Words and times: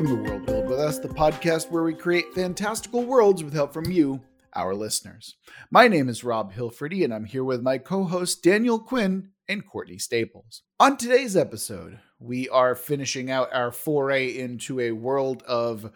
Welcome 0.00 0.24
to 0.24 0.30
World 0.30 0.46
Build 0.46 0.66
with 0.66 0.78
Us, 0.78 0.98
the 0.98 1.08
podcast 1.08 1.70
where 1.70 1.82
we 1.82 1.92
create 1.92 2.32
fantastical 2.32 3.04
worlds 3.04 3.44
with 3.44 3.52
help 3.52 3.74
from 3.74 3.90
you, 3.90 4.22
our 4.54 4.74
listeners. 4.74 5.36
My 5.70 5.88
name 5.88 6.08
is 6.08 6.24
Rob 6.24 6.54
Hilferty, 6.54 7.04
and 7.04 7.12
I'm 7.12 7.26
here 7.26 7.44
with 7.44 7.60
my 7.60 7.76
co 7.76 8.04
hosts 8.04 8.40
Daniel 8.40 8.78
Quinn 8.78 9.32
and 9.46 9.66
Courtney 9.66 9.98
Staples. 9.98 10.62
On 10.78 10.96
today's 10.96 11.36
episode, 11.36 11.98
we 12.18 12.48
are 12.48 12.74
finishing 12.74 13.30
out 13.30 13.52
our 13.52 13.70
foray 13.70 14.28
into 14.28 14.80
a 14.80 14.92
world 14.92 15.42
of 15.42 15.92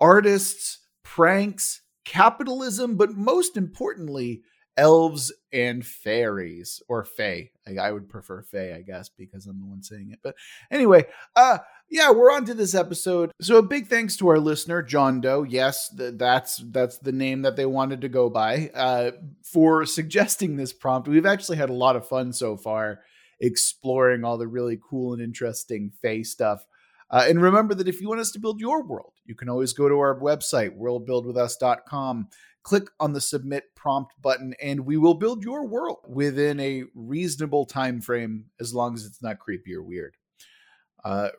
artists, 0.00 0.86
pranks, 1.02 1.82
capitalism, 2.04 2.96
but 2.96 3.16
most 3.16 3.56
importantly, 3.56 4.42
elves 4.76 5.32
and 5.52 5.84
fairies 5.84 6.80
or 6.88 7.04
fae. 7.04 7.50
I, 7.66 7.88
I 7.88 7.90
would 7.90 8.08
prefer 8.08 8.42
fae, 8.42 8.74
I 8.76 8.82
guess, 8.82 9.08
because 9.08 9.46
I'm 9.46 9.60
the 9.60 9.66
one 9.66 9.82
saying 9.82 10.10
it. 10.12 10.20
But 10.22 10.36
anyway, 10.70 11.06
uh 11.34 11.58
yeah, 11.90 12.12
we're 12.12 12.30
on 12.32 12.44
to 12.44 12.54
this 12.54 12.74
episode. 12.74 13.32
So 13.40 13.56
a 13.56 13.62
big 13.62 13.88
thanks 13.88 14.16
to 14.18 14.28
our 14.28 14.38
listener, 14.38 14.80
John 14.80 15.20
Doe. 15.20 15.42
Yes, 15.42 15.92
th- 15.94 16.14
that's 16.16 16.62
that's 16.70 16.98
the 16.98 17.12
name 17.12 17.42
that 17.42 17.56
they 17.56 17.66
wanted 17.66 18.00
to 18.02 18.08
go 18.08 18.30
by 18.30 18.70
uh, 18.74 19.10
for 19.42 19.84
suggesting 19.84 20.56
this 20.56 20.72
prompt. 20.72 21.08
We've 21.08 21.26
actually 21.26 21.56
had 21.56 21.70
a 21.70 21.74
lot 21.74 21.96
of 21.96 22.06
fun 22.06 22.32
so 22.32 22.56
far 22.56 23.00
exploring 23.40 24.24
all 24.24 24.38
the 24.38 24.46
really 24.46 24.78
cool 24.88 25.14
and 25.14 25.22
interesting 25.22 25.90
Fae 26.00 26.22
stuff. 26.22 26.64
Uh, 27.10 27.24
and 27.28 27.42
remember 27.42 27.74
that 27.74 27.88
if 27.88 28.00
you 28.00 28.08
want 28.08 28.20
us 28.20 28.30
to 28.30 28.38
build 28.38 28.60
your 28.60 28.84
world, 28.84 29.14
you 29.24 29.34
can 29.34 29.48
always 29.48 29.72
go 29.72 29.88
to 29.88 29.98
our 29.98 30.18
website, 30.20 30.78
worldbuildwithus.com, 30.78 32.28
click 32.62 32.84
on 33.00 33.12
the 33.12 33.20
submit 33.20 33.64
prompt 33.74 34.12
button, 34.22 34.54
and 34.62 34.86
we 34.86 34.96
will 34.96 35.14
build 35.14 35.42
your 35.42 35.66
world 35.66 36.04
within 36.06 36.60
a 36.60 36.84
reasonable 36.94 37.66
time 37.66 38.00
frame 38.00 38.44
as 38.60 38.72
long 38.72 38.94
as 38.94 39.04
it's 39.04 39.22
not 39.22 39.40
creepy 39.40 39.74
or 39.74 39.82
weird. 39.82 40.14
Uh, 41.04 41.30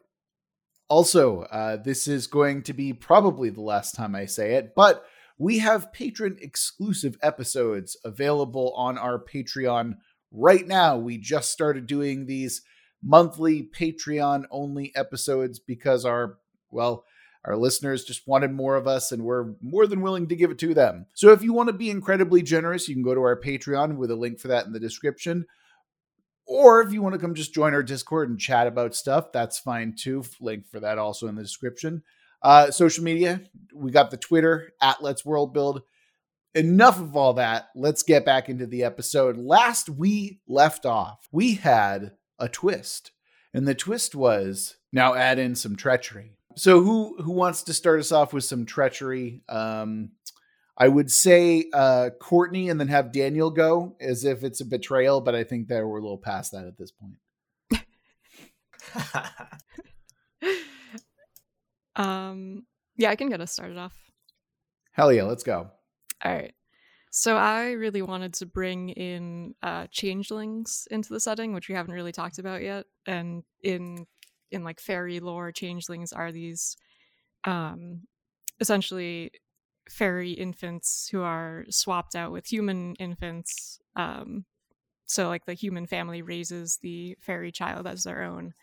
also, 0.91 1.43
uh, 1.43 1.77
this 1.77 2.05
is 2.05 2.27
going 2.27 2.63
to 2.63 2.73
be 2.73 2.91
probably 2.91 3.49
the 3.49 3.61
last 3.61 3.95
time 3.95 4.13
I 4.13 4.25
say 4.25 4.55
it, 4.55 4.75
but 4.75 5.05
we 5.37 5.59
have 5.59 5.93
patron 5.93 6.35
exclusive 6.41 7.17
episodes 7.23 7.95
available 8.03 8.73
on 8.75 8.97
our 8.97 9.17
Patreon 9.17 9.95
right 10.33 10.67
now. 10.67 10.97
We 10.97 11.17
just 11.17 11.49
started 11.49 11.87
doing 11.87 12.25
these 12.25 12.63
monthly 13.01 13.63
Patreon 13.63 14.43
only 14.51 14.93
episodes 14.93 15.59
because 15.59 16.03
our, 16.03 16.39
well, 16.71 17.05
our 17.45 17.55
listeners 17.55 18.03
just 18.03 18.27
wanted 18.27 18.51
more 18.51 18.75
of 18.75 18.85
us, 18.85 19.13
and 19.13 19.23
we're 19.23 19.53
more 19.61 19.87
than 19.87 20.01
willing 20.01 20.27
to 20.27 20.35
give 20.35 20.51
it 20.51 20.59
to 20.59 20.73
them. 20.73 21.05
So, 21.13 21.31
if 21.31 21.41
you 21.41 21.53
want 21.53 21.67
to 21.67 21.73
be 21.73 21.89
incredibly 21.89 22.41
generous, 22.41 22.89
you 22.89 22.95
can 22.95 23.03
go 23.03 23.15
to 23.15 23.21
our 23.21 23.39
Patreon 23.39 23.95
with 23.95 24.11
a 24.11 24.15
link 24.17 24.39
for 24.41 24.49
that 24.49 24.65
in 24.65 24.73
the 24.73 24.79
description. 24.79 25.45
Or 26.51 26.81
if 26.81 26.91
you 26.91 27.01
want 27.01 27.13
to 27.13 27.19
come 27.19 27.33
just 27.33 27.53
join 27.53 27.73
our 27.73 27.81
Discord 27.81 28.29
and 28.29 28.37
chat 28.37 28.67
about 28.67 28.93
stuff, 28.93 29.31
that's 29.31 29.57
fine 29.57 29.95
too. 29.97 30.21
Link 30.41 30.67
for 30.67 30.81
that 30.81 30.97
also 30.97 31.27
in 31.27 31.35
the 31.35 31.41
description. 31.41 32.03
Uh, 32.41 32.71
social 32.71 33.05
media, 33.05 33.39
we 33.73 33.89
got 33.89 34.11
the 34.11 34.17
Twitter 34.17 34.73
at 34.81 35.01
Let's 35.01 35.23
World 35.23 35.53
Build. 35.53 35.83
Enough 36.53 36.99
of 36.99 37.15
all 37.15 37.35
that. 37.35 37.69
Let's 37.73 38.03
get 38.03 38.25
back 38.25 38.49
into 38.49 38.65
the 38.65 38.83
episode. 38.83 39.37
Last 39.37 39.87
we 39.87 40.41
left 40.45 40.85
off, 40.85 41.25
we 41.31 41.53
had 41.53 42.11
a 42.37 42.49
twist, 42.49 43.11
and 43.53 43.65
the 43.65 43.73
twist 43.73 44.13
was 44.13 44.75
now 44.91 45.13
add 45.13 45.39
in 45.39 45.55
some 45.55 45.77
treachery. 45.77 46.33
So 46.57 46.83
who 46.83 47.15
who 47.23 47.31
wants 47.31 47.63
to 47.63 47.73
start 47.73 48.01
us 48.01 48.11
off 48.11 48.33
with 48.33 48.43
some 48.43 48.65
treachery? 48.65 49.41
Um, 49.47 50.09
I 50.77 50.87
would 50.87 51.11
say 51.11 51.65
uh, 51.73 52.09
Courtney 52.19 52.69
and 52.69 52.79
then 52.79 52.87
have 52.87 53.11
Daniel 53.11 53.51
go 53.51 53.95
as 53.99 54.23
if 54.25 54.43
it's 54.43 54.61
a 54.61 54.65
betrayal, 54.65 55.21
but 55.21 55.35
I 55.35 55.43
think 55.43 55.67
that 55.67 55.85
we're 55.85 55.99
a 55.99 56.01
little 56.01 56.17
past 56.17 56.53
that 56.53 56.65
at 56.65 56.77
this 56.77 56.91
point. 56.91 57.15
um, 61.95 62.65
yeah, 62.97 63.09
I 63.09 63.15
can 63.15 63.29
get 63.29 63.41
us 63.41 63.51
started 63.51 63.77
off. 63.77 63.93
Hell 64.91 65.13
yeah, 65.13 65.23
let's 65.23 65.43
go. 65.43 65.69
All 66.23 66.31
right. 66.33 66.53
So 67.13 67.35
I 67.35 67.71
really 67.71 68.01
wanted 68.01 68.33
to 68.35 68.45
bring 68.45 68.89
in 68.89 69.53
uh, 69.61 69.87
changelings 69.91 70.87
into 70.89 71.11
the 71.11 71.19
setting, 71.19 71.53
which 71.53 71.67
we 71.67 71.75
haven't 71.75 71.93
really 71.93 72.13
talked 72.13 72.39
about 72.39 72.61
yet. 72.61 72.85
And 73.05 73.43
in 73.61 74.07
in 74.49 74.63
like 74.63 74.79
fairy 74.79 75.19
lore, 75.19 75.51
changelings 75.51 76.13
are 76.13 76.31
these 76.31 76.77
um, 77.43 78.01
essentially 78.59 79.31
fairy 79.91 80.31
infants 80.31 81.09
who 81.11 81.21
are 81.21 81.65
swapped 81.69 82.15
out 82.15 82.31
with 82.31 82.51
human 82.51 82.95
infants. 82.95 83.79
Um, 83.95 84.45
so, 85.05 85.27
like, 85.27 85.45
the 85.45 85.53
human 85.53 85.85
family 85.85 86.21
raises 86.21 86.79
the 86.81 87.17
fairy 87.19 87.51
child 87.51 87.85
as 87.85 88.03
their 88.03 88.23
own, 88.23 88.53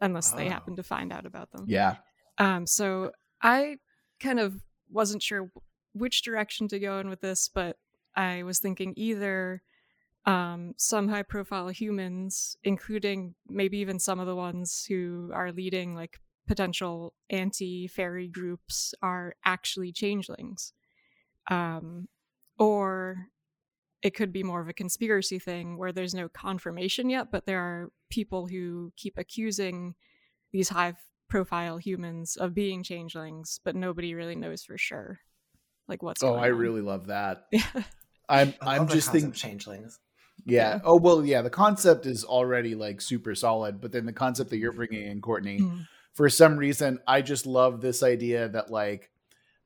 unless 0.00 0.32
oh. 0.32 0.36
they 0.36 0.48
happen 0.48 0.76
to 0.76 0.82
find 0.82 1.12
out 1.12 1.26
about 1.26 1.52
them. 1.52 1.66
Yeah. 1.68 1.96
Um, 2.38 2.66
so, 2.66 3.12
I 3.42 3.76
kind 4.18 4.40
of 4.40 4.62
wasn't 4.90 5.22
sure 5.22 5.50
which 5.92 6.22
direction 6.22 6.68
to 6.68 6.78
go 6.78 6.98
in 6.98 7.08
with 7.10 7.20
this, 7.20 7.48
but 7.48 7.76
I 8.16 8.42
was 8.42 8.58
thinking 8.58 8.94
either 8.96 9.62
um, 10.24 10.74
some 10.76 11.08
high 11.08 11.22
profile 11.22 11.68
humans, 11.68 12.56
including 12.64 13.34
maybe 13.48 13.78
even 13.78 13.98
some 13.98 14.18
of 14.18 14.26
the 14.26 14.36
ones 14.36 14.86
who 14.88 15.30
are 15.34 15.52
leading 15.52 15.94
like 15.94 16.20
potential 16.46 17.12
anti 17.28 17.86
fairy 17.86 18.28
groups, 18.28 18.94
are 19.02 19.34
actually 19.44 19.92
changelings 19.92 20.72
um, 21.48 22.08
or 22.58 23.28
it 24.02 24.14
could 24.14 24.32
be 24.32 24.42
more 24.42 24.60
of 24.60 24.68
a 24.68 24.72
conspiracy 24.72 25.38
thing 25.38 25.76
where 25.76 25.92
there's 25.92 26.14
no 26.14 26.28
confirmation 26.28 27.10
yet, 27.10 27.30
but 27.32 27.46
there 27.46 27.60
are 27.60 27.90
people 28.10 28.46
who 28.46 28.92
keep 28.96 29.18
accusing 29.18 29.94
these 30.52 30.68
high 30.68 30.94
profile 31.28 31.76
humans 31.76 32.36
of 32.36 32.54
being 32.54 32.82
changelings, 32.82 33.60
but 33.64 33.74
nobody 33.74 34.14
really 34.14 34.36
knows 34.36 34.62
for 34.62 34.78
sure. 34.78 35.20
Like 35.88 36.02
what's 36.02 36.20
going 36.20 36.34
on. 36.34 36.38
Oh, 36.38 36.42
I 36.42 36.50
on. 36.50 36.58
really 36.58 36.80
love 36.80 37.06
that. 37.06 37.46
I'm 38.28 38.54
I'm 38.60 38.88
just 38.88 39.10
thinking 39.10 39.32
changelings. 39.32 39.98
Yeah. 40.44 40.74
yeah. 40.74 40.80
Oh 40.84 40.96
well, 40.96 41.24
yeah. 41.24 41.42
The 41.42 41.50
concept 41.50 42.06
is 42.06 42.24
already 42.24 42.74
like 42.74 43.00
super 43.00 43.34
solid, 43.34 43.80
but 43.80 43.90
then 43.90 44.06
the 44.06 44.12
concept 44.12 44.50
that 44.50 44.58
you're 44.58 44.72
bringing 44.72 45.02
in, 45.02 45.20
Courtney, 45.20 45.60
mm. 45.60 45.86
for 46.12 46.28
some 46.28 46.56
reason, 46.56 46.98
I 47.06 47.22
just 47.22 47.46
love 47.46 47.80
this 47.80 48.02
idea 48.02 48.48
that 48.50 48.70
like 48.70 49.10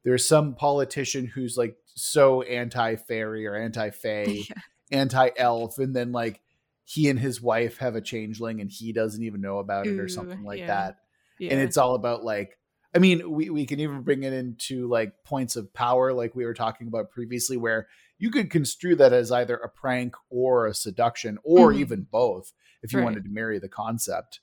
there's 0.04 0.26
some 0.26 0.54
politician 0.54 1.26
who's 1.26 1.56
like 1.56 1.76
so 1.94 2.42
anti 2.42 2.96
fairy 2.96 3.46
or 3.46 3.54
anti 3.54 3.90
fae, 3.90 4.24
yeah. 4.48 4.54
anti 4.90 5.30
elf, 5.36 5.78
and 5.78 5.94
then 5.94 6.12
like 6.12 6.40
he 6.84 7.08
and 7.08 7.18
his 7.18 7.40
wife 7.40 7.78
have 7.78 7.94
a 7.94 8.00
changeling 8.00 8.60
and 8.60 8.70
he 8.70 8.92
doesn't 8.92 9.22
even 9.22 9.40
know 9.40 9.58
about 9.58 9.86
it 9.86 9.98
or 9.98 10.08
something 10.08 10.42
like 10.44 10.58
yeah. 10.58 10.66
that. 10.66 10.96
Yeah. 11.38 11.52
And 11.52 11.60
it's 11.60 11.76
all 11.76 11.94
about 11.94 12.24
like 12.24 12.58
I 12.94 12.98
mean, 12.98 13.30
we, 13.30 13.48
we 13.48 13.64
can 13.64 13.80
even 13.80 14.02
bring 14.02 14.22
it 14.22 14.32
into 14.32 14.86
like 14.88 15.24
points 15.24 15.56
of 15.56 15.72
power, 15.72 16.12
like 16.12 16.34
we 16.34 16.44
were 16.44 16.54
talking 16.54 16.88
about 16.88 17.10
previously, 17.10 17.56
where 17.56 17.88
you 18.18 18.30
could 18.30 18.50
construe 18.50 18.94
that 18.96 19.12
as 19.12 19.32
either 19.32 19.56
a 19.56 19.68
prank 19.68 20.14
or 20.28 20.66
a 20.66 20.74
seduction, 20.74 21.38
or 21.42 21.70
mm-hmm. 21.70 21.80
even 21.80 22.06
both, 22.10 22.52
if 22.82 22.92
you 22.92 22.98
right. 22.98 23.04
wanted 23.04 23.24
to 23.24 23.30
marry 23.30 23.58
the 23.58 23.68
concept. 23.68 24.40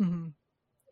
Mm-hmm. 0.00 0.28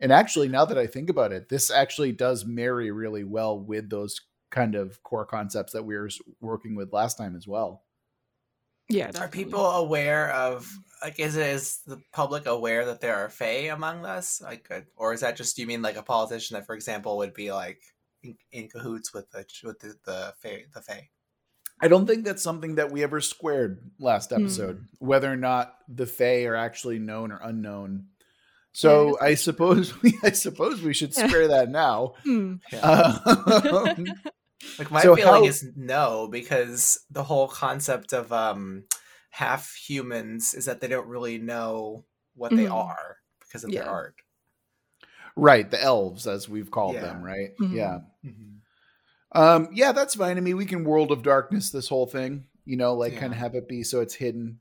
And 0.04 0.12
actually, 0.12 0.48
now 0.48 0.66
that 0.66 0.76
I 0.76 0.86
think 0.86 1.08
about 1.08 1.32
it, 1.32 1.48
this 1.48 1.70
actually 1.70 2.12
does 2.12 2.44
marry 2.44 2.90
really 2.90 3.24
well 3.24 3.58
with 3.58 3.88
those 3.88 4.20
kind 4.50 4.74
of 4.74 5.02
core 5.02 5.24
concepts 5.24 5.72
that 5.72 5.86
we 5.86 5.96
were 5.96 6.10
working 6.42 6.74
with 6.74 6.92
last 6.92 7.16
time 7.16 7.34
as 7.34 7.48
well. 7.48 7.84
Yeah. 8.90 9.06
Definitely. 9.06 9.24
Are 9.24 9.30
people 9.30 9.70
aware 9.70 10.30
of 10.32 10.70
like 11.02 11.18
is 11.18 11.36
it 11.36 11.46
is 11.46 11.78
the 11.86 12.02
public 12.12 12.44
aware 12.44 12.84
that 12.84 13.00
there 13.00 13.14
are 13.16 13.30
fae 13.30 13.70
among 13.72 14.04
us? 14.04 14.42
Like, 14.42 14.66
uh, 14.70 14.82
or 14.94 15.14
is 15.14 15.22
that 15.22 15.38
just 15.38 15.56
you 15.56 15.66
mean 15.66 15.80
like 15.80 15.96
a 15.96 16.02
politician 16.02 16.52
that, 16.56 16.66
for 16.66 16.74
example, 16.74 17.16
would 17.16 17.32
be 17.32 17.50
like 17.50 17.80
in, 18.22 18.36
in 18.52 18.68
cahoots 18.68 19.14
with 19.14 19.30
the 19.30 19.46
with 19.64 19.78
the 19.78 19.96
the 20.04 20.34
fae, 20.36 20.66
the 20.74 20.82
fae? 20.82 21.08
I 21.80 21.88
don't 21.88 22.06
think 22.06 22.26
that's 22.26 22.42
something 22.42 22.74
that 22.74 22.92
we 22.92 23.02
ever 23.02 23.22
squared 23.22 23.90
last 23.98 24.28
hmm. 24.28 24.42
episode. 24.42 24.80
Mm. 24.80 24.86
Whether 24.98 25.32
or 25.32 25.36
not 25.36 25.76
the 25.88 26.06
fae 26.06 26.44
are 26.44 26.56
actually 26.56 26.98
known 26.98 27.32
or 27.32 27.40
unknown 27.42 28.08
so 28.74 29.16
yeah, 29.20 29.26
I, 29.26 29.26
I 29.28 29.34
suppose 29.34 30.02
we 30.02 30.18
I 30.22 30.32
suppose 30.32 30.82
we 30.82 30.92
should 30.92 31.14
spare 31.14 31.48
that 31.48 31.70
now. 31.70 32.14
Hmm. 32.24 32.56
Um, 32.82 34.06
like 34.78 34.90
my 34.90 35.02
so 35.02 35.14
feeling 35.14 35.44
how, 35.44 35.44
is 35.44 35.64
no, 35.76 36.28
because 36.30 37.00
the 37.10 37.22
whole 37.22 37.48
concept 37.48 38.12
of 38.12 38.32
um, 38.32 38.84
half 39.30 39.74
humans 39.74 40.54
is 40.54 40.64
that 40.64 40.80
they 40.80 40.88
don't 40.88 41.06
really 41.06 41.38
know 41.38 42.04
what 42.34 42.50
mm-hmm. 42.50 42.62
they 42.62 42.66
are 42.66 43.18
because 43.40 43.64
of 43.64 43.70
yeah. 43.70 43.82
their 43.82 43.90
art. 43.90 44.14
Right, 45.36 45.70
the 45.70 45.82
elves, 45.82 46.26
as 46.26 46.48
we've 46.48 46.70
called 46.70 46.94
yeah. 46.94 47.02
them, 47.02 47.22
right? 47.22 47.50
Mm-hmm. 47.60 47.76
Yeah. 47.76 47.98
Mm-hmm. 48.24 49.40
Um, 49.40 49.68
yeah, 49.72 49.92
that's 49.92 50.14
fine. 50.14 50.36
I 50.36 50.40
mean, 50.40 50.56
we 50.56 50.66
can 50.66 50.84
world 50.84 51.10
of 51.12 51.22
darkness 51.22 51.70
this 51.70 51.88
whole 51.88 52.06
thing, 52.06 52.44
you 52.64 52.76
know, 52.76 52.94
like 52.94 53.18
kind 53.18 53.32
of 53.32 53.38
have 53.38 53.54
it 53.54 53.68
be 53.68 53.82
so 53.82 54.00
it's 54.00 54.14
hidden 54.14 54.60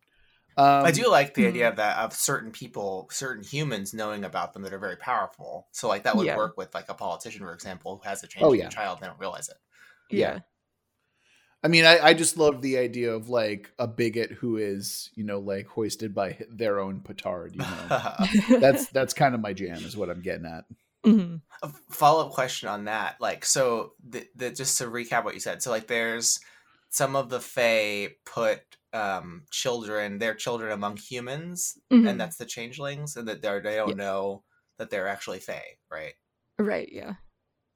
um, 0.57 0.85
I 0.85 0.91
do 0.91 1.09
like 1.09 1.33
the 1.33 1.47
idea 1.47 1.65
hmm. 1.65 1.71
of 1.71 1.75
that 1.77 1.97
of 1.97 2.13
certain 2.13 2.51
people, 2.51 3.07
certain 3.11 3.43
humans 3.43 3.93
knowing 3.93 4.23
about 4.23 4.53
them 4.53 4.63
that 4.63 4.73
are 4.73 4.79
very 4.79 4.97
powerful. 4.97 5.67
So 5.71 5.87
like 5.87 6.03
that 6.03 6.15
would 6.15 6.25
yeah. 6.25 6.37
work 6.37 6.57
with 6.57 6.73
like 6.73 6.89
a 6.89 6.93
politician, 6.93 7.41
for 7.41 7.53
example, 7.53 8.01
who 8.03 8.09
has 8.09 8.23
a 8.23 8.27
change 8.27 8.45
oh, 8.45 8.53
yeah. 8.53 8.69
child, 8.69 8.99
they 9.01 9.07
don't 9.07 9.19
realize 9.19 9.49
it. 9.49 9.57
Yeah. 10.09 10.39
I 11.63 11.69
mean, 11.69 11.85
I, 11.85 12.07
I 12.07 12.13
just 12.13 12.37
love 12.37 12.61
the 12.61 12.77
idea 12.77 13.13
of 13.13 13.29
like 13.29 13.71
a 13.79 13.87
bigot 13.87 14.31
who 14.31 14.57
is, 14.57 15.09
you 15.15 15.23
know, 15.23 15.39
like 15.39 15.65
hoisted 15.65 16.13
by 16.13 16.37
their 16.49 16.79
own 16.79 16.99
petard. 16.99 17.55
You 17.55 17.61
know, 17.61 18.59
that's 18.59 18.87
that's 18.87 19.13
kind 19.13 19.33
of 19.33 19.39
my 19.39 19.53
jam, 19.53 19.77
is 19.77 19.95
what 19.95 20.09
I'm 20.09 20.21
getting 20.21 20.45
at. 20.45 20.65
hmm 21.05 21.35
A 21.61 21.69
follow 21.89 22.25
up 22.27 22.33
question 22.33 22.67
on 22.67 22.85
that, 22.85 23.15
like, 23.21 23.45
so 23.45 23.93
the, 24.05 24.27
the 24.35 24.51
just 24.51 24.77
to 24.79 24.85
recap 24.85 25.23
what 25.23 25.35
you 25.35 25.39
said, 25.39 25.63
so 25.63 25.71
like, 25.71 25.87
there's 25.87 26.41
some 26.89 27.15
of 27.15 27.29
the 27.29 27.39
Fae 27.39 28.09
put 28.25 28.59
um 28.93 29.45
children, 29.51 30.19
their 30.19 30.35
children 30.35 30.71
among 30.71 30.97
humans, 30.97 31.77
Mhm. 31.91 32.07
and 32.09 32.19
that's 32.19 32.37
the 32.37 32.45
changelings, 32.45 33.15
and 33.17 33.27
that 33.27 33.41
they're 33.41 33.61
they 33.61 33.75
don't 33.75 33.89
Yeah. 33.89 33.95
know 34.05 34.43
that 34.77 34.89
they're 34.89 35.07
actually 35.07 35.39
Fae, 35.39 35.77
right? 35.91 36.13
Right, 36.59 36.89
yeah. 36.91 37.15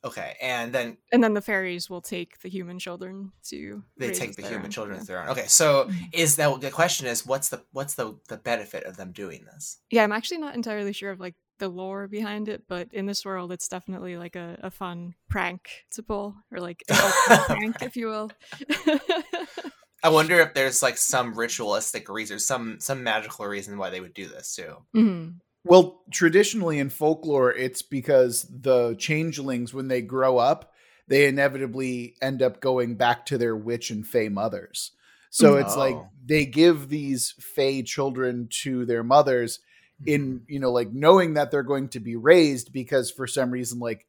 Okay, 0.04 0.38
and 0.42 0.72
then 0.74 0.98
And 1.12 1.24
then 1.24 1.34
the 1.34 1.42
fairies 1.42 1.90
will 1.90 2.02
take 2.02 2.40
the 2.42 2.50
human 2.50 2.78
children 2.80 3.32
to 3.50 3.84
they 3.98 4.12
take 4.12 4.36
the 4.36 4.44
human 4.44 4.66
own, 4.66 4.72
children 4.72 4.96
yeah. 4.96 5.02
as 5.02 5.08
their 5.08 5.22
own. 5.24 5.30
Okay, 5.30 5.48
so 5.48 5.86
Mhm. 5.86 6.10
is 6.14 6.36
that 6.36 6.62
the 6.62 6.70
question 6.72 7.08
is 7.08 7.26
what's 7.26 7.50
the 7.50 7.66
what's 7.72 7.96
the 7.96 8.20
the 8.30 8.38
benefit 8.38 8.84
of 8.86 8.96
them 8.96 9.12
doing 9.12 9.44
this? 9.46 9.80
Yeah, 9.90 10.04
I'm 10.04 10.12
actually 10.12 10.38
not 10.38 10.54
entirely 10.56 10.94
sure 10.94 11.12
of 11.12 11.20
like 11.20 11.36
the 11.58 11.68
lore 11.70 12.08
behind 12.08 12.48
it, 12.48 12.68
but 12.68 12.94
in 12.94 13.08
this 13.08 13.26
world, 13.26 13.52
it's 13.52 13.68
definitely 13.68 14.16
like 14.18 14.36
a, 14.36 14.60
a 14.62 14.70
fun 14.70 15.16
prank 15.28 15.86
to 15.94 16.04
pull, 16.04 16.36
or 16.52 16.60
like 16.60 16.84
ultimate 16.90 17.12
prank, 17.48 17.82
if 17.82 17.98
you 17.98 18.06
will. 18.08 18.30
I 20.04 20.10
wonder 20.10 20.40
if 20.40 20.54
there's 20.54 20.84
like 20.84 20.98
some 20.98 21.38
ritualistic 21.38 22.10
reason, 22.10 22.40
some 22.40 22.80
some 22.80 23.04
magical 23.04 23.46
reason 23.46 23.78
why 23.78 23.90
they 23.90 24.00
would 24.00 24.14
do 24.14 24.28
this 24.28 24.56
too. 24.56 24.78
Mhm. 24.96 25.36
Well, 25.64 26.02
traditionally 26.12 26.80
in 26.80 26.90
folklore, 26.90 27.52
it's 27.52 27.82
because 27.82 28.48
the 28.50 28.96
changelings, 28.96 29.74
when 29.74 29.90
they 29.90 30.02
grow 30.02 30.38
up, 30.38 30.72
they 31.08 31.28
inevitably 31.28 32.16
end 32.22 32.42
up 32.42 32.62
going 32.62 32.96
back 32.96 33.26
to 33.28 33.38
their 33.38 33.56
witch 33.56 33.90
and 33.90 34.08
fey 34.08 34.30
mothers. 34.30 34.92
So 35.30 35.54
mm-hmm. 35.54 35.66
it's 35.66 35.76
like 35.76 35.96
Oh. 35.96 36.10
they 36.26 36.46
give 36.46 36.90
these 36.90 37.34
fey 37.40 37.84
children 37.84 38.48
to 38.64 38.86
their 38.86 39.04
mothers 39.04 39.60
in, 40.06 40.22
hmm. 40.22 40.38
you 40.48 40.60
know, 40.60 40.72
like 40.72 40.94
knowing 40.94 41.34
that 41.34 41.52
they're 41.52 41.64
going 41.64 41.90
to 41.90 42.00
be 42.00 42.16
raised 42.16 42.72
because 42.72 43.12
for 43.12 43.28
some 43.28 43.52
reason, 43.52 43.80
like 43.80 44.06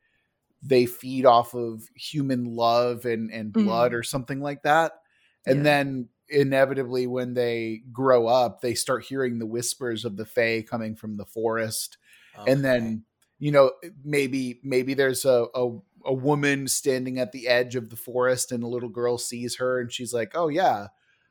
they 0.62 0.86
feed 0.86 1.24
off 1.24 1.54
of 1.54 1.82
human 1.94 2.56
love 2.56 3.04
and, 3.04 3.30
and 3.32 3.52
blood 3.52 3.92
mm-hmm. 3.92 3.98
or 3.98 4.02
something 4.02 4.40
like 4.40 4.62
that. 4.62 4.92
And 5.46 5.64
Yeah. 5.64 5.64
then 5.64 6.10
inevitably 6.28 7.06
when 7.06 7.34
they 7.34 7.82
grow 7.92 8.26
up, 8.26 8.60
they 8.60 8.74
start 8.74 9.04
hearing 9.04 9.38
the 9.38 9.46
whispers 9.46 10.04
of 10.04 10.16
the 10.16 10.26
Fae 10.26 10.62
coming 10.62 10.94
from 10.94 11.16
the 11.16 11.24
forest. 11.26 11.96
And 12.46 12.64
then, 12.64 13.04
you 13.38 13.50
know, 13.52 13.72
maybe 14.04 14.60
maybe 14.62 14.94
there's 14.94 15.24
a, 15.24 15.46
a 15.54 15.78
a 16.04 16.14
woman 16.14 16.68
standing 16.68 17.18
at 17.18 17.32
the 17.32 17.48
edge 17.48 17.74
of 17.74 17.90
the 17.90 17.96
forest 17.96 18.52
and 18.52 18.62
a 18.62 18.68
little 18.68 18.88
girl 18.88 19.18
sees 19.18 19.56
her 19.56 19.80
and 19.80 19.92
she's 19.92 20.12
like, 20.14 20.32
Oh 20.34 20.48
yeah, 20.48 20.88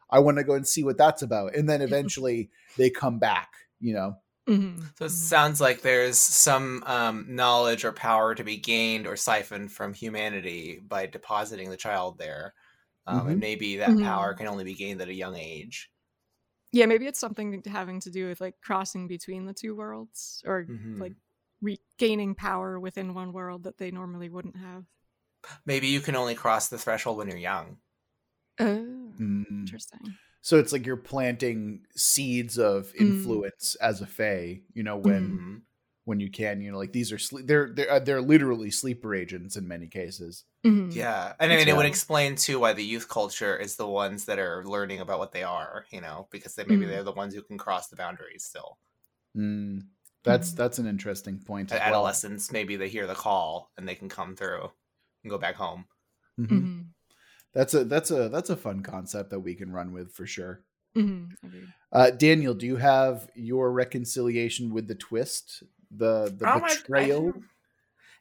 I 0.09 0.19
want 0.19 0.37
to 0.37 0.43
go 0.43 0.53
and 0.55 0.67
see 0.67 0.83
what 0.83 0.97
that's 0.97 1.21
about. 1.21 1.55
And 1.55 1.69
then 1.69 1.81
eventually 1.81 2.51
they 2.75 2.89
come 2.89 3.19
back, 3.19 3.53
you 3.79 3.93
know. 3.93 4.17
Mhm. 4.47 4.97
So 4.97 5.05
it 5.05 5.09
Mhm. 5.09 5.09
sounds 5.09 5.59
like 5.59 5.81
there's 5.81 6.17
some 6.17 6.81
um, 6.85 7.25
knowledge 7.35 7.83
or 7.83 7.91
power 7.91 8.33
to 8.33 8.43
be 8.45 8.57
gained 8.57 9.05
or 9.05 9.17
siphoned 9.17 9.73
from 9.73 9.93
humanity 9.93 10.79
by 10.79 11.05
depositing 11.05 11.69
the 11.69 11.75
child 11.77 12.17
there. 12.17 12.53
Um, 13.07 13.27
Mhm. 13.27 13.29
And 13.29 13.39
maybe 13.39 13.77
that 13.77 13.99
Mhm. 13.99 13.99
power 13.99 14.33
can 14.35 14.47
only 14.47 14.63
be 14.65 14.75
gained 14.75 15.01
at 15.01 15.09
a 15.09 15.13
young 15.13 15.35
age. 15.35 15.91
Yeah, 16.71 16.85
maybe 16.85 17.07
it's 17.07 17.19
something 17.19 17.61
having 17.65 17.99
to 18.01 18.11
do 18.11 18.27
with 18.27 18.41
like 18.41 18.59
crossing 18.61 19.07
between 19.07 19.45
the 19.45 19.53
two 19.53 19.75
worlds, 19.75 20.43
or 20.45 20.67
Mhm. 20.67 20.97
like 20.99 21.15
regaining 21.61 22.35
power 22.35 22.79
within 22.79 23.13
one 23.13 23.31
world 23.33 23.63
that 23.63 23.77
they 23.77 23.89
normally 23.91 24.29
wouldn't 24.29 24.57
have. 24.57 24.85
Maybe 25.65 25.85
you 25.87 26.01
can 26.01 26.15
only 26.15 26.33
cross 26.33 26.67
the 26.67 26.79
threshold 26.79 27.17
when 27.17 27.27
you're 27.27 27.37
young. 27.37 27.79
Oh, 28.59 29.15
Mm. 29.19 29.65
interesting. 29.65 30.19
So 30.41 30.59
it's 30.59 30.73
like 30.73 30.85
you're 30.85 30.97
planting 30.97 31.85
seeds 31.95 32.59
of 32.59 32.93
Mm. 32.99 33.41
influence 33.41 33.75
as 33.77 34.01
a 34.01 34.07
Fae, 34.07 34.63
you 34.73 34.83
know, 34.83 34.97
when 34.97 35.43
Mhm. 35.43 35.65
When 36.07 36.21
you 36.21 36.31
can, 36.31 36.61
you 36.61 36.71
know, 36.71 36.77
like 36.77 36.93
these 36.93 37.11
are 37.11 37.17
sleep 37.17 37.47
they're 37.47 37.69
they're 37.73 37.91
uh, 37.91 37.99
they're 37.99 38.21
literally 38.21 38.71
sleeper 38.71 39.13
agents 39.13 39.57
in 39.57 39.67
many 39.67 39.87
cases. 39.87 40.45
Mhm. 40.65 40.95
Yeah, 40.95 41.33
and 41.39 41.51
I 41.51 41.55
That's 41.55 41.65
mean, 41.65 41.73
it 41.73 41.77
would 41.77 41.85
explain 41.85 42.35
too 42.37 42.59
why 42.61 42.71
the 42.71 42.83
youth 42.83 43.09
culture 43.09 43.57
is 43.57 43.75
the 43.75 43.87
ones 43.87 44.23
that 44.25 44.39
are 44.39 44.63
learning 44.65 45.01
about 45.01 45.19
what 45.19 45.33
they 45.33 45.43
are, 45.43 45.85
you 45.91 45.99
know, 45.99 46.29
because 46.31 46.55
they 46.55 46.63
maybe 46.63 46.85
Mhm. 46.85 46.89
they're 46.89 47.03
the 47.03 47.11
ones 47.11 47.33
who 47.35 47.41
can 47.43 47.57
cross 47.57 47.89
the 47.89 47.97
boundaries 47.97 48.45
still. 48.45 48.79
Mm. 49.35 49.87
That's 50.23 50.53
Mhm. 50.53 50.55
that's 50.55 50.79
an 50.79 50.87
interesting 50.87 51.39
point. 51.39 51.71
At 51.71 51.75
as 51.75 51.79
well. 51.81 51.87
adolescents, 51.89 52.51
maybe 52.53 52.77
they 52.77 52.89
hear 52.89 53.05
the 53.07 53.15
call 53.15 53.71
and 53.77 53.87
they 53.87 53.95
can 53.95 54.07
come 54.09 54.35
through 54.35 54.71
and 55.23 55.29
go 55.29 55.37
back 55.37 55.55
home. 55.55 55.87
Mhm. 56.39 56.47
Mhm. 56.49 56.85
That's 57.53 57.73
a 57.73 57.83
that's 57.85 58.11
a 58.11 58.29
that's 58.29 58.49
a 58.49 58.57
fun 58.57 58.81
concept 58.83 59.31
that 59.31 59.41
we 59.41 59.55
can 59.55 59.71
run 59.73 59.91
with 59.91 60.13
for 60.13 60.25
sure. 60.27 60.63
Agreed. 61.43 61.73
Uh, 61.91 62.11
Daniel, 62.11 62.53
do 62.53 62.65
you 62.65 62.77
have 62.77 63.29
your 63.35 63.71
reconciliation 63.71 64.73
with 64.73 64.87
the 64.87 64.95
twist, 64.95 65.63
the 65.91 66.33
the 66.37 66.51
Oh 66.51 66.59
my- 66.59 66.75
betrayal? 66.75 67.33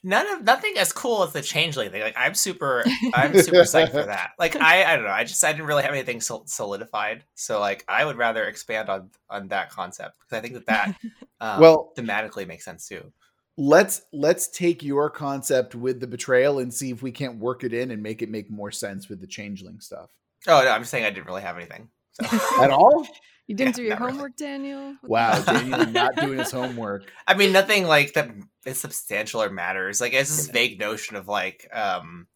None 0.02 0.28
of 0.34 0.44
nothing 0.44 0.74
as 0.78 0.92
cool 0.92 1.24
as 1.24 1.32
the 1.32 1.42
changeling 1.42 1.90
thing. 1.90 2.00
Like 2.00 2.14
I'm 2.16 2.34
super, 2.34 2.84
I'm 3.12 3.36
super 3.40 3.62
psyched 3.62 3.90
for 3.90 4.04
that. 4.04 4.32
Like 4.38 4.54
I, 4.54 4.84
I 4.84 4.94
don't 4.94 5.04
know. 5.04 5.10
I 5.10 5.24
just 5.24 5.42
I 5.42 5.50
didn't 5.50 5.66
really 5.66 5.82
have 5.82 5.92
anything 5.92 6.20
solidified. 6.20 7.24
So 7.34 7.58
like 7.58 7.84
I 7.88 8.04
would 8.04 8.16
rather 8.16 8.44
expand 8.44 8.88
on 8.88 9.10
on 9.28 9.48
that 9.48 9.70
concept 9.70 10.16
because 10.20 10.38
I 10.38 10.40
think 10.42 10.54
that 10.54 10.66
that 10.66 10.94
um, 11.40 11.60
Well- 11.60 11.92
thematically 11.96 12.46
makes 12.46 12.64
sense 12.64 12.86
too. 12.86 13.10
let's 13.56 14.02
let's 14.12 14.46
take 14.48 14.82
your 14.84 15.10
concept 15.10 15.74
with 15.74 15.98
the 15.98 16.06
betrayal 16.06 16.60
and 16.60 16.72
see 16.72 16.90
if 16.90 17.02
we 17.02 17.10
can't 17.10 17.38
work 17.38 17.64
it 17.64 17.72
in 17.72 17.90
and 17.90 18.00
make 18.02 18.22
it 18.22 18.28
make 18.30 18.48
more 18.50 18.70
sense 18.70 19.08
with 19.08 19.20
the 19.20 19.26
changeling 19.26 19.80
stuff. 19.80 20.10
Oh 20.46 20.62
no, 20.62 20.70
I'm 20.70 20.82
just 20.82 20.92
saying 20.92 21.04
I 21.04 21.10
didn't 21.10 21.26
really 21.26 21.42
have 21.42 21.56
anything. 21.56 21.88
So. 22.12 22.62
At 22.62 22.70
all? 22.70 23.06
You 23.46 23.54
didn't 23.54 23.74
Yeah, 23.74 23.76
do 23.76 23.82
your 23.82 23.90
not 23.90 24.00
really. 24.00 24.12
homework, 24.12 24.36
Daniel. 24.36 24.96
What 25.02 25.10
Wow. 25.10 25.42
Daniel 25.42 25.86
not 25.86 26.16
doing 26.20 26.38
his 26.38 26.50
homework. 26.50 27.04
I 27.26 27.34
mean, 27.34 27.52
nothing 27.52 27.86
like 27.86 28.14
that 28.14 28.30
is 28.64 28.80
substantial 28.80 29.42
or 29.42 29.50
matters. 29.50 30.00
Like 30.00 30.12
it's 30.14 30.36
this 30.36 30.48
vague 30.48 30.78
notion 30.80 31.16
of 31.16 31.28
like 31.28 31.68
um 31.72 32.26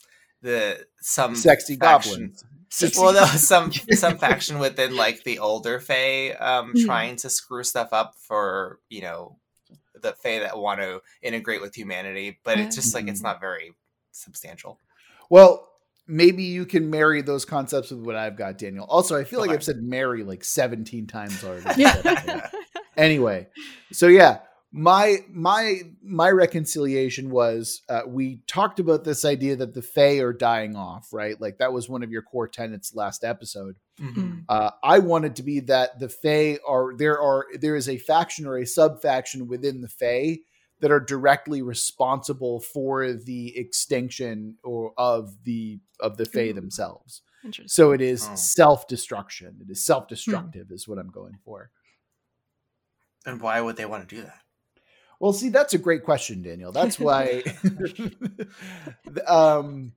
the 0.42 0.86
some 1.00 1.34
Sexy 1.34 1.76
faction- 1.76 2.32
goblins. 2.32 2.96
well, 2.96 3.12
no, 3.12 3.24
some 3.26 3.72
some 3.90 4.18
faction 4.18 4.58
within 4.60 4.94
like 4.96 5.24
the 5.24 5.40
older 5.40 5.80
Fae, 5.80 6.30
um, 6.32 6.72
Mhm. 6.74 6.84
trying 6.86 7.16
to 7.16 7.28
screw 7.30 7.64
stuff 7.64 7.88
up 7.92 8.14
for 8.16 8.78
you 8.88 9.02
know 9.02 9.36
the 10.00 10.12
Fae 10.12 10.38
that 10.38 10.56
want 10.58 10.80
to 10.80 11.02
integrate 11.22 11.60
with 11.60 11.74
humanity, 11.74 12.38
but 12.44 12.58
it's 12.58 12.76
just 12.76 12.94
like 12.94 13.08
it's 13.08 13.20
Mhm. 13.20 13.24
not 13.24 13.40
very 13.40 13.74
substantial. 14.12 14.78
Well, 15.28 15.68
maybe 16.10 16.42
you 16.42 16.66
can 16.66 16.90
marry 16.90 17.22
those 17.22 17.44
concepts 17.44 17.90
with 17.90 18.00
what 18.00 18.16
I've 18.16 18.36
got, 18.36 18.58
Daniel. 18.58 18.84
Also, 18.88 19.16
I 19.16 19.24
feel 19.24 19.40
like 19.40 19.48
Okay. 19.50 19.56
I've 19.56 19.64
said 19.64 19.76
marry 19.82 20.24
like 20.24 20.44
17 20.44 21.06
times 21.06 21.42
already. 21.44 21.64
Yeah. 21.82 22.50
anyway, 22.96 23.46
so 23.92 24.08
yeah, 24.08 24.38
my 24.72 25.18
my 25.30 25.80
my 26.02 26.30
reconciliation 26.30 27.30
was 27.30 27.82
uh, 27.88 28.02
we 28.06 28.40
talked 28.46 28.78
about 28.78 29.04
this 29.04 29.24
idea 29.24 29.56
that 29.56 29.74
the 29.74 29.82
Fae 29.82 30.18
are 30.20 30.32
dying 30.32 30.76
off, 30.76 31.08
right? 31.12 31.40
Like 31.40 31.58
that 31.58 31.72
was 31.72 31.88
one 31.88 32.02
of 32.02 32.10
your 32.10 32.22
core 32.22 32.46
tenets 32.48 32.94
last 32.94 33.24
episode. 33.24 33.76
Mhm. 34.00 34.44
Uh, 34.48 34.70
I 34.82 35.00
wanted 35.00 35.36
to 35.36 35.42
be 35.42 35.60
that 35.60 35.98
the 35.98 36.08
Fae 36.08 36.58
are 36.66 36.94
there 36.96 37.20
are 37.20 37.46
there 37.60 37.74
is 37.76 37.88
a 37.88 37.98
faction 37.98 38.46
or 38.46 38.58
a 38.58 38.66
sub 38.66 39.02
faction 39.02 39.48
within 39.48 39.80
the 39.80 39.88
Fae 39.88 40.38
that 40.80 40.90
are 40.90 41.00
directly 41.00 41.62
responsible 41.62 42.60
for 42.60 43.12
the 43.12 43.56
extinction 43.56 44.56
or 44.64 44.92
of 44.96 45.44
the 45.44 45.80
of 46.00 46.16
the 46.16 46.24
Fae 46.24 46.48
Ooh. 46.48 46.52
themselves. 46.54 47.22
Interesting. 47.44 47.68
So 47.68 47.92
it 47.92 48.00
is 48.00 48.26
Oh. 48.30 48.34
self 48.34 48.86
destruction. 48.88 49.58
It 49.60 49.70
is 49.70 49.84
self 49.84 50.08
destructive, 50.08 50.70
is 50.70 50.88
what 50.88 50.98
I'm 50.98 51.10
going 51.10 51.38
for. 51.44 51.70
And 53.26 53.40
why 53.40 53.60
would 53.60 53.76
they 53.76 53.86
want 53.86 54.08
to 54.08 54.14
do 54.14 54.22
that? 54.22 54.40
Well, 55.18 55.34
see, 55.34 55.50
that's 55.50 55.74
a 55.74 55.78
great 55.78 56.02
question, 56.04 56.42
Daniel. 56.42 56.72
That's 56.72 56.98
why 56.98 57.42
um, 59.26 59.92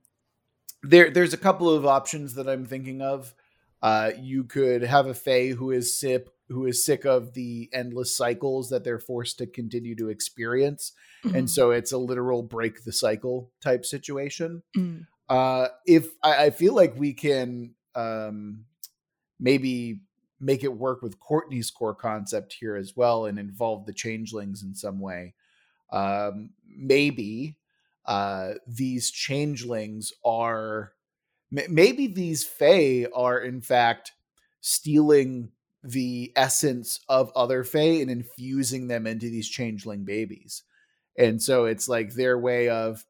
there 0.82 1.10
there's 1.10 1.32
a 1.32 1.38
couple 1.38 1.70
of 1.70 1.86
options 1.86 2.34
that 2.34 2.48
I'm 2.48 2.66
thinking 2.66 3.00
of. 3.00 3.34
Uh, 3.82 4.12
you 4.18 4.44
could 4.44 4.82
have 4.82 5.06
a 5.06 5.14
Fae 5.14 5.48
who 5.48 5.70
is 5.70 5.98
sick 5.98 6.28
who 6.48 6.66
is 6.66 6.84
sick 6.84 7.04
of 7.06 7.32
the 7.34 7.70
endless 7.72 8.16
cycles 8.16 8.68
that 8.70 8.84
they're 8.84 9.00
forced 9.00 9.38
to 9.38 9.46
continue 9.46 9.96
to 9.96 10.08
experience, 10.10 10.92
and 11.24 11.48
Mhm. 11.48 11.48
so 11.48 11.70
it's 11.70 11.92
a 11.92 11.98
literal 11.98 12.42
break 12.42 12.84
the 12.84 12.92
cycle 12.92 13.52
type 13.60 13.84
situation. 13.86 14.62
Mhm. 14.76 15.06
Uh, 15.28 15.68
if 15.86 16.10
I, 16.22 16.46
I 16.46 16.50
feel 16.50 16.74
like 16.74 16.96
we 16.96 17.14
can 17.14 17.74
um, 17.94 18.66
maybe 19.40 20.00
make 20.40 20.64
it 20.64 20.76
work 20.76 21.02
with 21.02 21.20
Courtney's 21.20 21.70
core 21.70 21.94
concept 21.94 22.54
here 22.60 22.76
as 22.76 22.96
well 22.96 23.26
and 23.26 23.38
involve 23.38 23.86
the 23.86 23.92
changelings 23.92 24.62
in 24.62 24.74
some 24.74 25.00
way. 25.00 25.34
Um, 25.92 26.50
maybe 26.66 27.58
uh, 28.06 28.54
these 28.66 29.10
changelings 29.10 30.12
are, 30.24 30.92
m- 31.56 31.74
maybe 31.74 32.06
these 32.08 32.44
Fae 32.44 33.06
are 33.14 33.40
in 33.40 33.62
fact 33.62 34.12
stealing 34.60 35.52
the 35.84 36.32
essence 36.34 37.00
of 37.08 37.30
other 37.36 37.62
Fae 37.62 38.00
and 38.00 38.10
infusing 38.10 38.88
them 38.88 39.06
into 39.06 39.26
these 39.26 39.48
changeling 39.48 40.04
babies. 40.04 40.62
And 41.18 41.40
so 41.40 41.66
it's 41.66 41.88
like 41.88 42.14
their 42.14 42.38
way 42.38 42.70
of, 42.70 43.04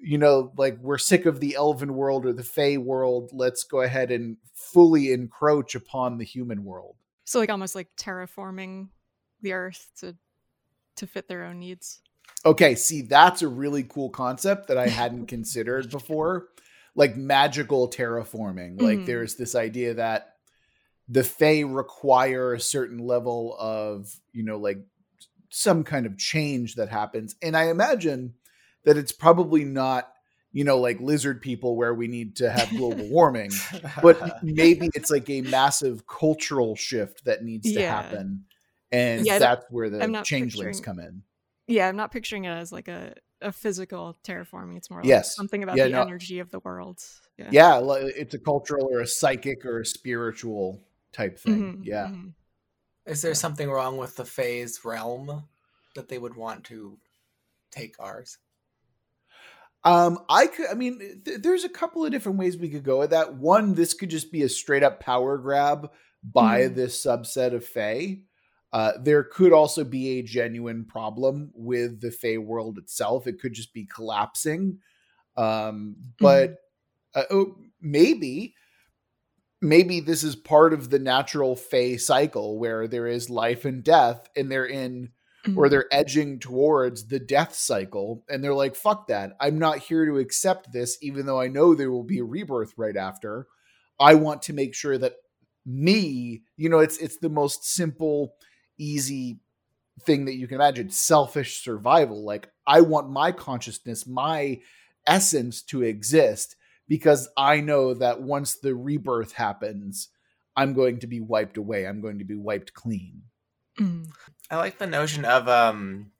you 0.00 0.16
know, 0.16 0.52
like 0.56 0.78
we're 0.78 0.98
sick 0.98 1.26
of 1.26 1.40
the 1.40 1.56
elven 1.56 1.94
world 1.94 2.24
or 2.24 2.32
the 2.32 2.44
Fey 2.44 2.78
world. 2.78 3.30
Let's 3.32 3.64
go 3.64 3.82
ahead 3.82 4.10
and 4.10 4.36
fully 4.54 5.12
encroach 5.12 5.74
upon 5.74 6.18
the 6.18 6.24
human 6.24 6.64
world. 6.64 6.96
So 7.24 7.40
like 7.40 7.50
almost 7.50 7.74
like 7.74 7.88
terraforming 7.96 8.88
the 9.42 9.52
earth 9.52 9.90
to 10.00 10.16
to 10.96 11.06
fit 11.06 11.26
their 11.26 11.44
own 11.44 11.58
needs. 11.58 12.00
Okay, 12.44 12.74
see, 12.74 13.02
that's 13.02 13.42
a 13.42 13.48
really 13.48 13.82
cool 13.82 14.10
concept 14.10 14.68
that 14.68 14.78
I 14.78 14.88
hadn't 14.88 15.26
considered 15.28 15.90
before. 15.90 16.48
Like 16.94 17.16
magical 17.16 17.88
terraforming. 17.88 18.80
Like 18.80 19.00
Mhm. 19.00 19.06
there's 19.06 19.36
this 19.36 19.54
idea 19.54 19.94
that 19.94 20.31
the 21.12 21.22
Fae 21.22 21.60
require 21.60 22.54
a 22.54 22.60
certain 22.60 22.98
level 22.98 23.54
of, 23.58 24.08
you 24.32 24.42
know, 24.42 24.56
like 24.56 24.78
some 25.50 25.84
kind 25.84 26.06
of 26.06 26.16
change 26.16 26.76
that 26.76 26.88
happens. 26.88 27.36
And 27.42 27.54
I 27.54 27.64
imagine 27.64 28.32
that 28.84 28.96
it's 28.96 29.12
probably 29.12 29.62
not, 29.64 30.10
you 30.52 30.64
know, 30.64 30.78
like 30.78 31.00
lizard 31.00 31.42
people 31.42 31.76
where 31.76 31.92
we 31.92 32.08
need 32.08 32.36
to 32.36 32.50
have 32.50 32.74
global 32.74 33.06
warming, 33.10 33.50
but 34.02 34.42
maybe 34.42 34.88
it's 34.94 35.10
like 35.10 35.28
a 35.28 35.42
massive 35.42 36.06
cultural 36.06 36.76
shift 36.76 37.26
that 37.26 37.44
needs 37.44 37.70
to 37.72 37.80
Yeah. 37.80 37.90
happen. 37.90 38.44
And 38.90 39.26
Yeah, 39.26 39.38
that's 39.38 39.66
where 39.68 39.90
the 39.90 40.22
changelings 40.24 40.80
come 40.80 40.98
in. 40.98 41.22
Yeah, 41.66 41.88
I'm 41.88 41.96
not 41.96 42.10
picturing 42.10 42.44
it 42.44 42.50
as 42.50 42.72
like 42.72 42.88
a, 42.88 43.14
a 43.42 43.52
physical 43.52 44.16
terraforming. 44.24 44.78
It's 44.78 44.88
more 44.88 45.00
like 45.00 45.08
Yes. 45.10 45.34
something 45.36 45.62
about 45.62 45.76
Yeah, 45.76 45.88
the 45.88 45.92
no. 45.92 46.02
energy 46.02 46.38
of 46.38 46.50
the 46.50 46.60
world. 46.60 47.00
Yeah. 47.36 47.50
Yeah, 47.50 47.80
it's 48.16 48.32
a 48.34 48.38
cultural 48.38 48.88
or 48.90 49.00
a 49.00 49.06
psychic 49.06 49.66
or 49.66 49.80
a 49.80 49.86
spiritual 49.86 50.82
type 51.12 51.38
thing. 51.38 51.70
Mhm, 51.70 51.82
Yeah. 51.82 52.08
mhm. 52.08 52.34
Is 53.06 53.22
there 53.22 53.34
something 53.34 53.70
wrong 53.70 53.98
with 53.98 54.16
the 54.16 54.24
Fae's 54.24 54.84
realm 54.84 55.48
that 55.94 56.08
they 56.08 56.18
would 56.18 56.36
want 56.36 56.64
to 56.66 57.00
take 57.70 57.98
ours? 58.00 58.38
Um, 59.84 60.24
I 60.28 60.46
could. 60.46 60.66
I 60.70 60.74
mean, 60.74 61.22
th- 61.24 61.40
there's 61.42 61.64
a 61.64 61.68
couple 61.68 62.04
of 62.04 62.12
different 62.12 62.38
ways 62.38 62.56
we 62.56 62.68
could 62.68 62.84
go 62.84 63.00
with 63.00 63.10
that. 63.10 63.34
One, 63.34 63.74
this 63.74 63.94
could 63.94 64.10
just 64.10 64.30
be 64.30 64.42
a 64.42 64.48
straight 64.48 64.84
up 64.84 65.00
power 65.00 65.38
grab 65.38 65.90
by 66.22 66.68
Mhm. 66.68 66.74
this 66.74 67.04
subset 67.04 67.52
of 67.52 67.64
Fae. 67.66 68.22
Uh, 68.72 68.92
there 69.00 69.24
could 69.24 69.52
also 69.52 69.82
be 69.84 70.18
a 70.18 70.22
genuine 70.22 70.84
problem 70.84 71.50
with 71.54 72.00
the 72.00 72.12
Fae 72.12 72.38
world 72.38 72.78
itself. 72.78 73.26
It 73.26 73.40
could 73.40 73.52
just 73.54 73.74
be 73.74 73.84
collapsing. 73.84 74.78
Um, 75.36 75.96
but 76.18 76.58
uh, 77.14 77.24
oh, 77.30 77.56
maybe, 77.80 78.54
maybe 79.62 80.00
this 80.00 80.24
is 80.24 80.36
part 80.36 80.74
of 80.74 80.90
the 80.90 80.98
natural 80.98 81.56
Fae 81.56 81.96
cycle 81.96 82.58
where 82.58 82.86
there 82.88 83.06
is 83.06 83.30
life 83.30 83.64
and 83.64 83.82
death, 83.84 84.28
and 84.36 84.50
they're 84.52 84.66
in 84.66 85.10
or 85.56 85.66
Mhm. 85.66 85.70
they're 85.70 85.88
edging 85.94 86.38
towards 86.38 87.08
the 87.08 87.18
death 87.18 87.54
cycle. 87.54 88.24
And 88.28 88.44
they're 88.44 88.54
like 88.54 88.76
fuck 88.76 89.08
that. 89.08 89.36
I'm 89.40 89.58
not 89.58 89.78
here 89.78 90.06
to 90.06 90.18
accept 90.18 90.72
this 90.72 90.98
even 91.02 91.26
though 91.26 91.40
i 91.40 91.48
know 91.48 91.74
there 91.74 91.90
will 91.90 92.04
be 92.04 92.18
a 92.20 92.24
rebirth 92.24 92.74
right 92.76 92.96
after. 92.96 93.48
I 94.00 94.14
want 94.14 94.42
to 94.42 94.52
make 94.52 94.74
sure 94.74 94.98
that 94.98 95.14
me 95.66 96.42
you 96.56 96.68
know 96.68 96.78
it's 96.80 96.98
it's 96.98 97.18
the 97.18 97.28
most 97.28 97.64
simple 97.64 98.34
easy 98.78 99.40
thing 100.06 100.26
that 100.26 100.36
you 100.36 100.46
can 100.48 100.56
imagine. 100.56 100.90
Selfish 100.90 101.62
survival. 101.64 102.24
Like 102.24 102.48
i 102.66 102.80
want 102.80 103.10
my 103.10 103.32
consciousness 103.32 104.06
my 104.06 104.60
essence 105.06 105.62
to 105.62 105.82
exist 105.82 106.56
because 106.88 107.28
i 107.36 107.60
know 107.60 107.94
that 107.94 108.22
once 108.22 108.56
the 108.56 108.74
rebirth 108.74 109.32
happens 109.32 110.08
i'm 110.56 110.72
going 110.74 110.98
to 110.98 111.06
be 111.06 111.20
wiped 111.20 111.56
away 111.56 111.86
i'm 111.86 112.00
going 112.00 112.18
to 112.18 112.24
be 112.24 112.36
wiped 112.36 112.74
clean 112.74 113.22
Mhm. 113.78 114.12
I 114.50 114.56
like 114.56 114.78
the 114.78 114.86
notion 114.86 115.24
of 115.24 115.48
um 115.48 116.12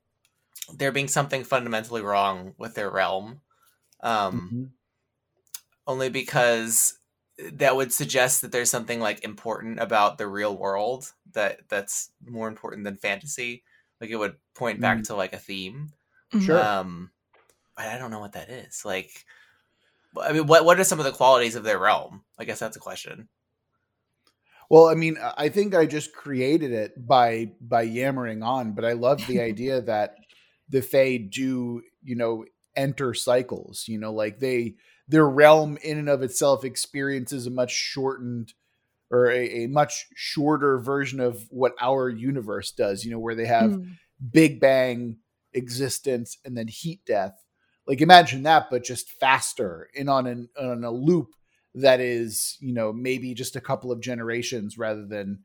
there 0.75 0.93
being 0.93 1.09
something 1.09 1.45
fundamentally 1.45 2.03
wrong 2.03 2.55
with 2.59 2.75
their 2.75 2.91
realm. 2.91 3.43
Um 4.01 4.41
Mhm. 4.53 4.73
only 5.87 6.09
because 6.09 6.99
that 7.53 7.75
would 7.77 7.93
suggest 7.93 8.43
that 8.43 8.53
there's 8.53 8.71
something 8.71 9.01
like 9.01 9.25
important 9.25 9.81
about 9.81 10.19
the 10.19 10.27
real 10.27 10.57
world 10.57 11.13
that 11.33 11.61
that's 11.69 12.11
more 12.25 12.49
important 12.49 12.85
than 12.85 12.97
fantasy. 12.97 13.65
Like 14.01 14.11
it 14.11 14.17
would 14.17 14.37
point 14.55 14.81
back 14.81 14.99
Mm. 14.99 15.05
to 15.05 15.15
like 15.17 15.33
a 15.33 15.39
theme. 15.39 15.93
Mhm. 16.33 16.43
Sure. 16.43 16.59
Um 16.59 17.11
but 17.77 17.87
I 17.87 17.99
don't 17.99 18.11
know 18.11 18.21
what 18.21 18.33
that 18.33 18.51
is. 18.51 18.85
Like 18.85 19.25
I 20.21 20.33
mean 20.33 20.47
what 20.47 20.65
what 20.65 20.79
are 20.79 20.85
some 20.85 20.99
of 20.99 21.05
the 21.05 21.13
qualities 21.13 21.55
of 21.55 21.65
their 21.65 21.79
realm? 21.79 22.23
I 22.39 22.45
guess 22.45 22.59
that's 22.59 22.77
a 22.77 22.81
question. 22.81 23.29
Well, 24.71 24.89
I 24.89 24.95
mean, 24.95 25.19
I 25.37 25.51
think 25.51 25.75
I 25.75 25.85
just 25.85 26.15
created 26.15 26.73
it 26.73 27.07
by 27.07 27.53
by 27.61 27.83
yammering 27.83 28.43
on, 28.43 28.73
but 28.73 28.85
I 28.85 28.93
love 28.93 29.27
the 29.27 29.41
idea 29.51 29.83
that 29.83 30.17
the 30.69 30.81
Fae 30.81 31.19
do, 31.19 31.83
you 32.03 32.15
know, 32.17 32.47
enter 32.75 33.13
cycles. 33.13 33.85
You 33.87 33.99
know, 33.99 34.13
like 34.13 34.41
they 34.41 34.77
their 35.09 35.29
realm 35.29 35.77
in 35.83 35.99
and 35.99 36.09
of 36.09 36.23
itself 36.23 36.65
experiences 36.65 37.47
a 37.47 37.51
much 37.51 37.73
shortened 37.73 38.55
or 39.11 39.31
a, 39.31 39.65
a 39.65 39.67
much 39.67 40.07
shorter 40.15 40.79
version 40.79 41.21
of 41.21 41.47
what 41.51 41.75
our 41.79 42.09
universe 42.09 42.73
does. 42.73 43.05
You 43.05 43.11
know, 43.11 43.19
where 43.19 43.35
they 43.35 43.47
have 43.47 43.73
Mhm. 43.73 43.99
Big 44.33 44.59
Bang 44.59 45.19
existence 45.53 46.39
and 46.47 46.57
then 46.57 46.69
heat 46.69 47.05
death. 47.05 47.42
Like 47.87 48.01
imagine 48.01 48.45
that, 48.45 48.69
but 48.71 48.85
just 48.85 49.11
faster 49.11 49.89
and 49.99 50.09
on 50.09 50.27
an 50.27 50.49
on 50.59 50.85
a 50.85 50.91
loop 50.91 51.29
that 51.75 52.01
is, 52.01 52.57
you 52.61 52.73
know, 52.75 52.93
maybe 52.93 53.35
just 53.35 53.57
a 53.57 53.61
couple 53.61 53.91
of 53.91 54.01
generations 54.01 54.77
rather 54.79 55.07
than 55.07 55.41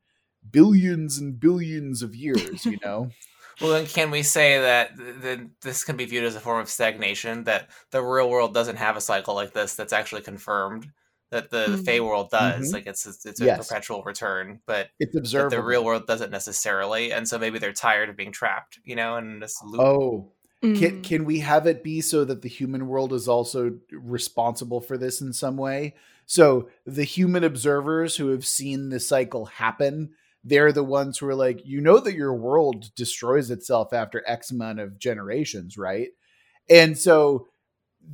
billions 0.52 1.18
and 1.18 1.40
billions 1.40 2.02
of 2.02 2.16
years, 2.16 2.66
you 2.66 2.78
know? 2.84 3.10
Well, 3.60 3.72
then 3.72 3.88
can 3.88 4.12
we 4.12 4.22
say 4.22 4.60
that 4.60 4.96
th- 4.96 5.20
th- 5.20 5.40
this 5.64 5.84
can 5.84 5.98
be 5.98 6.06
viewed 6.06 6.26
as 6.26 6.36
a 6.36 6.40
form 6.40 6.60
of 6.60 6.70
stagnation? 6.70 7.46
That 7.46 7.70
the 7.90 8.04
real 8.04 8.30
world 8.30 8.54
doesn't 8.54 8.76
have 8.76 8.96
a 8.96 9.02
cycle 9.02 9.34
like 9.34 9.52
this 9.52 9.74
that's 9.74 9.94
actually 9.94 10.22
confirmed. 10.22 10.92
That 11.32 11.50
the, 11.50 11.70
Mm. 11.70 11.84
Fey 11.84 12.00
world 12.00 12.30
does, 12.30 12.70
Mhm. 12.70 12.74
like 12.74 12.86
it's 12.86 13.08
it's 13.26 13.42
a 13.42 13.46
Yes. 13.46 13.68
perpetual 13.68 14.04
return, 14.04 14.62
but 14.68 14.90
It's 15.00 15.16
observable. 15.18 15.58
the 15.58 15.64
real 15.64 15.84
world 15.84 16.06
doesn't 16.06 16.30
necessarily, 16.30 17.12
and 17.12 17.28
so 17.28 17.40
maybe 17.40 17.58
they're 17.58 17.74
tired 17.74 18.10
of 18.10 18.16
being 18.16 18.32
trapped, 18.32 18.78
you 18.84 18.96
know, 18.96 19.18
in 19.18 19.40
this 19.40 19.60
loop. 19.64 19.82
Oh, 19.82 20.34
can 20.74 20.92
Mhm. 20.92 21.04
can 21.04 21.26
we 21.26 21.40
have 21.40 21.68
it 21.68 21.84
be 21.84 22.02
so 22.02 22.26
that 22.26 22.42
the 22.42 22.50
human 22.50 22.88
world 22.88 23.14
is 23.14 23.28
also 23.28 23.80
responsible 23.92 24.82
for 24.82 24.98
this 24.98 25.22
in 25.22 25.34
some 25.34 25.58
way? 25.58 25.96
So 26.26 26.70
the 26.86 27.04
human 27.06 27.44
observers 27.44 28.18
who 28.18 28.30
have 28.30 28.46
seen 28.46 28.90
the 28.90 29.00
cycle 29.00 29.46
happen, 29.46 30.12
they're 30.44 30.72
the 30.74 30.84
ones 30.84 31.18
who 31.18 31.28
are 31.28 31.36
like, 31.36 31.66
you 31.66 31.82
know 31.82 32.00
that 32.00 32.16
your 32.16 32.34
world 32.36 32.94
destroys 32.96 33.50
itself 33.52 33.94
after 33.94 34.24
X 34.28 34.52
amount 34.52 34.80
of 34.80 35.00
generations, 35.00 35.78
right? 35.78 36.10
And 36.70 36.98
so 36.98 37.48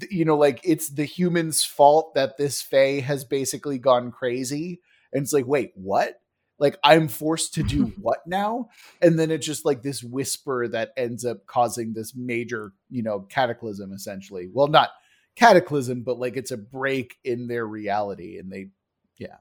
you 0.10 0.26
know, 0.26 0.38
like 0.38 0.60
it's 0.64 0.90
the 0.90 1.06
human's 1.06 1.64
fault 1.64 2.16
that 2.16 2.38
this 2.38 2.62
Fae 2.62 3.00
has 3.02 3.24
basically 3.24 3.78
gone 3.78 4.12
crazy. 4.12 4.82
And 5.12 5.24
it's 5.24 5.34
like, 5.34 5.46
wait, 5.48 5.72
what? 5.76 6.20
Like 6.64 6.80
I'm 6.84 7.08
forced 7.08 7.54
to 7.56 7.64
do 7.64 7.86
what 8.02 8.26
now? 8.26 8.70
And 9.04 9.20
then 9.20 9.30
it's 9.30 9.46
just 9.46 9.66
like 9.66 9.84
this 9.84 10.04
whisper 10.04 10.68
that 10.70 10.94
ends 10.98 11.26
up 11.26 11.46
causing 11.46 11.94
this 11.94 12.16
major, 12.16 12.74
you 12.90 13.04
know, 13.04 13.20
cataclysm 13.20 13.94
essentially. 13.94 14.50
Well, 14.52 14.68
not 14.68 14.90
cataclysm, 15.36 16.02
but 16.02 16.18
like 16.18 16.38
it's 16.38 16.52
a 16.52 16.58
break 16.58 17.18
in 17.24 17.48
their 17.48 17.68
reality. 17.68 18.40
And 18.40 18.52
they, 18.52 18.70
yeah 19.20 19.38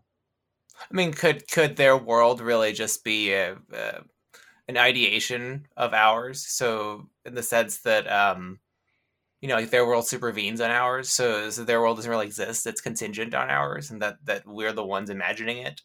I 0.90 0.94
mean, 0.94 1.12
could 1.12 1.48
could 1.48 1.76
their 1.76 1.96
world 1.96 2.40
really 2.40 2.72
just 2.72 3.04
be 3.04 3.32
a, 3.32 3.56
a 3.72 4.02
an 4.68 4.76
ideation 4.76 5.66
of 5.76 5.94
ours? 5.94 6.46
So, 6.46 7.08
in 7.24 7.34
the 7.34 7.42
sense 7.42 7.78
that, 7.80 8.10
um, 8.10 8.60
you 9.40 9.48
know, 9.48 9.56
like 9.56 9.70
their 9.70 9.86
world 9.86 10.06
supervenes 10.06 10.60
on 10.60 10.70
ours, 10.70 11.10
so, 11.10 11.50
so 11.50 11.64
their 11.64 11.80
world 11.80 11.98
doesn't 11.98 12.10
really 12.10 12.26
exist; 12.26 12.66
it's 12.66 12.80
contingent 12.80 13.34
on 13.34 13.50
ours, 13.50 13.90
and 13.90 14.02
that 14.02 14.16
that 14.24 14.46
we're 14.46 14.72
the 14.72 14.84
ones 14.84 15.10
imagining 15.10 15.58
it. 15.58 15.82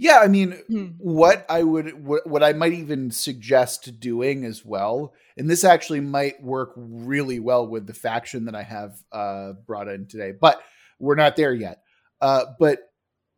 Yeah, 0.00 0.18
I 0.22 0.28
mean, 0.28 0.58
Mhm. 0.70 0.94
what 0.96 1.44
I 1.50 1.62
would 1.62 2.04
what, 2.04 2.26
what 2.26 2.42
I 2.42 2.52
might 2.54 2.72
even 2.72 3.10
suggest 3.10 4.00
doing 4.00 4.44
as 4.46 4.64
well, 4.64 5.12
and 5.36 5.48
this 5.48 5.62
actually 5.64 6.00
might 6.00 6.42
work 6.42 6.72
really 6.76 7.38
well 7.38 7.66
with 7.68 7.86
the 7.86 7.94
faction 7.94 8.46
that 8.46 8.54
I 8.54 8.62
have 8.62 8.98
uh, 9.12 9.52
brought 9.66 9.88
in 9.88 10.06
today, 10.06 10.32
but 10.32 10.62
we're 10.98 11.14
not 11.16 11.36
there 11.36 11.52
yet. 11.54 11.82
Uh, 12.20 12.46
but 12.58 12.80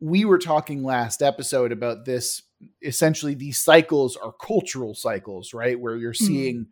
we 0.01 0.25
were 0.25 0.39
talking 0.39 0.85
last 0.85 1.23
episode 1.23 1.73
about 1.73 2.05
this. 2.05 2.43
Essentially, 2.83 3.35
these 3.35 3.59
cycles 3.59 4.17
are 4.17 4.33
cultural 4.33 4.95
cycles, 4.95 5.53
right? 5.53 5.79
Where 5.79 5.97
you're 5.97 6.13
Mhm. 6.21 6.27
seeing 6.27 6.67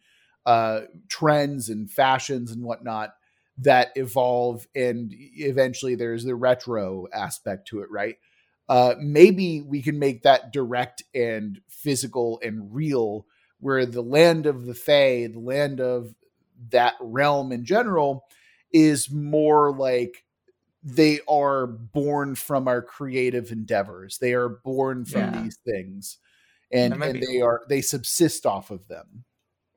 uh, 0.47 0.83
trends 1.09 1.69
and 1.69 1.91
fashions 1.91 2.53
and 2.53 2.65
whatnot 2.65 3.11
that 3.59 3.91
evolve, 3.97 4.67
and 4.75 5.13
eventually 5.13 5.95
there's 5.97 6.25
the 6.25 6.35
retro 6.35 7.07
aspect 7.13 7.69
to 7.69 7.81
it, 7.81 7.91
right? 7.91 8.17
Uh, 8.71 8.95
maybe 9.01 9.61
we 9.61 9.83
can 9.83 9.99
make 9.99 10.23
that 10.23 10.53
direct 10.53 11.03
and 11.13 11.61
physical 11.69 12.41
and 12.41 12.73
real, 12.73 13.27
where 13.59 13.85
the 13.85 14.01
land 14.01 14.47
of 14.47 14.65
the 14.65 14.75
Fae, 14.75 15.27
the 15.27 15.41
land 15.41 15.81
of 15.81 16.15
that 16.71 16.95
realm 17.01 17.51
in 17.51 17.65
general, 17.65 18.25
is 18.73 19.11
more 19.11 19.73
like 19.73 20.25
they 20.85 21.19
are 21.29 21.67
born 21.67 22.37
from 22.37 22.69
our 22.69 22.81
creative 22.81 23.51
endeavors. 23.51 24.19
They 24.19 24.35
are 24.35 24.49
born 24.49 25.05
from 25.05 25.21
Yeah. 25.21 25.43
these 25.43 25.59
things, 25.67 26.19
and 26.71 26.95
and 26.95 27.21
they 27.21 27.39
cool. 27.41 27.45
are 27.45 27.63
they 27.69 27.81
subsist 27.83 28.47
off 28.47 28.71
of 28.71 28.87
them. 28.87 29.25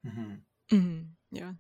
Mm-hmm. 0.06 0.76
Mhm. 0.76 1.06
Yeah. 1.32 1.54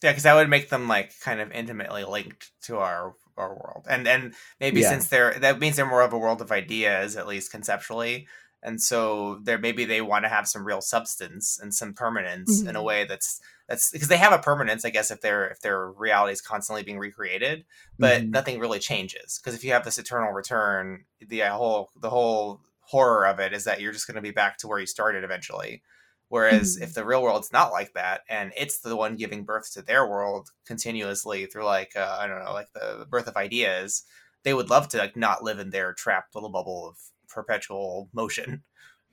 Yeah, 0.00 0.12
because 0.12 0.22
that 0.22 0.34
would 0.34 0.48
make 0.48 0.68
them 0.68 0.86
like 0.86 1.18
kind 1.18 1.40
of 1.40 1.50
intimately 1.50 2.04
linked 2.04 2.52
to 2.62 2.78
our 2.78 3.16
our 3.38 3.54
world, 3.54 3.86
and 3.88 4.06
and 4.06 4.34
maybe 4.60 4.80
Yeah. 4.80 4.90
since 4.90 5.08
they're 5.08 5.38
that 5.38 5.58
means 5.58 5.76
they're 5.76 5.86
more 5.86 6.02
of 6.02 6.12
a 6.12 6.18
world 6.18 6.40
of 6.40 6.52
ideas, 6.52 7.16
at 7.16 7.26
least 7.26 7.50
conceptually, 7.50 8.26
and 8.62 8.82
so 8.82 9.38
there 9.42 9.58
maybe 9.58 9.84
they 9.84 10.00
want 10.00 10.24
to 10.24 10.28
have 10.28 10.48
some 10.48 10.66
real 10.66 10.80
substance 10.80 11.58
and 11.60 11.74
some 11.74 11.94
permanence 11.94 12.60
mm-hmm. 12.60 12.68
in 12.68 12.76
a 12.76 12.78
mm-hmm. 12.78 12.86
way 12.86 13.04
that's 13.04 13.40
that's 13.68 13.90
because 13.90 14.08
they 14.08 14.16
have 14.16 14.32
a 14.32 14.38
permanence 14.38 14.84
i 14.84 14.90
guess 14.90 15.10
if 15.10 15.20
their 15.20 15.48
if 15.48 15.60
their 15.60 15.90
reality 15.92 16.32
is 16.32 16.40
constantly 16.40 16.82
being 16.82 16.98
recreated 16.98 17.64
but 17.98 18.22
mm-hmm. 18.22 18.30
nothing 18.30 18.58
really 18.58 18.78
changes 18.78 19.38
because 19.38 19.54
if 19.54 19.64
you 19.64 19.72
have 19.72 19.84
this 19.84 19.98
eternal 19.98 20.32
return 20.32 21.04
the 21.26 21.40
whole 21.40 21.90
the 22.00 22.10
whole 22.10 22.60
horror 22.80 23.26
of 23.26 23.38
it 23.38 23.52
is 23.52 23.64
that 23.64 23.80
you're 23.80 23.92
just 23.92 24.06
going 24.06 24.16
to 24.16 24.22
be 24.22 24.30
back 24.30 24.56
to 24.56 24.66
where 24.66 24.80
you 24.80 24.86
started 24.86 25.22
eventually 25.22 25.82
whereas 26.28 26.76
mm-hmm. 26.76 26.84
if 26.84 26.94
the 26.94 27.04
real 27.04 27.22
world's 27.22 27.52
not 27.52 27.72
like 27.72 27.92
that 27.94 28.20
and 28.28 28.52
it's 28.56 28.80
the 28.80 28.96
one 28.96 29.16
giving 29.16 29.44
birth 29.44 29.72
to 29.72 29.82
their 29.82 30.06
world 30.06 30.48
continuously 30.66 31.46
through 31.46 31.64
like 31.64 31.92
uh, 31.96 32.16
i 32.20 32.26
don't 32.26 32.44
know 32.44 32.52
like 32.52 32.72
the 32.74 33.06
birth 33.10 33.26
of 33.26 33.36
ideas 33.36 34.04
they 34.44 34.54
would 34.54 34.70
love 34.70 34.88
to 34.88 34.98
like 34.98 35.16
not 35.16 35.42
live 35.42 35.58
in 35.58 35.70
their 35.70 35.92
trapped 35.92 36.34
little 36.34 36.50
bubble 36.50 36.88
of 36.88 36.96
perpetual 37.28 38.08
motion. 38.12 38.62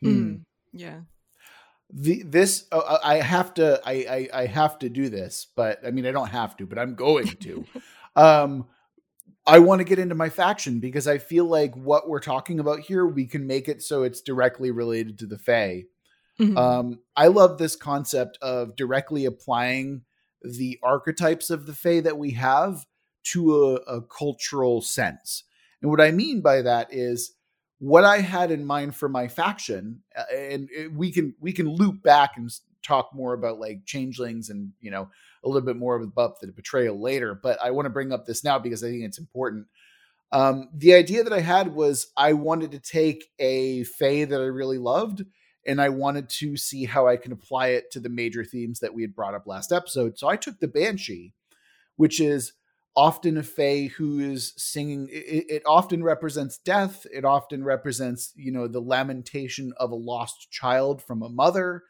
Mm. 0.03 0.41
Yeah. 0.73 1.01
The 1.91 2.23
this 2.23 2.65
uh, 2.71 2.77
uh, 2.79 2.99
I 3.03 3.15
have 3.15 3.53
to 3.55 3.79
I, 3.85 4.27
I 4.33 4.41
I 4.41 4.45
have 4.47 4.79
to 4.79 4.89
do 4.89 5.09
this, 5.09 5.47
but 5.55 5.85
I 5.85 5.91
mean 5.91 6.05
I 6.05 6.11
don't 6.11 6.29
have 6.29 6.57
to, 6.57 6.65
but 6.65 6.79
I'm 6.79 6.95
going 6.95 7.27
to. 7.27 7.65
um 8.15 8.65
I 9.47 9.59
want 9.59 9.79
to 9.79 9.85
get 9.85 9.99
into 9.99 10.15
my 10.15 10.29
faction 10.29 10.79
because 10.79 11.07
I 11.07 11.19
feel 11.19 11.45
like 11.45 11.75
what 11.75 12.09
we're 12.09 12.19
talking 12.19 12.59
about 12.59 12.79
here, 12.79 13.05
we 13.05 13.27
can 13.27 13.45
make 13.45 13.67
it 13.69 13.83
so 13.83 14.01
it's 14.01 14.21
directly 14.21 14.71
related 14.71 15.19
to 15.19 15.27
the 15.27 15.37
Fae. 15.37 15.83
Mm-hmm. 16.39 16.57
Um, 16.57 16.99
I 17.15 17.27
love 17.27 17.57
this 17.57 17.75
concept 17.75 18.37
of 18.41 18.75
directly 18.75 19.25
applying 19.25 20.01
the 20.41 20.79
archetypes 20.83 21.49
of 21.49 21.65
the 21.65 21.73
Fae 21.73 22.01
that 22.01 22.17
we 22.17 22.31
have 22.31 22.85
to 23.31 23.65
a, 23.65 23.75
a 23.97 24.01
cultural 24.01 24.81
sense. 24.81 25.43
And 25.81 25.89
what 25.89 26.01
I 26.01 26.11
mean 26.11 26.41
by 26.41 26.61
that 26.61 26.93
is 26.93 27.35
what 27.79 28.03
I 28.03 28.19
had 28.19 28.51
in 28.51 28.65
mind 28.65 28.95
for 28.95 29.09
my 29.09 29.27
faction, 29.27 30.01
uh, 30.17 30.23
and 30.33 30.69
we 30.95 31.11
can 31.11 31.35
we 31.39 31.51
can 31.51 31.67
loop 31.67 32.01
back 32.03 32.31
and 32.37 32.49
talk 32.83 33.09
more 33.13 33.33
about 33.33 33.59
like 33.59 33.85
changelings 33.85 34.49
and 34.49 34.71
you 34.79 34.91
know 34.91 35.09
a 35.43 35.47
little 35.47 35.65
bit 35.65 35.75
more 35.75 35.95
about 35.95 36.39
the 36.39 36.47
betrayal 36.47 36.99
later. 37.01 37.35
But 37.35 37.61
I 37.61 37.71
want 37.71 37.85
to 37.85 37.91
bring 37.91 38.11
up 38.11 38.25
this 38.25 38.43
now 38.43 38.59
because 38.59 38.83
I 38.83 38.89
think 38.89 39.03
it's 39.03 39.19
important. 39.19 39.67
Um, 40.31 40.69
the 40.73 40.95
idea 40.95 41.23
that 41.23 41.33
I 41.33 41.41
had 41.41 41.73
was 41.73 42.07
I 42.17 42.33
wanted 42.33 42.71
to 42.71 42.79
take 42.79 43.25
a 43.39 43.83
Fae 43.83 44.25
that 44.25 44.41
I 44.41 44.45
really 44.45 44.77
loved, 44.77 45.23
and 45.65 45.81
I 45.81 45.89
wanted 45.89 46.29
to 46.29 46.57
see 46.57 46.85
how 46.85 47.07
I 47.07 47.17
can 47.17 47.31
apply 47.31 47.67
it 47.69 47.91
to 47.91 47.99
the 47.99 48.09
major 48.09 48.43
themes 48.43 48.79
that 48.79 48.93
we 48.93 49.01
had 49.01 49.15
brought 49.15 49.33
up 49.33 49.47
last 49.47 49.71
episode. 49.71 50.17
So 50.17 50.27
I 50.27 50.35
took 50.35 50.59
the 50.59 50.67
Banshee, 50.67 51.33
which 51.95 52.19
is 52.19 52.53
often 52.95 53.37
a 53.37 53.43
fae 53.43 53.89
who 53.97 54.19
is 54.19 54.53
singing 54.55 55.09
it, 55.11 55.45
it, 55.49 55.63
often 55.65 56.03
represents 56.03 56.57
death. 56.57 57.05
It 57.13 57.25
often 57.25 57.63
represents 57.63 58.31
you 58.35 58.51
know 58.51 58.67
the 58.67 58.79
lamentation 58.79 59.73
of 59.77 59.91
a 59.91 59.95
lost 59.95 60.49
child 60.51 61.01
from 61.01 61.21
a 61.21 61.29
mother. 61.29 61.83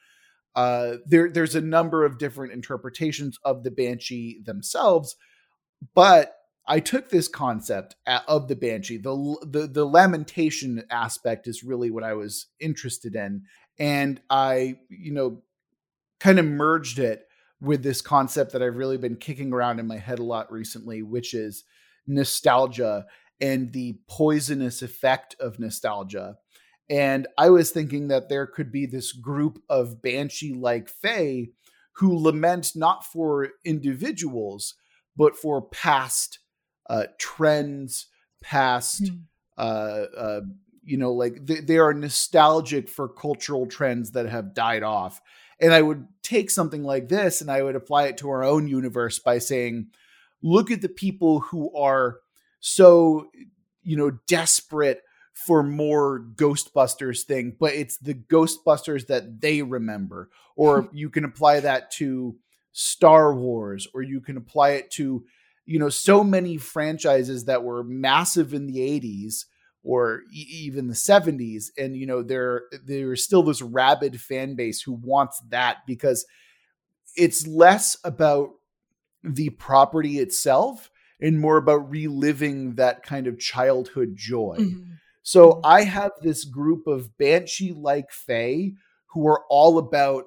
Uh, 0.56 0.98
there 1.06 1.30
there's 1.30 1.56
a 1.56 1.62
number 1.62 2.06
of 2.06 2.18
different 2.18 2.54
interpretations 2.54 3.38
of 3.44 3.64
the 3.64 3.72
banshee 3.72 4.42
themselves 4.46 5.18
but 5.94 6.38
i 6.68 6.80
took 6.80 7.10
this 7.10 7.28
concept 7.28 7.96
of 8.28 8.48
the 8.48 8.56
banshee. 8.56 8.98
The 8.98 9.38
the, 9.46 9.68
the 9.68 9.86
lamentation 9.86 10.84
aspect 10.90 11.48
is 11.48 11.64
really 11.64 11.92
what 11.92 12.04
i 12.04 12.14
was 12.14 12.48
interested 12.60 13.16
in 13.16 13.44
and 13.80 14.22
i 14.30 14.78
you 14.90 15.12
know 15.12 15.42
kind 16.20 16.40
of 16.40 16.46
merged 16.46 17.00
it 17.00 17.28
with 17.62 17.84
this 17.84 18.02
concept 18.02 18.52
that 18.52 18.62
I've 18.62 18.78
really 18.78 18.98
been 18.98 19.16
kicking 19.16 19.54
around 19.54 19.80
in 19.80 19.88
my 19.88 19.98
head 19.98 20.20
a 20.20 20.24
lot 20.24 20.52
recently, 20.52 21.02
which 21.02 21.34
is 21.34 21.64
nostalgia 22.08 23.06
and 23.42 23.74
the 23.74 24.00
poisonous 24.08 24.82
effect 24.82 25.36
of 25.40 25.60
nostalgia. 25.60 26.38
And 26.90 27.28
I 27.38 27.50
was 27.50 27.72
thinking 27.72 28.10
that 28.10 28.30
there 28.30 28.46
could 28.46 28.72
be 28.72 28.86
this 28.86 29.12
group 29.12 29.60
of 29.70 30.02
banshee 30.02 30.54
like 30.54 30.88
Fae 30.88 31.48
who 31.94 32.18
lament 32.18 32.74
not 32.76 33.06
for 33.06 33.50
individuals, 33.64 34.76
but 35.16 35.36
for 35.36 35.62
past 35.62 36.40
uh, 36.90 37.06
trends, 37.18 38.08
past, 38.44 39.06
mm. 39.06 39.22
uh, 39.58 40.06
uh, 40.18 40.42
you 40.86 40.98
know, 40.98 41.12
like 41.12 41.46
they, 41.46 41.60
they 41.62 41.78
are 41.78 41.94
nostalgic 41.94 42.88
for 42.88 43.08
cultural 43.10 43.66
trends 43.66 44.12
that 44.12 44.28
have 44.28 44.54
died 44.54 44.84
off. 44.84 45.22
And 45.60 45.74
I 45.74 45.82
would 45.82 46.08
take 46.22 46.52
something 46.52 46.84
like 46.84 47.10
this 47.10 47.42
and 47.42 47.50
I 47.50 47.62
would 47.62 47.76
apply 47.76 48.06
it 48.06 48.18
to 48.20 48.30
our 48.30 48.44
own 48.44 48.68
universe 48.68 49.20
by 49.20 49.40
saying, 49.40 49.88
look 50.42 50.70
at 50.70 50.82
the 50.82 50.90
people 50.90 51.40
who 51.40 51.76
are 51.76 52.20
so, 52.60 53.30
you 53.84 53.98
know, 53.98 54.12
desperate 54.28 55.02
for 55.34 55.64
more 55.64 56.26
Ghostbusters 56.36 57.24
thing, 57.24 57.56
but 57.60 57.74
it's 57.74 57.98
the 57.98 58.14
Ghostbusters 58.14 59.08
that 59.08 59.42
they 59.42 59.62
remember. 59.62 60.30
Or 60.58 60.88
you 60.94 61.10
can 61.10 61.26
apply 61.26 61.60
that 61.60 61.92
to 61.96 62.38
Star 62.72 63.36
Wars, 63.36 63.90
or 63.94 64.02
you 64.02 64.22
can 64.22 64.38
apply 64.38 64.70
it 64.70 64.90
to, 64.92 65.26
you 65.66 65.80
know, 65.80 65.90
so 65.90 66.24
many 66.24 66.56
franchises 66.56 67.44
that 67.44 67.66
were 67.66 67.84
massive 67.84 68.54
in 68.54 68.66
the 68.66 68.78
80s 68.78 69.48
or 69.86 70.24
e- 70.34 70.48
even 70.50 70.88
the 70.88 70.94
70s 70.94 71.66
and 71.78 71.96
you 71.96 72.06
know 72.06 72.24
there 72.24 72.64
there's 72.84 73.24
still 73.24 73.44
this 73.44 73.62
rabid 73.62 74.20
fan 74.20 74.56
base 74.56 74.82
who 74.82 74.94
wants 74.94 75.42
that 75.50 75.78
because 75.86 76.26
it's 77.16 77.48
less 77.48 77.98
about 78.04 78.50
the 79.24 79.50
property 79.52 80.20
itself 80.20 80.90
and 81.22 81.40
more 81.40 81.58
about 81.58 81.90
reliving 81.90 82.76
that 82.76 83.04
kind 83.04 83.28
of 83.28 83.40
childhood 83.40 84.16
joy. 84.16 84.58
Mm-hmm. 84.60 84.92
So 85.24 85.54
mm-hmm. 85.54 85.62
I 85.64 85.84
have 85.84 86.12
this 86.22 86.44
group 86.44 86.88
of 86.88 87.18
banshee 87.18 87.74
like 87.74 88.12
fae 88.12 88.74
who 89.08 89.28
are 89.28 89.44
all 89.50 89.78
about 89.78 90.26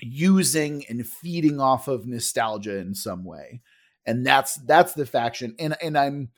using 0.00 0.84
and 0.88 1.06
feeding 1.06 1.60
off 1.60 1.86
of 1.86 2.06
nostalgia 2.06 2.78
in 2.78 2.94
some 2.94 3.24
way. 3.24 3.60
And 4.06 4.26
that's 4.26 4.56
that's 4.66 4.94
the 4.94 5.06
faction 5.06 5.54
and 5.58 5.76
and 5.82 5.96
I'm 5.96 6.30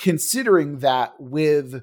considering 0.00 0.78
that 0.78 1.12
with 1.20 1.82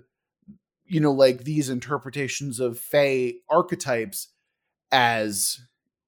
you 0.88 1.00
know 1.00 1.12
like 1.12 1.44
these 1.44 1.70
interpretations 1.70 2.60
of 2.60 2.80
fae 2.80 3.36
archetypes 3.48 4.30
as 4.92 5.60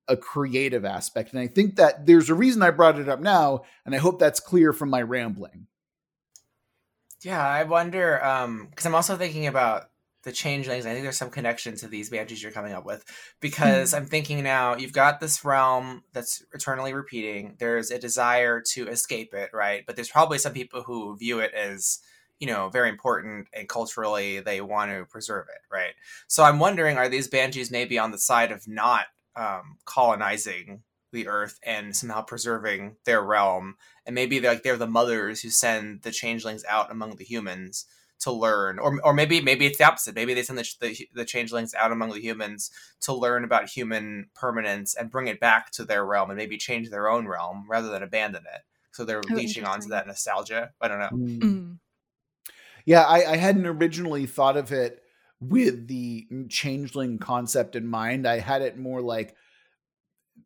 a 0.07 0.17
creative 0.17 0.83
aspect 0.83 1.31
and 1.31 1.39
i 1.39 1.45
think 1.45 1.75
that 1.75 2.07
there's 2.07 2.29
a 2.29 2.33
reason 2.33 2.63
i 2.63 2.71
brought 2.71 2.97
it 2.97 3.07
up 3.07 3.19
now 3.19 3.61
and 3.85 3.93
i 3.93 3.99
hope 3.99 4.19
that's 4.19 4.39
clear 4.39 4.73
from 4.73 4.89
my 4.89 5.01
rambling. 5.01 5.67
Yeah 7.21 7.45
i 7.45 7.63
wonder 7.63 8.23
um 8.25 8.67
because 8.69 8.87
i'm 8.87 8.95
also 8.95 9.15
thinking 9.15 9.45
about 9.45 9.91
the 10.23 10.31
changelings 10.31 10.85
i 10.85 10.91
think 10.91 11.03
there's 11.03 11.17
some 11.17 11.29
connection 11.29 11.75
to 11.75 11.87
these 11.87 12.09
banshees 12.09 12.41
you're 12.43 12.51
coming 12.51 12.73
up 12.73 12.85
with. 12.85 13.03
Because 13.39 13.91
hmm. 13.91 13.97
i'm 13.97 14.05
thinking 14.05 14.43
now 14.43 14.75
you've 14.75 14.93
got 14.93 15.19
this 15.19 15.43
realm 15.45 16.03
that's 16.13 16.43
eternally 16.53 16.93
repeating. 16.93 17.55
There's 17.59 17.91
a 17.91 17.99
desire 17.99 18.61
to 18.73 18.87
escape 18.87 19.33
it 19.33 19.49
right? 19.53 19.83
But 19.85 19.95
there's 19.95 20.09
probably 20.09 20.37
some 20.37 20.53
people 20.53 20.83
who 20.83 21.17
view 21.17 21.39
it 21.39 21.53
as 21.53 21.99
you 22.39 22.47
know 22.47 22.69
very 22.69 22.89
important 22.89 23.47
and 23.53 23.67
culturally 23.67 24.39
they 24.39 24.61
want 24.61 24.91
to 24.91 25.05
preserve 25.05 25.47
it 25.49 25.73
right? 25.73 25.93
So 26.27 26.43
i'm 26.43 26.59
wondering 26.59 26.97
are 26.97 27.09
these 27.09 27.27
banshees 27.27 27.71
maybe 27.71 27.97
on 27.97 28.11
the 28.11 28.17
side 28.17 28.51
of 28.51 28.67
not 28.67 29.05
um, 29.35 29.77
colonizing 29.85 30.83
the 31.11 31.27
earth 31.27 31.59
and 31.63 31.95
somehow 31.95 32.21
preserving 32.21 32.97
their 33.05 33.21
realm? 33.21 33.75
And 34.05 34.15
maybe 34.15 34.39
they're 34.39 34.51
like 34.51 34.63
they're 34.63 34.77
the 34.77 34.87
mothers 34.87 35.41
who 35.41 35.49
send 35.49 36.01
the 36.01 36.11
changelings 36.11 36.63
out 36.67 36.91
among 36.91 37.15
the 37.15 37.25
humans 37.25 37.85
to 38.19 38.31
learn 38.31 38.79
or, 38.79 38.99
or 39.03 39.13
maybe 39.13 39.41
maybe 39.41 39.65
it's 39.65 39.77
the 39.77 39.85
opposite. 39.85 40.15
Maybe 40.15 40.33
they 40.33 40.43
send 40.43 40.59
the, 40.59 40.69
the, 40.81 41.09
the 41.13 41.25
changelings 41.25 41.73
out 41.73 41.91
among 41.91 42.09
the 42.09 42.19
humans 42.19 42.71
to 43.01 43.13
learn 43.13 43.43
about 43.43 43.69
human 43.69 44.27
permanence 44.35 44.95
and 44.95 45.09
bring 45.09 45.27
it 45.27 45.39
back 45.39 45.71
to 45.71 45.85
their 45.85 46.05
realm 46.05 46.29
and 46.29 46.37
maybe 46.37 46.57
change 46.57 46.89
their 46.89 47.09
own 47.09 47.27
realm 47.27 47.65
rather 47.69 47.89
than 47.89 48.03
abandon 48.03 48.43
it. 48.53 48.61
So 48.91 49.05
they're 49.05 49.21
oh, 49.31 49.33
leeching 49.33 49.65
onto 49.65 49.89
that 49.89 50.07
nostalgia. 50.07 50.71
I 50.81 50.87
don't 50.87 50.99
know. 50.99 51.09
Mm. 51.11 51.77
Yeah, 52.85 53.03
I, 53.03 53.33
I 53.33 53.37
hadn't 53.37 53.67
originally 53.67 54.25
thought 54.25 54.57
of 54.57 54.71
it 54.71 55.01
with 55.39 55.87
the 55.87 56.27
changeling 56.49 57.19
concept 57.19 57.75
in 57.75 57.87
mind. 57.87 58.27
I 58.27 58.39
had 58.39 58.61
it 58.61 58.77
more 58.77 59.01
like, 59.01 59.35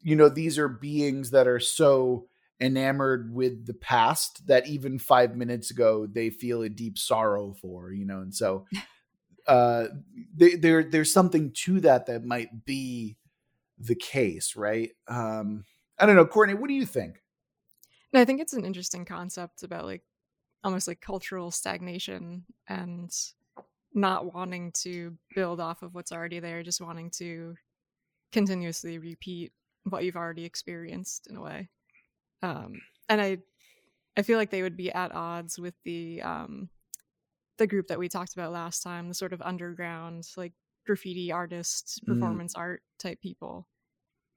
you 0.02 0.16
know, 0.16 0.30
these 0.30 0.60
are 0.60 0.68
beings 0.68 1.32
that 1.32 1.48
are 1.48 1.60
so 1.60 2.28
enamored 2.64 3.34
with 3.34 3.66
the 3.66 3.74
past 3.74 4.48
that 4.48 4.68
even 4.68 4.98
five 4.98 5.36
minutes 5.36 5.70
ago 5.70 6.08
they 6.08 6.30
feel 6.30 6.62
a 6.62 6.70
deep 6.70 6.98
sorrow 6.98 7.54
for, 7.62 7.92
you 7.92 8.06
know, 8.06 8.22
and 8.22 8.34
so 8.34 8.66
uh 9.48 9.86
they, 10.36 10.56
there 10.56 10.84
there's 10.84 11.12
something 11.12 11.52
to 11.52 11.82
that 11.82 12.06
that 12.06 12.24
might 12.24 12.66
be 12.66 13.18
the 13.78 13.96
case, 13.96 14.56
right? 14.56 14.92
Um 15.08 15.66
I 16.00 16.06
don't 16.06 16.16
know, 16.16 16.26
Courtney, 16.26 16.56
what 16.56 16.70
do 16.70 16.74
you 16.74 16.86
think? 16.86 17.22
I 18.16 18.26
think 18.26 18.40
it's 18.40 18.54
an 18.54 18.66
interesting 18.66 19.06
concept 19.06 19.64
about 19.64 19.86
like 19.86 20.04
almost 20.64 20.88
like 20.88 21.02
cultural 21.02 21.52
stagnation 21.52 22.46
and 22.68 23.12
not 23.94 24.34
wanting 24.34 24.72
to 24.72 25.18
build 25.36 25.60
off 25.60 25.82
of 25.82 25.94
what's 25.94 26.12
already 26.12 26.40
there, 26.40 26.64
just 26.64 26.82
wanting 26.82 27.10
to 27.12 27.56
continuously 28.32 28.98
repeat 28.98 29.52
what 29.84 30.04
you've 30.04 30.16
already 30.16 30.46
experienced 30.46 31.28
in 31.28 31.36
a 31.36 31.42
way. 31.42 31.70
Um, 32.44 32.82
and 33.10 33.20
I, 33.20 33.38
I 34.16 34.22
feel 34.22 34.38
like 34.38 34.52
they 34.52 34.62
would 34.62 34.78
be 34.78 34.92
at 34.92 35.16
odds 35.16 35.58
with 35.58 35.74
the 35.84 36.22
um, 36.22 36.70
the 37.58 37.66
group 37.68 37.88
that 37.88 37.98
we 38.00 38.10
talked 38.10 38.34
about 38.34 38.52
last 38.52 38.84
time, 38.84 39.08
the 39.08 39.14
sort 39.16 39.34
of 39.34 39.42
underground, 39.42 40.28
like 40.38 40.54
graffiti 40.86 41.32
artists, 41.32 42.00
Mm. 42.00 42.08
performance 42.14 42.54
art 42.56 42.84
type 43.00 43.22
people. 43.22 43.68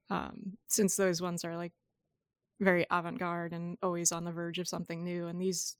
Um, 0.09 0.57
since 0.69 0.97
those 0.97 1.21
ones 1.21 1.45
are 1.45 1.57
like 1.57 1.73
very 2.61 2.87
avant 2.91 3.19
garde 3.19 3.53
and 3.53 3.77
always 3.83 4.13
on 4.13 4.25
the 4.25 4.33
verge 4.33 4.59
of 4.59 4.69
something 4.69 5.03
new, 5.05 5.27
and 5.27 5.41
these 5.41 5.77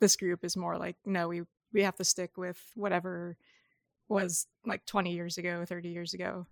this 0.00 0.16
group 0.16 0.44
is 0.44 0.56
more 0.56 0.78
like 0.78 0.96
no, 1.04 1.28
we 1.28 1.42
we 1.72 1.82
have 1.82 1.96
to 1.96 2.04
stick 2.04 2.36
with 2.36 2.60
whatever 2.76 3.36
was 4.08 4.46
like 4.66 4.84
20 4.86 5.12
years 5.12 5.38
ago, 5.38 5.64
30 5.64 5.88
years 5.88 6.12
ago, 6.14 6.46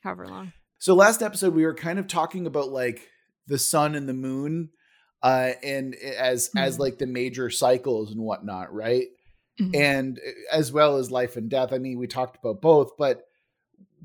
however 0.00 0.26
long. 0.28 0.52
So 0.78 0.94
last 0.94 1.22
episode 1.22 1.54
we 1.54 1.64
were 1.66 1.74
kind 1.74 1.98
of 1.98 2.06
talking 2.06 2.46
about 2.46 2.68
like 2.70 3.08
the 3.50 3.58
sun 3.58 3.96
and 3.96 4.08
the 4.08 4.14
moon, 4.14 4.70
uh, 5.22 5.52
and 5.62 5.94
as 5.96 6.50
as 6.56 6.76
Mhm. 6.76 6.80
like 6.80 6.98
the 6.98 7.06
major 7.06 7.50
cycles 7.50 8.12
and 8.12 8.22
whatnot, 8.22 8.72
right? 8.74 9.08
Mhm. 9.58 9.74
And 9.74 10.18
uh, 10.18 10.30
as 10.56 10.72
well 10.72 10.96
as 10.98 11.10
life 11.10 11.36
and 11.36 11.50
death. 11.50 11.72
I 11.72 11.78
mean, 11.78 11.98
we 11.98 12.06
talked 12.08 12.38
about 12.38 12.62
both, 12.62 12.96
but 12.98 13.24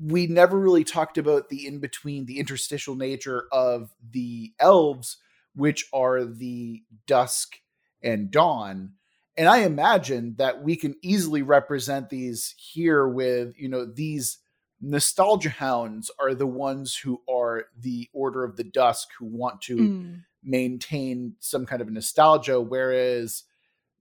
we 0.00 0.26
never 0.26 0.58
really 0.58 0.84
talked 0.84 1.18
about 1.18 1.48
the 1.48 1.66
in 1.66 1.80
between, 1.80 2.26
the 2.26 2.38
interstitial 2.38 2.94
nature 2.96 3.46
of 3.52 3.94
the 4.10 4.52
elves, 4.60 5.18
which 5.54 5.86
are 5.92 6.24
the 6.24 6.84
dusk 7.06 7.56
and 8.02 8.30
dawn. 8.30 8.94
And 9.36 9.48
I 9.48 9.58
imagine 9.58 10.36
that 10.36 10.62
we 10.62 10.76
can 10.76 10.96
easily 11.02 11.42
represent 11.42 12.10
these 12.10 12.54
here 12.58 13.08
with, 13.08 13.54
you 13.58 13.68
know, 13.68 13.86
these 13.86 14.38
nostalgia 14.80 15.50
hounds 15.50 16.10
are 16.20 16.34
the 16.34 16.46
ones 16.46 16.96
who 16.96 17.22
are 17.28 17.64
the 17.78 18.08
order 18.12 18.44
of 18.44 18.56
the 18.56 18.64
dusk 18.64 19.08
who 19.18 19.26
want 19.26 19.60
to 19.62 19.76
Mm. 19.76 20.24
maintain 20.42 21.34
some 21.40 21.66
kind 21.66 21.82
of 21.82 21.90
nostalgia 21.90 22.60
whereas 22.60 23.44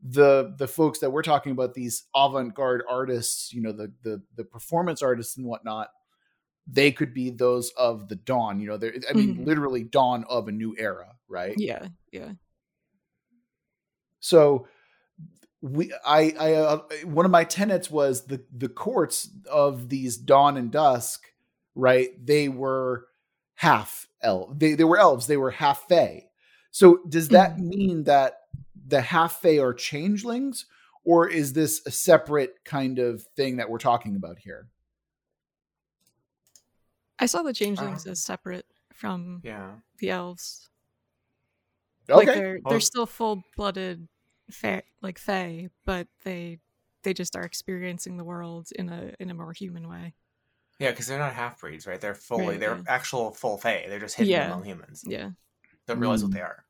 the 0.01 0.53
the 0.57 0.67
folks 0.67 0.99
that 0.99 1.09
we're 1.11 1.23
talking 1.23 1.51
about 1.53 1.73
these 1.73 2.03
avant-garde 2.15 2.83
artists 2.89 3.53
you 3.53 3.61
know 3.61 3.71
the 3.71 3.91
the 4.03 4.21
the 4.35 4.43
performance 4.43 5.01
artists 5.01 5.37
and 5.37 5.45
whatnot 5.45 5.89
they 6.67 6.91
could 6.91 7.13
be 7.13 7.29
those 7.31 7.71
of 7.77 8.09
the 8.09 8.15
dawn 8.15 8.59
you 8.59 8.67
know 8.67 8.77
they're 8.77 8.95
i 9.09 9.13
mean 9.13 9.35
Mhm. 9.37 9.45
literally 9.45 9.83
dawn 9.83 10.23
of 10.29 10.47
a 10.47 10.51
new 10.51 10.75
era 10.77 11.15
right 11.27 11.55
Yeah, 11.57 11.87
yeah. 12.11 12.33
so 14.19 14.67
we 15.65 15.91
i 16.05 16.33
i 16.39 16.53
uh, 16.53 16.81
one 17.05 17.25
of 17.25 17.31
my 17.31 17.43
tenets 17.43 17.89
was 17.89 18.25
the 18.27 18.43
the 18.55 18.69
courts 18.69 19.29
of 19.51 19.89
these 19.89 20.15
dawn 20.17 20.57
and 20.57 20.71
dusk 20.71 21.23
right 21.73 22.09
they 22.25 22.47
were 22.49 23.07
half 23.55 24.07
elf 24.21 24.49
they, 24.57 24.73
they 24.73 24.83
were 24.83 24.97
elves 24.97 25.27
they 25.27 25.37
were 25.37 25.51
half 25.51 25.87
fey 25.87 26.25
so 26.71 26.99
does 27.09 27.29
that 27.29 27.57
mean 27.59 28.03
that 28.03 28.41
the 28.87 29.01
half 29.01 29.41
fey 29.41 29.59
are 29.59 29.73
changelings 29.73 30.65
or 31.05 31.27
is 31.29 31.53
this 31.53 31.81
a 31.85 31.91
separate 31.91 32.65
kind 32.65 32.99
of 32.99 33.23
thing 33.35 33.57
that 33.57 33.69
we're 33.69 33.77
talking 33.77 34.15
about 34.15 34.39
here? 34.39 34.67
I 37.19 37.27
saw 37.27 37.43
the 37.43 37.53
changelings 37.53 38.05
Uh, 38.05 38.11
as 38.11 38.19
separate 38.21 38.65
from 38.93 39.41
Yeah. 39.43 39.75
the 39.99 40.09
elves. 40.09 40.69
okay. 42.09 42.25
Like 42.25 42.27
they're 42.35 42.59
they're 42.67 42.79
still 42.79 43.05
full 43.05 43.43
blooded 43.55 44.07
fae 44.51 44.83
like 45.01 45.17
fae, 45.17 45.69
but 45.85 46.07
they 46.23 46.59
they 47.03 47.13
just 47.13 47.35
are 47.35 47.43
experiencing 47.43 48.17
the 48.17 48.23
world 48.23 48.69
in 48.75 48.89
a 48.89 49.13
in 49.19 49.29
a 49.29 49.33
more 49.33 49.53
human 49.53 49.87
way. 49.89 50.13
Yeah, 50.79 50.91
because 50.91 51.07
they're 51.07 51.19
not 51.19 51.33
half 51.33 51.59
breeds, 51.61 51.87
right? 51.87 52.01
They're 52.01 52.15
fully 52.15 52.47
Right, 52.47 52.59
they're 52.59 52.75
yeah. 52.75 52.83
actual 52.87 53.31
full 53.31 53.57
fae. 53.57 53.85
They're 53.87 53.99
just 53.99 54.15
hidden 54.15 54.31
Yeah. 54.31 54.47
among 54.47 54.65
humans. 54.65 55.03
Yeah. 55.07 55.31
Don't 55.87 55.99
realize 55.99 56.21
Mm. 56.21 56.23
what 56.25 56.33
they 56.33 56.41
are. 56.41 56.65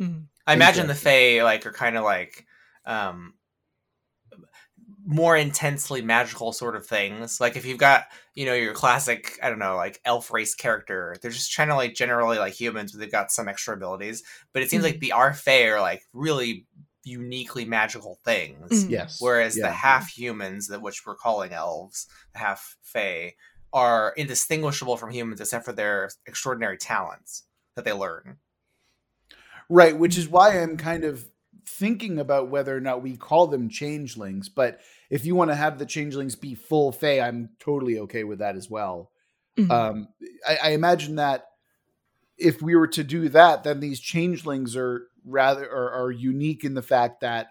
Mhm. 0.00 0.26
I 0.46 0.54
imagine 0.54 0.86
the 0.86 0.94
Interesting. 0.94 1.38
fae 1.38 1.42
like 1.44 1.64
are 1.66 1.72
kind 1.72 1.96
of 1.96 2.04
like 2.04 2.46
um 2.86 3.34
more 5.04 5.36
intensely 5.36 6.02
magical 6.02 6.52
sort 6.52 6.74
of 6.76 6.84
things. 6.86 7.40
Like 7.40 7.56
if 7.56 7.64
you've 7.64 7.78
got, 7.78 8.06
you 8.34 8.44
know, 8.44 8.54
your 8.54 8.74
classic, 8.74 9.38
I 9.42 9.48
don't 9.48 9.60
know, 9.60 9.76
like 9.76 10.00
elf 10.04 10.32
race 10.32 10.54
character, 10.54 11.16
they're 11.22 11.30
just 11.30 11.52
trying 11.52 11.68
to 11.68 11.76
like 11.76 11.94
generally 11.94 12.38
like 12.38 12.52
humans, 12.54 12.92
but 12.92 12.98
they've 13.00 13.10
got 13.10 13.30
some 13.30 13.48
extra 13.48 13.74
abilities. 13.74 14.24
But 14.52 14.62
it 14.62 14.70
seems 14.70 14.82
like 14.84 14.96
Mhm. 14.96 15.00
the 15.34 15.40
fae 15.40 15.68
are 15.68 15.80
like 15.80 16.02
really 16.12 16.66
uniquely 17.06 17.64
magical 17.64 18.18
things. 18.24 18.84
Mhm. 18.84 18.90
yes 18.90 19.18
Whereas 19.20 19.56
Yeah. 19.56 19.68
the 19.68 19.72
half 19.72 20.08
humans, 20.10 20.66
that 20.68 20.82
which 20.82 21.06
we're 21.06 21.14
calling 21.14 21.52
elves, 21.52 22.06
the 22.32 22.40
half 22.40 22.76
fae, 22.82 23.34
are 23.72 24.12
indistinguishable 24.16 24.96
from 24.96 25.10
humans 25.10 25.40
except 25.40 25.64
for 25.64 25.72
their 25.72 26.10
extraordinary 26.26 26.78
talents 26.78 27.44
that 27.74 27.84
they 27.84 27.92
learn. 27.92 28.38
Right, 29.68 29.96
which 29.98 30.16
is 30.16 30.28
why 30.28 30.60
I'm 30.60 30.76
kind 30.76 31.04
of 31.04 31.26
thinking 31.68 32.18
about 32.20 32.48
whether 32.48 32.76
or 32.76 32.80
not 32.80 33.02
we 33.02 33.16
call 33.16 33.48
them 33.48 33.68
changelings. 33.68 34.48
But 34.48 34.80
if 35.10 35.26
you 35.26 35.34
want 35.34 35.50
to 35.50 35.56
have 35.56 35.78
the 35.78 35.86
changelings 35.86 36.36
be 36.36 36.54
full 36.54 36.92
Fey, 36.92 37.20
I'm 37.20 37.50
totally 37.58 37.98
okay 38.00 38.24
with 38.24 38.38
that 38.38 38.56
as 38.56 38.70
well. 38.70 39.10
Mhm. 39.58 39.70
Um, 39.70 40.08
I, 40.46 40.56
I 40.56 40.70
imagine 40.70 41.16
that 41.16 41.48
if 42.38 42.62
we 42.62 42.76
were 42.76 42.86
to 42.88 43.02
do 43.02 43.28
that, 43.30 43.64
then 43.64 43.80
these 43.80 43.98
changelings 43.98 44.76
are 44.76 45.08
rather 45.26 45.68
are, 45.70 45.90
are 45.90 46.10
unique 46.10 46.64
in 46.64 46.74
the 46.74 46.82
fact 46.82 47.20
that 47.20 47.48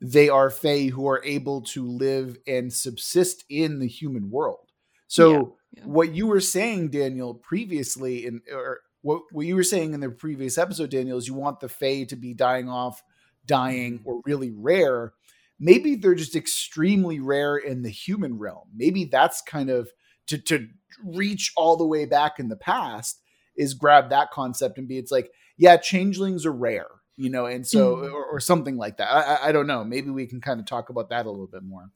they 0.00 0.28
are 0.28 0.50
Fey 0.50 0.86
who 0.86 1.06
are 1.08 1.22
able 1.24 1.62
to 1.62 1.86
live 1.86 2.36
and 2.46 2.72
subsist 2.72 3.44
in 3.48 3.78
the 3.78 3.86
human 3.86 4.30
world. 4.30 4.70
So 5.06 5.56
yeah. 5.72 5.84
what 5.84 6.14
you 6.14 6.26
were 6.26 6.40
saying, 6.40 6.90
Daniel, 6.90 7.34
previously 7.34 8.26
in 8.26 8.40
or 8.52 8.80
what, 9.02 9.22
what 9.30 9.46
you 9.46 9.54
were 9.54 9.62
saying 9.62 9.94
in 9.94 10.00
the 10.00 10.10
previous 10.10 10.58
episode, 10.58 10.90
Daniel, 10.90 11.18
is 11.18 11.28
you 11.28 11.34
want 11.34 11.60
the 11.60 11.68
Fae 11.68 12.04
to 12.04 12.16
be 12.16 12.34
dying 12.34 12.68
off, 12.68 13.02
dying, 13.46 13.98
mm-hmm. 13.98 14.08
or 14.08 14.22
really 14.24 14.50
rare. 14.50 15.12
Maybe 15.60 15.94
they're 15.94 16.14
just 16.14 16.34
extremely 16.34 17.20
rare 17.20 17.56
in 17.56 17.82
the 17.82 17.90
human 17.90 18.38
realm. 18.38 18.68
Maybe 18.74 19.04
that's 19.04 19.42
kind 19.42 19.70
of 19.70 19.90
to 20.28 20.38
to 20.38 20.68
reach 21.04 21.52
all 21.56 21.76
the 21.76 21.86
way 21.86 22.06
back 22.06 22.38
in 22.38 22.48
the 22.48 22.56
past 22.56 23.20
is 23.56 23.74
grab 23.74 24.10
that 24.10 24.30
concept 24.30 24.78
and 24.78 24.88
be 24.88 24.98
it's 24.98 25.12
like, 25.12 25.30
yeah, 25.56 25.76
changelings 25.76 26.46
are 26.46 26.52
rare, 26.52 26.88
you 27.16 27.30
know, 27.30 27.46
and 27.46 27.66
so 27.66 27.96
Mhm. 27.96 28.12
or, 28.12 28.24
or 28.24 28.40
something 28.40 28.76
like 28.76 28.96
that. 28.98 29.08
I, 29.10 29.20
I, 29.20 29.48
I 29.48 29.52
don't 29.52 29.66
know. 29.66 29.84
Maybe 29.84 30.10
we 30.10 30.26
can 30.26 30.40
kind 30.40 30.60
of 30.60 30.66
talk 30.66 30.88
about 30.90 31.10
that 31.10 31.26
a 31.26 31.30
little 31.30 31.46
bit 31.46 31.62
more. 31.62 31.90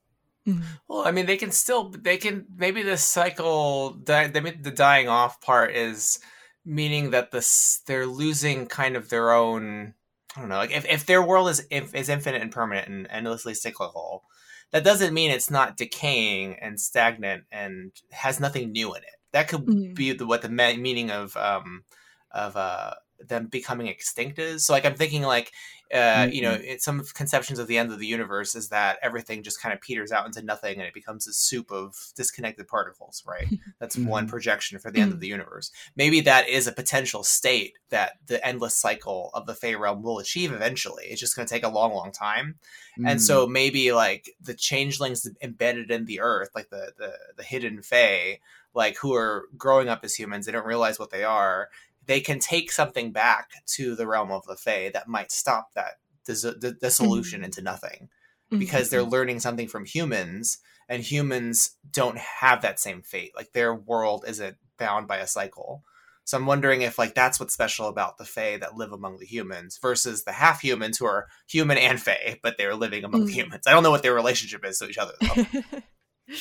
Mhm. 0.47 0.63
Well, 0.89 1.07
I 1.07 1.11
mean, 1.11 1.27
they 1.27 1.37
can 1.37 1.51
still 1.51 1.91
they 1.91 2.17
can 2.19 2.47
maybe 2.57 2.83
this 2.83 3.03
cycle 3.03 3.95
di- 3.95 4.29
they 4.29 4.41
the 4.41 4.71
dying 4.71 5.09
off 5.09 5.41
part 5.41 5.75
is 5.75 6.19
meaning 6.65 7.11
that 7.11 7.31
this 7.31 7.81
they're 7.87 8.07
losing 8.07 8.67
kind 8.67 8.97
of 8.97 9.09
their 9.09 9.33
own. 9.33 9.95
I 10.37 10.41
don't 10.41 10.51
know, 10.51 10.57
like 10.57 10.71
if, 10.71 10.85
if 10.85 11.07
their 11.07 11.23
world 11.23 11.49
is 11.49 11.67
if, 11.71 11.95
is 11.95 12.09
infinite 12.11 12.43
and 12.43 12.53
permanent 12.53 12.89
and 12.89 13.07
endlessly 13.11 13.55
cyclical, 13.55 14.23
that 14.71 14.85
doesn't 14.85 15.15
mean 15.15 15.31
it's 15.31 15.51
not 15.51 15.79
decaying 15.79 16.57
and 16.61 16.79
stagnant 16.79 17.45
and 17.51 17.91
has 18.11 18.39
nothing 18.39 18.71
new 18.71 18.95
in 18.95 19.03
it. 19.03 19.17
That 19.33 19.49
could 19.49 19.65
Mhm. 19.65 19.95
be 19.95 20.13
the, 20.13 20.27
what 20.27 20.43
the 20.43 20.51
me- 20.51 20.77
meaning 20.77 21.11
of 21.11 21.37
um 21.39 21.85
of 22.33 22.55
uh 22.57 22.95
them 23.21 23.47
becoming 23.47 23.87
extinct 23.87 24.39
is. 24.39 24.65
So 24.67 24.73
like 24.73 24.85
I'm 24.85 24.95
thinking 24.97 25.23
like 25.23 25.53
uh, 25.95 26.27
you 26.33 26.43
know, 26.43 26.55
it, 26.55 26.83
some 26.83 27.05
conceptions 27.15 27.61
of 27.61 27.69
the 27.69 27.79
end 27.79 27.93
of 27.93 28.01
the 28.01 28.07
universe 28.09 28.57
is 28.57 28.71
that 28.71 28.99
everything 29.03 29.45
just 29.45 29.61
kind 29.61 29.73
of 29.73 29.81
peters 29.81 30.11
out 30.11 30.27
into 30.27 30.43
nothing 30.43 30.79
and 30.79 30.87
it 30.87 30.93
becomes 30.93 31.29
a 31.29 31.33
soup 31.33 31.71
of 31.71 31.95
disconnected 32.17 32.67
particles, 32.67 33.23
right? 33.25 33.47
That's 33.79 33.97
one 34.05 34.27
Mhm. 34.27 34.29
projection 34.29 34.81
for 34.81 34.91
the 34.91 34.99
end 35.01 35.13
of 35.13 35.21
the 35.21 35.29
universe. 35.29 35.71
Maybe 35.95 36.21
that 36.23 36.49
is 36.49 36.67
a 36.67 36.73
potential 36.73 37.23
state 37.23 37.75
that 37.91 38.15
the 38.27 38.45
endless 38.45 38.75
cycle 38.75 39.31
of 39.33 39.47
the 39.47 39.55
Fey 39.55 39.77
realm 39.77 40.03
will 40.03 40.19
achieve 40.19 40.53
eventually. 40.53 41.05
It's 41.07 41.21
just 41.21 41.37
going 41.37 41.47
to 41.47 41.55
take 41.55 41.65
a 41.65 41.69
long, 41.69 41.93
long 41.95 42.11
time. 42.11 42.57
And 43.05 43.19
Mm. 43.19 43.23
so 43.23 43.47
maybe 43.47 43.93
like 43.93 44.31
the 44.41 44.55
changelings 44.55 45.29
embedded 45.41 45.91
in 45.93 46.07
the 46.07 46.21
earth, 46.21 46.51
like 46.55 46.71
the 46.71 46.93
the, 46.99 47.17
the 47.37 47.43
hidden 47.45 47.83
Fey, 47.83 48.41
like 48.75 48.97
who 48.99 49.15
are 49.15 49.45
growing 49.57 49.89
up 49.89 50.01
as 50.03 50.15
humans, 50.15 50.47
they 50.47 50.53
don't 50.53 50.67
realize 50.67 50.99
what 50.99 51.11
they 51.11 51.23
are. 51.25 51.69
They 52.07 52.21
can 52.21 52.39
take 52.39 52.71
something 52.73 53.13
back 53.13 53.51
to 53.75 53.95
the 53.95 54.07
realm 54.07 54.31
of 54.31 54.45
the 54.47 54.57
Fey 54.57 54.91
that 54.91 55.09
might 55.09 55.31
stop 55.33 55.73
that 55.75 55.95
dis- 56.25 56.43
d- 56.61 56.73
dissolution 56.81 57.41
Mhm. 57.41 57.45
into 57.45 57.63
nothing 57.63 58.09
because 58.51 58.91
they're 58.91 59.03
learning 59.03 59.41
something 59.41 59.67
from 59.67 59.85
humans, 59.85 60.59
and 60.89 61.03
humans 61.03 61.73
don't 61.91 62.17
have 62.19 62.63
that 62.63 62.79
same 62.79 63.03
fate. 63.03 63.33
Like 63.35 63.53
their 63.53 63.75
world 63.75 64.25
isn't 64.29 64.57
bound 64.79 65.09
by 65.09 65.17
a 65.19 65.27
cycle. 65.27 65.83
So 66.25 66.37
I'm 66.37 66.47
wondering 66.47 66.83
if 66.83 66.97
like 66.99 67.15
that's 67.15 67.41
what's 67.41 67.55
special 67.55 67.89
about 67.89 68.19
the 68.19 68.25
Fae 68.25 68.57
that 68.59 68.77
live 68.77 68.93
among 68.93 69.19
the 69.19 69.27
humans 69.27 69.79
versus 69.83 70.23
the 70.25 70.33
half 70.33 70.61
humans 70.61 70.99
who 70.99 71.07
are 71.07 71.27
human 71.49 71.77
and 71.79 72.01
Fae, 72.01 72.39
but 72.43 72.57
they're 72.57 72.75
living 72.77 73.03
among 73.05 73.27
the 73.27 73.33
Mm. 73.33 73.35
humans. 73.35 73.65
I 73.67 73.73
don't 73.73 73.83
know 73.83 73.91
what 73.91 74.03
their 74.05 74.15
relationship 74.15 74.65
is 74.65 74.79
to 74.79 74.89
each 74.89 74.99
other. 74.99 75.15
though. 75.21 75.45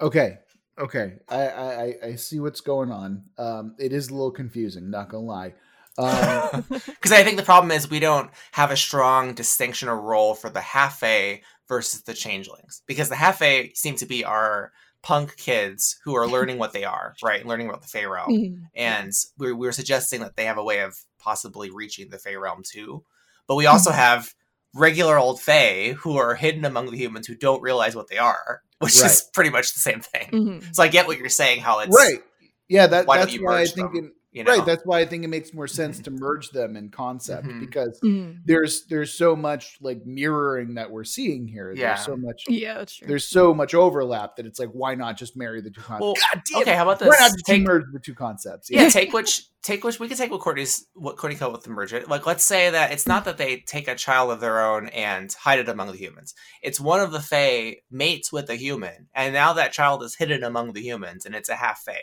Okay. 0.00 0.38
Okay. 0.78 1.14
I, 1.28 1.40
I 1.48 1.82
I- 1.82 1.94
I 2.10 2.14
see 2.16 2.40
what's 2.40 2.60
going 2.60 2.90
on. 2.90 3.24
Um, 3.36 3.74
it 3.78 3.92
is 3.92 4.08
a 4.08 4.12
little 4.14 4.30
confusing, 4.30 4.90
not 4.90 5.08
gonna 5.08 5.24
lie. 5.24 5.54
Um, 5.98 6.64
Because 6.86 7.12
I 7.12 7.24
think 7.24 7.36
the 7.36 7.42
problem 7.42 7.70
is 7.72 7.90
we 7.90 8.00
don't 8.00 8.30
have 8.52 8.70
a 8.70 8.76
strong 8.76 9.34
distinction 9.34 9.88
or 9.88 10.00
role 10.00 10.34
for 10.34 10.48
the 10.50 10.60
half 10.60 11.00
Fae 11.00 11.42
versus 11.66 12.02
the 12.02 12.14
changelings. 12.14 12.82
Because 12.86 13.08
the 13.08 13.16
half 13.16 13.38
Fae 13.40 13.72
seem 13.74 13.96
to 13.96 14.06
be 14.06 14.24
our 14.24 14.72
punk 15.02 15.36
kids 15.36 15.98
who 16.04 16.14
are 16.16 16.26
learning 16.28 16.58
what 16.58 16.72
they 16.72 16.84
are, 16.84 17.14
right? 17.22 17.40
And 17.40 17.48
learning 17.48 17.68
about 17.68 17.82
the 17.82 17.88
Fae 17.88 18.04
realm. 18.04 18.30
And 18.74 19.12
we're, 19.38 19.56
we're 19.56 19.72
suggesting 19.72 20.20
that 20.20 20.36
they 20.36 20.44
have 20.44 20.58
a 20.58 20.62
way 20.64 20.80
of 20.80 20.96
possibly 21.18 21.68
reaching 21.70 22.10
the 22.10 22.18
Fey 22.18 22.36
realm 22.36 22.62
too. 22.64 23.02
But 23.48 23.56
we 23.56 23.66
also 23.66 23.90
have 23.90 24.34
regular 24.74 25.18
old 25.18 25.40
Fey 25.40 25.92
who 25.92 26.16
are 26.16 26.36
hidden 26.36 26.64
among 26.64 26.90
the 26.90 26.96
humans 26.96 27.26
who 27.26 27.34
don't 27.34 27.62
realize 27.62 27.96
what 27.96 28.08
they 28.08 28.18
are. 28.18 28.62
Which 28.80 29.00
Right. 29.00 29.10
is 29.10 29.22
pretty 29.32 29.50
much 29.50 29.72
the 29.74 29.80
same 29.80 30.00
thing. 30.00 30.28
Mhm. 30.30 30.74
So 30.74 30.82
I 30.82 30.88
get 30.88 31.06
what 31.06 31.18
you're 31.18 31.28
saying. 31.28 31.60
How 31.60 31.80
it's 31.80 31.94
right. 31.94 32.22
Yeah, 32.68 32.86
that, 32.88 33.06
Why 33.06 33.18
that's 33.18 33.32
you 33.32 33.44
why 33.44 33.54
I 33.56 33.58
merge 33.60 33.72
think 33.72 33.92
them? 33.94 34.12
It, 34.32 34.38
You 34.38 34.44
know, 34.44 34.56
right. 34.58 34.66
That's 34.66 34.82
why 34.84 35.00
I 35.00 35.06
think 35.06 35.24
it 35.24 35.28
makes 35.28 35.54
more 35.54 35.66
sense 35.66 36.00
to 36.00 36.10
merge 36.10 36.50
them 36.50 36.76
in 36.76 36.90
concept 36.90 37.46
Mhm. 37.46 37.60
because 37.60 37.98
Mhm. 38.04 38.40
there's 38.44 38.84
there's 38.86 39.14
so 39.14 39.34
much 39.34 39.78
like 39.80 40.04
mirroring 40.04 40.74
that 40.74 40.90
we're 40.90 41.04
seeing 41.04 41.46
here. 41.48 41.72
Yeah. 41.74 41.94
There's 41.94 42.04
so 42.06 42.16
much 42.16 42.42
Yeah, 42.48 42.74
that's 42.74 42.94
true. 42.96 43.08
there's 43.08 43.24
so 43.26 43.54
much 43.54 43.74
overlap 43.74 44.36
that 44.36 44.46
it's 44.46 44.58
like 44.58 44.70
why 44.72 44.94
not 44.94 45.16
just 45.16 45.36
marry 45.36 45.60
the 45.62 45.70
two 45.70 45.80
concepts? 45.80 46.00
Well, 46.02 46.14
God 46.14 46.42
damn 46.52 46.62
okay. 46.62 46.72
it. 46.72 46.76
How 46.76 46.82
about 46.82 46.98
this? 46.98 47.08
Why 47.08 47.14
this? 47.14 47.20
not 47.20 47.30
just 47.32 47.46
Take- 47.46 47.62
merge 47.62 47.84
the 47.92 48.00
two 48.00 48.14
concepts? 48.14 48.68
yeah, 48.70 48.88
take 48.88 49.12
which 49.12 49.44
take 49.62 49.82
which 49.82 49.98
we 49.98 50.08
could 50.08 50.16
take 50.18 50.30
what 50.30 50.40
Courtney's 50.40 50.86
what 50.94 51.16
Courtney 51.16 51.38
called 51.38 51.52
with 51.52 51.62
the 51.64 51.70
merge 51.70 51.92
it. 51.92 52.08
Like 52.08 52.26
let's 52.26 52.44
say 52.44 52.70
that 52.70 52.92
it's 52.92 53.06
not 53.06 53.24
that 53.24 53.38
they 53.38 53.60
take 53.66 53.88
a 53.88 53.94
child 53.94 54.30
of 54.30 54.40
their 54.40 54.60
own 54.64 54.88
and 54.90 55.32
hide 55.32 55.58
it 55.58 55.68
among 55.68 55.88
the 55.90 55.96
humans. 55.98 56.34
It's 56.62 56.78
one 56.78 57.00
of 57.00 57.12
the 57.12 57.20
Fae 57.20 57.76
mates 57.90 58.30
with 58.32 58.48
a 58.50 58.54
human, 58.56 59.08
and 59.14 59.32
now 59.32 59.54
that 59.54 59.72
child 59.72 60.02
is 60.02 60.14
hidden 60.16 60.44
among 60.44 60.74
the 60.74 60.82
humans, 60.82 61.24
and 61.26 61.34
it's 61.34 61.48
a 61.48 61.56
half 61.56 61.82
Fae. 61.84 62.02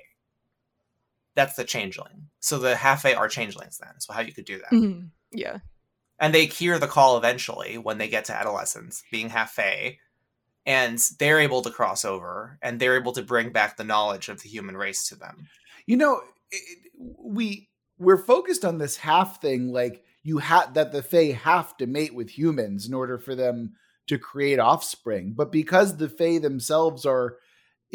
That's 1.35 1.55
the 1.55 1.63
changeling. 1.63 2.29
So 2.39 2.57
the 2.59 2.75
half 2.75 3.01
Fae 3.01 3.13
are 3.13 3.27
changelings 3.27 3.77
then. 3.77 3.99
So 3.99 4.13
how 4.13 4.21
you 4.21 4.33
could 4.33 4.45
do 4.45 4.59
that. 4.59 4.71
Mhm. 4.71 5.09
Yeah. 5.31 5.59
And 6.19 6.33
they 6.33 6.45
hear 6.45 6.79
the 6.79 6.87
call 6.87 7.17
eventually 7.17 7.77
when 7.77 7.97
they 7.97 8.07
get 8.07 8.25
to 8.25 8.35
adolescence, 8.35 9.03
being 9.11 9.29
half 9.29 9.51
Fae, 9.51 9.99
and 10.65 10.97
they're 11.19 11.39
able 11.39 11.61
to 11.61 11.69
cross 11.69 12.05
over 12.05 12.57
and 12.61 12.79
they're 12.79 12.97
able 12.97 13.13
to 13.13 13.21
bring 13.21 13.51
back 13.51 13.77
the 13.77 13.83
knowledge 13.83 14.29
of 14.29 14.41
the 14.41 14.49
human 14.49 14.77
race 14.77 15.07
to 15.09 15.15
them. 15.15 15.47
You 15.85 15.97
know, 15.97 16.21
it, 16.51 16.91
we 16.97 17.69
we're 17.97 18.17
focused 18.17 18.65
on 18.65 18.77
this 18.77 18.97
half 18.97 19.41
thing, 19.41 19.71
like 19.71 20.03
you 20.23 20.39
have 20.39 20.73
that 20.73 20.91
the 20.91 21.03
Fae 21.03 21.31
have 21.31 21.77
to 21.77 21.85
mate 21.85 22.15
with 22.15 22.29
humans 22.29 22.87
in 22.87 22.93
order 22.93 23.17
for 23.17 23.35
them 23.35 23.73
to 24.07 24.17
create 24.17 24.59
offspring. 24.59 25.33
But 25.33 25.51
because 25.51 25.97
the 25.97 26.09
Fae 26.09 26.39
themselves 26.39 27.05
are 27.05 27.37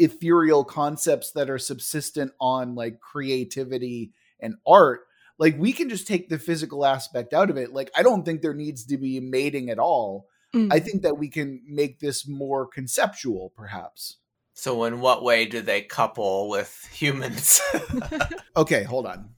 ethereal 0.03 0.63
concepts 0.63 1.31
that 1.31 1.49
are 1.49 1.59
subsistent 1.59 2.31
on 2.39 2.75
like 2.75 2.99
creativity 2.99 4.11
and 4.39 4.55
art, 4.65 5.01
like 5.39 5.55
we 5.57 5.71
can 5.73 5.89
just 5.89 6.07
take 6.07 6.29
the 6.29 6.39
physical 6.39 6.85
aspect 6.85 7.33
out 7.33 7.49
of 7.49 7.57
it. 7.57 7.73
Like 7.73 7.91
I 7.95 8.03
don't 8.03 8.23
think 8.25 8.41
there 8.41 8.53
needs 8.53 8.85
to 8.85 8.97
be 8.97 9.19
mating 9.19 9.69
at 9.69 9.79
all. 9.79 10.27
Mhm. 10.53 10.71
I 10.73 10.79
think 10.79 11.03
that 11.03 11.17
we 11.17 11.29
can 11.29 11.61
make 11.65 11.99
this 11.99 12.27
more 12.27 12.67
conceptual, 12.67 13.51
perhaps. 13.55 14.17
So, 14.53 14.83
in 14.83 14.99
what 14.99 15.23
way 15.23 15.45
do 15.45 15.61
they 15.61 15.81
couple 15.81 16.49
with 16.49 16.87
humans? 16.93 17.61
Okay, 18.57 18.83
hold 18.83 19.05
on. 19.07 19.29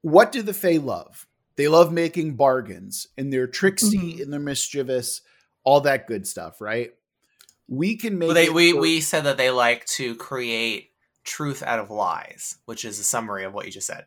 What 0.00 0.32
do 0.32 0.42
the 0.42 0.54
Fae 0.54 0.78
love? 0.78 1.26
They 1.56 1.68
love 1.68 1.92
making 1.92 2.36
bargains, 2.36 3.06
and 3.16 3.32
they're 3.32 3.46
tricksy 3.46 4.14
Mhm. 4.14 4.22
and 4.22 4.32
they're 4.32 4.40
mischievous, 4.40 5.20
all 5.64 5.80
that 5.82 6.06
good 6.06 6.26
stuff, 6.26 6.60
right? 6.60 6.90
We 7.68 7.96
can 7.96 8.18
make 8.18 8.28
Well, 8.28 8.34
they, 8.34 8.46
it 8.46 8.54
we 8.54 8.72
so- 8.72 8.80
we 8.80 9.00
said 9.00 9.24
that 9.24 9.36
they 9.36 9.50
like 9.50 9.86
to 9.86 10.14
create 10.16 10.90
truth 11.24 11.62
out 11.62 11.78
of 11.78 11.90
lies, 11.90 12.58
which 12.66 12.84
is 12.84 12.98
a 12.98 13.04
summary 13.04 13.44
of 13.44 13.54
what 13.54 13.64
you 13.66 13.72
just 13.72 13.86
said. 13.86 14.06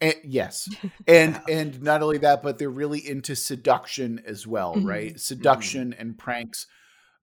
and- 0.00 0.14
yes, 0.24 0.68
and 1.08 1.40
and 1.48 1.82
not 1.82 2.02
only 2.02 2.18
that, 2.18 2.42
but 2.42 2.58
they're 2.58 2.70
really 2.70 3.00
into 3.06 3.34
seduction 3.34 4.22
as 4.26 4.46
well, 4.46 4.74
Mhm. 4.74 4.84
right? 4.86 5.20
Seduction 5.20 5.92
and 5.92 6.16
pranks. 6.18 6.66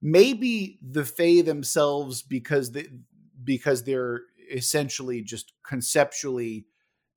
Maybe 0.00 0.78
the 0.82 1.04
Fae 1.04 1.42
themselves, 1.42 2.22
because 2.22 2.72
they 2.72 2.88
because 3.44 3.84
they're 3.84 4.22
essentially 4.50 5.22
just 5.22 5.52
conceptually 5.66 6.66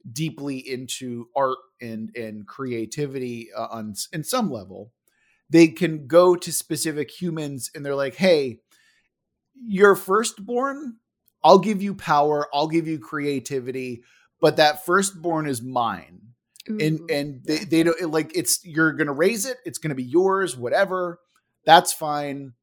deeply 0.09 0.57
into 0.57 1.27
art 1.35 1.57
and 1.81 2.11
and 2.15 2.47
creativity 2.47 3.49
uh, 3.57 3.67
on 3.71 3.95
in 4.13 4.23
some 4.23 4.51
level 4.51 4.93
they 5.49 5.67
can 5.67 6.07
go 6.07 6.35
to 6.35 6.51
specific 6.51 7.09
humans 7.11 7.69
and 7.75 7.85
they're 7.85 7.95
like 7.95 8.15
hey 8.15 8.59
your 9.55 9.95
firstborn 9.95 10.97
i'll 11.43 11.59
give 11.59 11.81
you 11.81 11.93
power 11.93 12.47
i'll 12.53 12.67
give 12.67 12.87
you 12.87 12.99
creativity 12.99 14.03
but 14.41 14.57
that 14.57 14.85
firstborn 14.85 15.47
is 15.47 15.61
mine 15.61 16.21
Ooh. 16.69 16.77
and 16.79 17.09
and 17.09 17.41
they, 17.45 17.59
they 17.59 17.83
don't 17.83 18.11
like 18.11 18.31
it's 18.35 18.59
you're 18.65 18.93
gonna 18.93 19.13
raise 19.13 19.45
it 19.45 19.57
it's 19.65 19.77
gonna 19.77 19.95
be 19.95 20.03
yours 20.03 20.57
whatever 20.57 21.19
that's 21.65 21.93
fine 21.93 22.53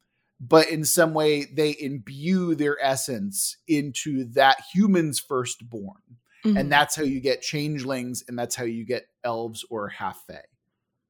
but 0.40 0.68
in 0.68 0.84
some 0.84 1.14
way 1.14 1.44
they 1.44 1.76
imbue 1.78 2.54
their 2.54 2.76
essence 2.82 3.56
into 3.68 4.24
that 4.32 4.58
human's 4.72 5.18
firstborn 5.20 6.00
Mhm. 6.44 6.58
and 6.58 6.72
that's 6.72 6.96
how 6.96 7.04
you 7.04 7.20
get 7.20 7.40
changelings 7.40 8.24
and 8.26 8.36
that's 8.36 8.56
how 8.56 8.64
you 8.64 8.84
get 8.84 9.06
elves 9.22 9.64
or 9.70 9.86
half 9.86 10.24
fae 10.26 10.42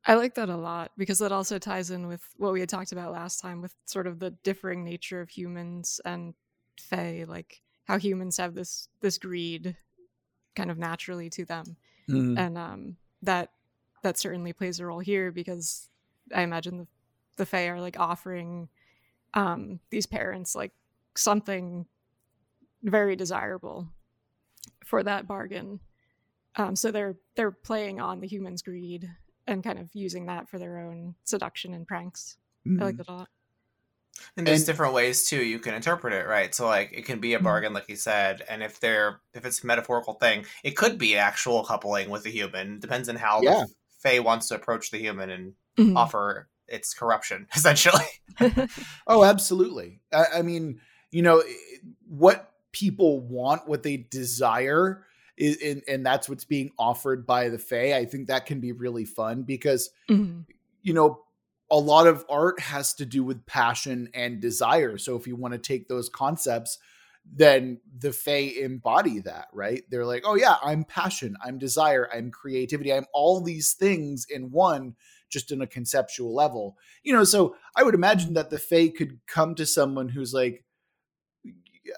I 0.04 0.14
like 0.14 0.34
that 0.34 0.48
a 0.48 0.56
lot 0.56 0.92
because 0.96 1.20
that 1.20 1.32
also 1.32 1.58
ties 1.58 1.90
in 1.90 2.08
with 2.08 2.22
what 2.36 2.52
we 2.52 2.60
had 2.60 2.68
talked 2.68 2.92
about 2.92 3.12
last 3.12 3.40
time 3.40 3.60
with 3.62 3.74
sort 3.86 4.06
of 4.06 4.18
the 4.18 4.30
differing 4.42 4.84
nature 4.84 5.20
of 5.20 5.30
humans 5.30 6.00
and 6.04 6.34
fae, 6.80 7.24
like 7.28 7.62
how 7.84 7.98
humans 7.98 8.36
have 8.38 8.54
this 8.54 8.88
this 9.00 9.18
greed 9.18 9.76
kind 10.56 10.70
of 10.70 10.78
naturally 10.78 11.30
to 11.30 11.44
them. 11.44 11.76
And 12.36 12.58
um 12.58 12.96
that 13.22 13.52
that 14.02 14.18
certainly 14.18 14.52
plays 14.52 14.80
a 14.80 14.86
role 14.86 14.98
here 15.00 15.30
because 15.32 15.88
I 16.34 16.42
imagine 16.42 16.78
the 16.78 16.88
the 17.36 17.46
fae 17.46 17.68
are 17.68 17.80
like 17.80 17.98
offering 17.98 18.68
um 19.34 19.80
these 19.90 20.06
parents 20.06 20.54
like 20.54 20.72
something 21.16 21.86
very 22.82 23.16
desirable 23.16 23.88
for 24.84 25.02
that 25.02 25.26
bargain. 25.26 25.80
Um 26.56 26.76
so 26.76 26.90
they're 26.90 27.16
they're 27.36 27.52
playing 27.52 28.00
on 28.00 28.20
the 28.20 28.28
human's 28.28 28.62
greed 28.62 29.10
and 29.46 29.62
kind 29.64 29.78
of 29.78 29.88
using 29.94 30.26
that 30.26 30.48
for 30.48 30.58
their 30.58 30.78
own 30.78 31.14
seduction 31.24 31.74
and 31.74 31.86
pranks. 31.86 32.36
I 32.66 32.84
like 32.84 32.94
Mhm. 32.94 32.98
that 32.98 33.08
a 33.08 33.12
lot. 33.12 33.28
And 34.36 34.46
there's 34.46 34.60
And- 34.60 34.66
different 34.66 34.94
ways 34.94 35.28
too 35.28 35.42
you 35.42 35.58
can 35.58 35.74
interpret 35.74 36.12
it, 36.12 36.26
right? 36.26 36.54
So 36.54 36.66
like 36.66 36.92
it 36.92 37.04
can 37.04 37.18
be 37.18 37.34
a 37.34 37.38
Mhm. 37.40 37.44
bargain, 37.44 37.72
like 37.72 37.88
you 37.88 37.96
said, 37.96 38.42
and 38.48 38.62
if 38.62 38.78
they're 38.78 39.20
if 39.34 39.44
it's 39.44 39.64
a 39.64 39.66
metaphorical 39.66 40.14
thing, 40.14 40.44
it 40.62 40.72
could 40.76 40.98
be 40.98 41.16
actual 41.16 41.64
coupling 41.64 42.10
with 42.10 42.22
the 42.22 42.30
human. 42.30 42.78
Depends 42.78 43.08
on 43.08 43.16
how 43.16 43.40
Yeah. 43.42 43.64
the 43.66 43.74
Fae 44.00 44.18
wants 44.20 44.48
to 44.48 44.54
approach 44.54 44.90
the 44.90 44.98
human 44.98 45.30
and 45.30 45.54
Mhm. 45.76 45.96
offer 45.96 46.48
its 46.68 46.92
corruption, 46.94 47.48
essentially. 47.56 48.04
oh 49.06 49.24
absolutely 49.24 50.00
I, 50.12 50.26
I 50.36 50.42
mean 50.42 50.80
you 51.10 51.22
know 51.22 51.42
what 52.08 52.52
people 52.72 53.20
want 53.20 53.68
what 53.68 53.82
they 53.82 53.96
desire 53.98 55.04
is, 55.36 55.56
and, 55.62 55.82
and 55.88 56.04
that's 56.04 56.28
what's 56.28 56.44
being 56.44 56.70
offered 56.78 57.26
by 57.26 57.48
the 57.48 57.58
fae 57.58 57.96
i 57.96 58.04
think 58.04 58.28
that 58.28 58.46
can 58.46 58.60
be 58.60 58.72
really 58.72 59.04
fun 59.04 59.42
because 59.42 59.90
Mhm. 60.08 60.44
you 60.82 60.94
know, 60.94 61.20
a 61.70 61.78
lot 61.78 62.06
of 62.06 62.24
art 62.28 62.60
has 62.60 62.92
to 62.94 63.06
do 63.06 63.24
with 63.24 63.46
passion 63.46 64.10
and 64.12 64.40
desire. 64.40 64.98
So 64.98 65.16
if 65.16 65.26
you 65.26 65.36
want 65.36 65.52
to 65.52 65.58
take 65.58 65.88
those 65.88 66.10
concepts, 66.10 66.76
then 67.24 67.80
the 67.98 68.12
Fae 68.12 68.52
embody 68.60 69.20
that, 69.20 69.46
right? 69.54 69.82
They're 69.88 70.04
like, 70.04 70.24
oh 70.26 70.34
yeah, 70.34 70.56
I'm 70.62 70.84
passion, 70.84 71.34
I'm 71.42 71.56
desire, 71.56 72.10
I'm 72.12 72.30
creativity, 72.30 72.92
I'm 72.92 73.06
all 73.14 73.40
these 73.40 73.72
things 73.72 74.26
in 74.28 74.50
one, 74.50 74.96
just 75.30 75.50
in 75.50 75.62
a 75.62 75.66
conceptual 75.66 76.34
level. 76.34 76.76
You 77.04 77.14
know, 77.14 77.24
so 77.24 77.56
I 77.74 77.84
would 77.84 77.94
imagine 77.94 78.34
that 78.34 78.50
the 78.50 78.58
Fae 78.58 78.88
could 78.88 79.20
come 79.26 79.54
to 79.54 79.64
someone 79.64 80.10
who's 80.10 80.34
like, 80.34 80.64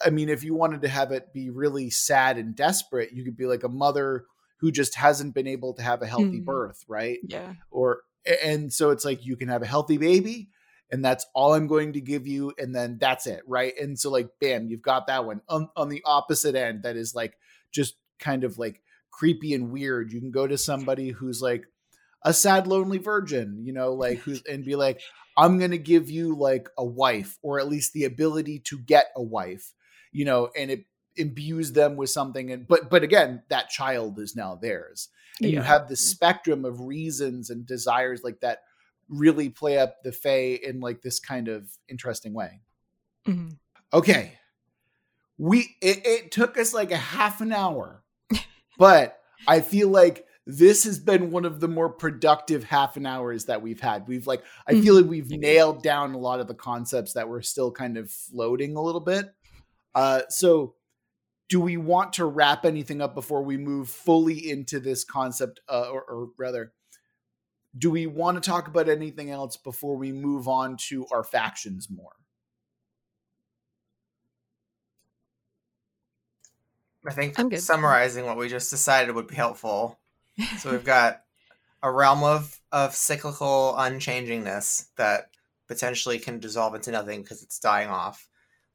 I 0.04 0.10
mean, 0.10 0.28
if 0.28 0.42
you 0.44 0.54
wanted 0.54 0.82
to 0.82 0.88
have 0.88 1.12
it 1.12 1.32
be 1.32 1.50
really 1.50 1.90
sad 1.90 2.38
and 2.38 2.54
desperate, 2.54 3.12
you 3.12 3.24
could 3.24 3.36
be 3.36 3.46
like 3.46 3.64
a 3.64 3.68
mother 3.68 4.24
who 4.58 4.70
just 4.72 4.94
hasn't 4.94 5.34
been 5.34 5.46
able 5.46 5.74
to 5.74 5.82
have 5.82 6.00
a 6.02 6.06
healthy 6.06 6.40
Mm. 6.40 6.44
birth, 6.44 6.84
right? 6.88 7.18
Yeah. 7.26 7.54
or 7.70 8.00
and 8.42 8.72
so 8.72 8.90
it's 8.90 9.04
like 9.04 9.26
you 9.26 9.36
can 9.36 9.48
have 9.48 9.60
a 9.62 9.66
healthy 9.66 9.98
baby 9.98 10.48
and 10.90 11.04
that's 11.04 11.26
all 11.34 11.52
i'm 11.52 11.66
going 11.66 11.92
to 11.92 12.00
give 12.00 12.26
you 12.26 12.54
and 12.56 12.74
then 12.74 12.96
that's 12.98 13.26
it 13.26 13.42
right 13.46 13.74
and 13.78 13.98
so 13.98 14.10
like 14.10 14.30
bam 14.40 14.66
you've 14.66 14.80
got 14.80 15.08
that 15.08 15.26
one 15.26 15.42
on, 15.46 15.68
on 15.76 15.90
the 15.90 16.00
opposite 16.06 16.54
end 16.54 16.84
that 16.84 16.96
is 16.96 17.14
like 17.14 17.36
just 17.70 17.96
kind 18.18 18.42
of 18.42 18.56
like 18.56 18.80
creepy 19.10 19.52
and 19.52 19.70
weird 19.70 20.10
you 20.10 20.20
can 20.20 20.30
go 20.30 20.46
to 20.46 20.56
somebody 20.56 21.10
who's 21.10 21.42
like 21.42 21.66
a 22.24 22.32
sad 22.32 22.66
lonely 22.66 22.98
virgin 22.98 23.58
you 23.62 23.72
know 23.72 23.92
like 23.92 24.18
who's 24.18 24.42
and 24.50 24.64
be 24.64 24.76
like 24.76 25.00
i'm 25.36 25.58
going 25.58 25.70
to 25.70 25.78
give 25.78 26.10
you 26.10 26.34
like 26.34 26.68
a 26.78 26.84
wife 26.84 27.38
or 27.42 27.58
at 27.60 27.68
least 27.68 27.92
the 27.92 28.04
ability 28.04 28.58
to 28.58 28.78
get 28.78 29.06
a 29.16 29.22
wife 29.22 29.72
you 30.12 30.24
know 30.24 30.50
and 30.56 30.70
it 30.70 30.86
imbues 31.16 31.72
them 31.72 31.96
with 31.96 32.10
something 32.10 32.50
and 32.50 32.66
but 32.66 32.90
but 32.90 33.02
again 33.02 33.42
that 33.48 33.68
child 33.68 34.18
is 34.18 34.34
now 34.34 34.56
theirs 34.56 35.08
and 35.40 35.50
you 35.50 35.60
have 35.60 35.88
the 35.88 35.96
spectrum 35.96 36.64
of 36.64 36.80
reasons 36.80 37.50
and 37.50 37.66
desires 37.66 38.22
like 38.22 38.40
that 38.40 38.62
really 39.08 39.48
play 39.48 39.78
up 39.78 40.02
the 40.02 40.12
Fae 40.12 40.58
in 40.62 40.80
like 40.80 41.02
this 41.02 41.20
kind 41.20 41.48
of 41.48 41.68
interesting 41.88 42.32
way. 42.32 42.60
Mhm. 43.26 43.58
Okay. 43.92 44.38
We 45.38 45.76
it, 45.80 46.06
it 46.06 46.30
took 46.30 46.56
us 46.56 46.72
like 46.72 46.92
a 46.92 46.96
half 46.96 47.40
an 47.40 47.52
hour, 47.52 48.04
but 48.78 49.18
I 49.48 49.60
feel 49.60 49.88
like 49.88 50.26
this 50.46 50.84
has 50.84 50.98
been 50.98 51.30
one 51.30 51.44
of 51.44 51.60
the 51.60 51.68
more 51.68 51.88
productive 51.88 52.64
half 52.64 52.96
an 52.96 53.06
hours 53.06 53.46
that 53.46 53.62
we've 53.62 53.80
had. 53.80 54.06
We've 54.06 54.26
like, 54.26 54.42
I 54.66 54.72
mm-hmm. 54.72 54.82
feel 54.82 54.94
like 54.94 55.06
we've 55.06 55.30
nailed 55.30 55.82
down 55.82 56.14
a 56.14 56.18
lot 56.18 56.40
of 56.40 56.48
the 56.48 56.54
concepts 56.54 57.14
that 57.14 57.28
were 57.28 57.42
still 57.42 57.70
kind 57.70 57.96
of 57.96 58.10
floating 58.10 58.76
a 58.76 58.82
little 58.82 59.00
bit. 59.00 59.34
Uh, 59.94 60.22
so, 60.28 60.74
do 61.48 61.60
we 61.60 61.76
want 61.76 62.14
to 62.14 62.24
wrap 62.24 62.64
anything 62.64 63.00
up 63.00 63.14
before 63.14 63.42
we 63.42 63.56
move 63.56 63.88
fully 63.88 64.50
into 64.50 64.80
this 64.80 65.04
concept, 65.04 65.60
uh, 65.68 65.88
or, 65.90 66.02
or 66.02 66.28
rather, 66.38 66.72
do 67.76 67.90
we 67.90 68.06
want 68.06 68.42
to 68.42 68.50
talk 68.50 68.66
about 68.66 68.88
anything 68.88 69.30
else 69.30 69.56
before 69.56 69.96
we 69.96 70.10
move 70.10 70.48
on 70.48 70.76
to 70.88 71.06
our 71.12 71.22
factions 71.22 71.88
more? 71.90 72.12
I 77.06 77.12
think 77.12 77.38
I'm 77.38 77.54
summarizing 77.58 78.24
what 78.24 78.38
we 78.38 78.48
just 78.48 78.70
decided 78.70 79.14
would 79.14 79.28
be 79.28 79.34
helpful. 79.34 79.98
So 80.58 80.70
we've 80.70 80.84
got 80.84 81.22
a 81.82 81.90
realm 81.90 82.24
of 82.24 82.60
of 82.72 82.94
cyclical 82.94 83.74
unchangingness 83.78 84.86
that 84.96 85.30
potentially 85.68 86.18
can 86.18 86.40
dissolve 86.40 86.74
into 86.74 86.90
nothing 86.90 87.22
because 87.22 87.42
it's 87.42 87.58
dying 87.58 87.88
off. 87.88 88.28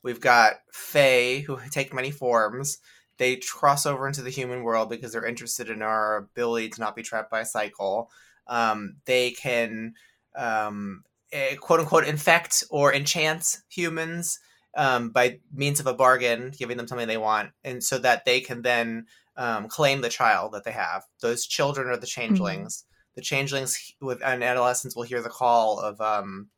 We've 0.03 0.21
got 0.21 0.61
Fae 0.71 1.43
who 1.45 1.59
take 1.71 1.93
many 1.93 2.11
forms. 2.11 2.77
They 3.17 3.35
cross 3.35 3.85
over 3.85 4.07
into 4.07 4.21
the 4.21 4.29
human 4.29 4.63
world 4.63 4.89
because 4.89 5.11
they're 5.11 5.25
interested 5.25 5.69
in 5.69 5.81
our 5.81 6.17
ability 6.17 6.69
to 6.69 6.79
not 6.79 6.95
be 6.95 7.03
trapped 7.03 7.29
by 7.29 7.41
a 7.41 7.45
cycle. 7.45 8.09
Um, 8.47 8.95
they 9.05 9.31
can 9.31 9.95
um, 10.35 11.03
eh, 11.33 11.55
quote 11.55 11.81
unquote 11.81 12.07
infect 12.07 12.63
or 12.69 12.93
enchant 12.93 13.57
humans 13.67 14.39
um, 14.77 15.09
by 15.09 15.39
means 15.53 15.79
of 15.79 15.87
a 15.87 15.93
bargain, 15.93 16.53
giving 16.57 16.77
them 16.77 16.87
something 16.87 17.07
they 17.07 17.17
want, 17.17 17.51
and 17.63 17.83
so 17.83 17.97
that 17.97 18.23
they 18.23 18.39
can 18.39 18.61
then 18.61 19.07
um, 19.39 19.67
claim 19.69 20.02
the 20.02 20.10
child 20.10 20.52
that 20.52 20.65
they 20.65 20.71
have. 20.73 21.04
Those 21.21 21.47
children 21.47 21.88
are 21.88 21.97
the 21.97 22.06
changelings. 22.06 22.84
The 23.15 23.21
changelings 23.21 23.93
with 23.99 24.21
an 24.23 24.43
adolescents 24.43 24.95
will 24.95 25.04
hear 25.04 25.21
the 25.21 25.30
call 25.30 25.80
of 25.80 25.99
um, 25.99 26.49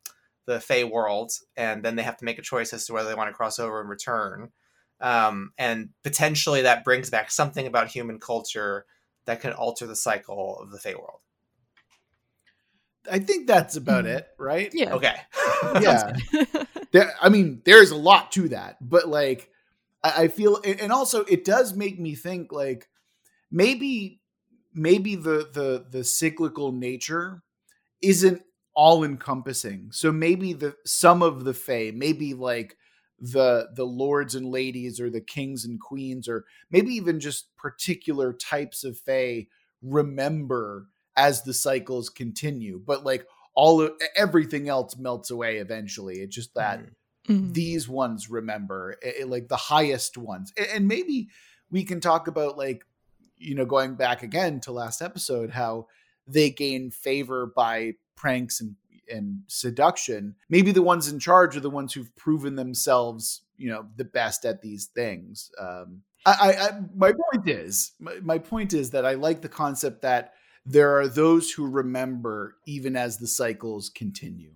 the 0.46 0.60
Fey 0.60 0.84
world, 0.84 1.32
and 1.56 1.82
then 1.82 1.96
they 1.96 2.02
have 2.02 2.18
to 2.18 2.24
make 2.24 2.38
a 2.38 2.42
choice 2.42 2.72
as 2.72 2.84
to 2.86 2.92
whether 2.92 3.08
they 3.08 3.14
want 3.14 3.30
to 3.30 3.34
cross 3.34 3.58
over 3.58 3.80
and 3.80 3.88
return. 3.88 4.50
Um, 5.00 5.52
and 5.56 5.90
potentially 6.04 6.62
that 6.62 6.84
brings 6.84 7.08
back 7.08 7.30
something 7.30 7.66
about 7.66 7.88
human 7.88 8.18
culture 8.20 8.84
that 9.24 9.40
can 9.40 9.52
alter 9.52 9.86
the 9.86 9.96
cycle 9.96 10.58
of 10.60 10.70
the 10.72 10.78
Fey 10.78 10.94
world. 10.94 11.20
I 13.10 13.18
think 13.18 13.46
that's 13.46 13.76
about 13.76 14.04
Hmm. 14.04 14.10
it, 14.10 14.28
right? 14.38 14.70
Yeah. 14.72 14.94
Okay. 14.94 15.14
Yeah. 15.80 16.12
there, 16.90 17.12
I 17.20 17.28
mean, 17.28 17.62
there's 17.64 17.92
a 17.92 17.96
lot 17.96 18.32
to 18.32 18.48
that, 18.48 18.76
but 18.80 19.08
like, 19.08 19.48
I, 20.04 20.24
I 20.24 20.28
feel, 20.28 20.60
and 20.64 20.92
also 20.92 21.24
it 21.24 21.44
does 21.44 21.74
make 21.74 21.98
me 21.98 22.14
think 22.14 22.52
like 22.52 22.88
maybe, 23.50 24.20
maybe 24.74 25.16
the 25.16 25.50
the 25.52 25.86
the 25.90 26.04
cyclical 26.04 26.72
nature 26.72 27.42
isn't 28.02 28.42
all 28.74 29.04
encompassing. 29.04 29.90
So 29.92 30.12
maybe 30.12 30.52
the 30.52 30.76
some 30.86 31.22
of 31.22 31.44
the 31.44 31.54
Fae, 31.54 31.92
maybe 31.94 32.34
like 32.34 32.76
the 33.20 33.68
the 33.74 33.86
lords 33.86 34.34
and 34.34 34.46
ladies 34.50 35.00
or 35.00 35.10
the 35.10 35.20
kings 35.20 35.64
and 35.64 35.80
queens, 35.80 36.28
or 36.28 36.44
maybe 36.70 36.92
even 36.94 37.20
just 37.20 37.56
particular 37.56 38.32
types 38.32 38.84
of 38.84 38.98
Fae 38.98 39.46
remember 39.82 40.88
as 41.16 41.42
the 41.42 41.54
cycles 41.54 42.08
continue. 42.08 42.80
But 42.84 43.04
like 43.04 43.26
all 43.54 43.82
of 43.82 43.92
everything 44.16 44.68
else 44.68 44.96
melts 44.96 45.30
away 45.30 45.58
eventually. 45.58 46.20
It's 46.20 46.34
just 46.34 46.54
that 46.54 46.80
Mhm. 46.80 46.94
Mhm. 47.28 47.54
these 47.54 47.88
ones 47.88 48.28
remember 48.30 48.96
eh, 49.02 49.12
eh, 49.20 49.24
like 49.26 49.48
the 49.48 49.56
highest 49.56 50.18
ones. 50.18 50.52
And 50.74 50.88
maybe 50.88 51.28
we 51.70 51.84
can 51.84 52.00
talk 52.00 52.26
about 52.28 52.58
like 52.58 52.84
you 53.36 53.54
know 53.54 53.64
going 53.66 53.94
back 53.94 54.22
again 54.22 54.60
to 54.60 54.72
last 54.72 55.00
episode 55.02 55.50
how 55.50 55.86
they 56.26 56.50
gain 56.50 56.90
favor 56.90 57.46
by 57.46 57.94
pranks 58.16 58.60
and 58.60 58.76
and 59.10 59.42
seduction. 59.48 60.36
Maybe 60.48 60.72
the 60.72 60.82
ones 60.82 61.08
in 61.08 61.18
charge 61.18 61.56
are 61.56 61.60
the 61.60 61.70
ones 61.70 61.92
who've 61.92 62.14
proven 62.16 62.56
themselves 62.56 63.42
you 63.56 63.68
know 63.70 63.86
the 63.96 64.04
best 64.04 64.44
at 64.44 64.62
these 64.62 64.86
things. 64.86 65.50
Um 65.58 66.02
i 66.26 66.32
i, 66.40 66.66
I 66.68 66.70
my 66.94 67.12
point 67.12 67.48
is 67.48 67.92
my, 67.98 68.14
my 68.22 68.38
point 68.38 68.72
is 68.72 68.90
that 68.90 69.04
i 69.04 69.14
like 69.14 69.42
the 69.42 69.48
concept 69.48 70.02
that 70.02 70.34
there 70.64 70.96
are 70.98 71.08
those 71.08 71.50
who 71.50 71.66
remember 71.68 72.56
even 72.66 72.94
as 72.96 73.18
the 73.18 73.26
cycles 73.26 73.88
continue 73.90 74.52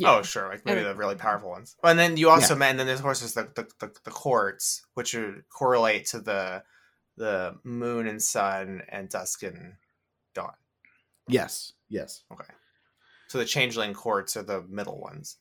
Yeah. 0.00 0.16
Oh, 0.16 0.22
sure. 0.22 0.48
Like 0.48 0.64
maybe 0.64 0.80
And- 0.80 0.88
the 0.88 0.94
really 0.94 1.16
powerful 1.16 1.50
ones. 1.50 1.76
And 1.82 1.98
then 1.98 2.16
you 2.16 2.30
also 2.30 2.54
meant, 2.54 2.70
and 2.72 2.80
then 2.80 2.86
there's 2.86 3.00
of 3.00 3.04
course 3.04 3.20
there's 3.20 3.34
the, 3.34 3.48
the, 3.54 3.68
the, 3.80 3.92
the 4.04 4.10
courts, 4.10 4.86
which 4.94 5.14
are, 5.14 5.44
correlate 5.50 6.06
to 6.06 6.20
the 6.20 6.62
the 7.16 7.56
moon 7.64 8.06
and 8.06 8.22
sun 8.22 8.80
and 8.88 9.08
dusk 9.08 9.42
and 9.42 9.74
dawn. 10.34 10.52
yes 11.28 11.72
yes 11.88 12.22
Okay. 12.32 12.44
So 13.28 13.38
the 13.38 13.44
changeling 13.44 13.92
courts 13.92 14.36
are 14.36 14.42
the 14.44 14.62
middle 14.68 15.00
ones. 15.00 15.36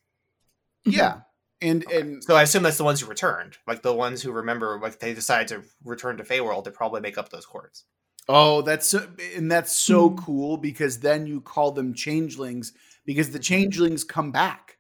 yeah 0.85 1.21
and 1.61 1.85
Okay. 1.85 2.01
and 2.01 2.23
So 2.23 2.35
I 2.35 2.43
assume 2.43 2.63
that's 2.63 2.77
the 2.77 2.83
ones 2.83 2.99
who 3.01 3.07
returned, 3.07 3.57
like 3.67 3.81
the 3.83 3.93
ones 3.93 4.21
who 4.21 4.31
remember, 4.31 4.79
like 4.81 4.99
they 4.99 5.13
decided 5.13 5.47
to 5.49 5.63
return 5.83 6.17
to 6.17 6.23
Feyworld. 6.23 6.63
to 6.65 6.71
probably 6.71 7.01
make 7.01 7.17
up 7.17 7.29
those 7.29 7.45
courts. 7.45 7.85
Oh, 8.29 8.61
that's 8.61 8.89
so, 8.89 9.07
and 9.35 9.49
that's 9.51 9.75
so 9.75 10.09
Mhm. 10.09 10.17
cool 10.25 10.57
because 10.57 10.99
then 10.99 11.25
you 11.27 11.41
call 11.41 11.71
them 11.71 11.93
changelings 11.93 12.73
because 13.07 13.31
the 13.31 13.39
changelings 13.39 14.03
come 14.03 14.31
back. 14.31 14.77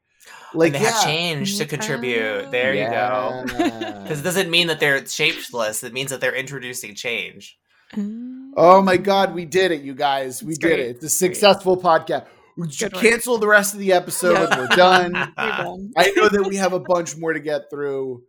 Like 0.53 0.67
and 0.67 0.75
they 0.75 0.85
yeah, 0.85 0.91
have 0.91 1.03
change 1.03 1.57
to 1.57 1.65
contribute. 1.65 2.51
There 2.51 2.75
you 2.75 2.87
go. 2.89 3.43
Because 4.03 4.19
it 4.19 4.23
doesn't 4.23 4.51
mean 4.51 4.67
that 4.67 4.79
they're 4.79 5.03
shapeless. 5.05 5.83
It 5.83 5.93
means 5.93 6.11
that 6.11 6.21
they're 6.21 6.35
introducing 6.35 6.93
change. 6.93 7.57
Mm. 7.95 8.51
oh 8.57 8.81
my 8.81 8.97
god, 8.97 9.33
we 9.33 9.45
did 9.45 9.71
it, 9.71 9.81
you 9.81 9.95
guys. 9.95 10.43
We 10.43 10.49
It's 10.51 10.59
did 10.59 10.67
great. 10.67 10.79
it. 10.81 10.95
It's 10.97 11.05
a 11.05 11.09
successful 11.09 11.77
podcast. 11.77 12.25
We 12.57 12.69
should 12.69 12.91
Good 12.91 13.01
work. 13.01 13.11
cancel 13.11 13.37
the 13.37 13.47
rest 13.47 13.73
of 13.73 13.79
the 13.79 13.93
episode. 13.93 14.49
Yeah. 14.49 14.59
We're 14.59 14.67
done. 14.67 15.13
You're 15.15 15.27
done. 15.35 15.91
I 15.95 16.11
know 16.11 16.27
that 16.27 16.43
we 16.43 16.57
have 16.57 16.73
a 16.73 16.79
bunch 16.81 17.15
more 17.15 17.31
to 17.31 17.39
get 17.39 17.69
through. 17.69 18.23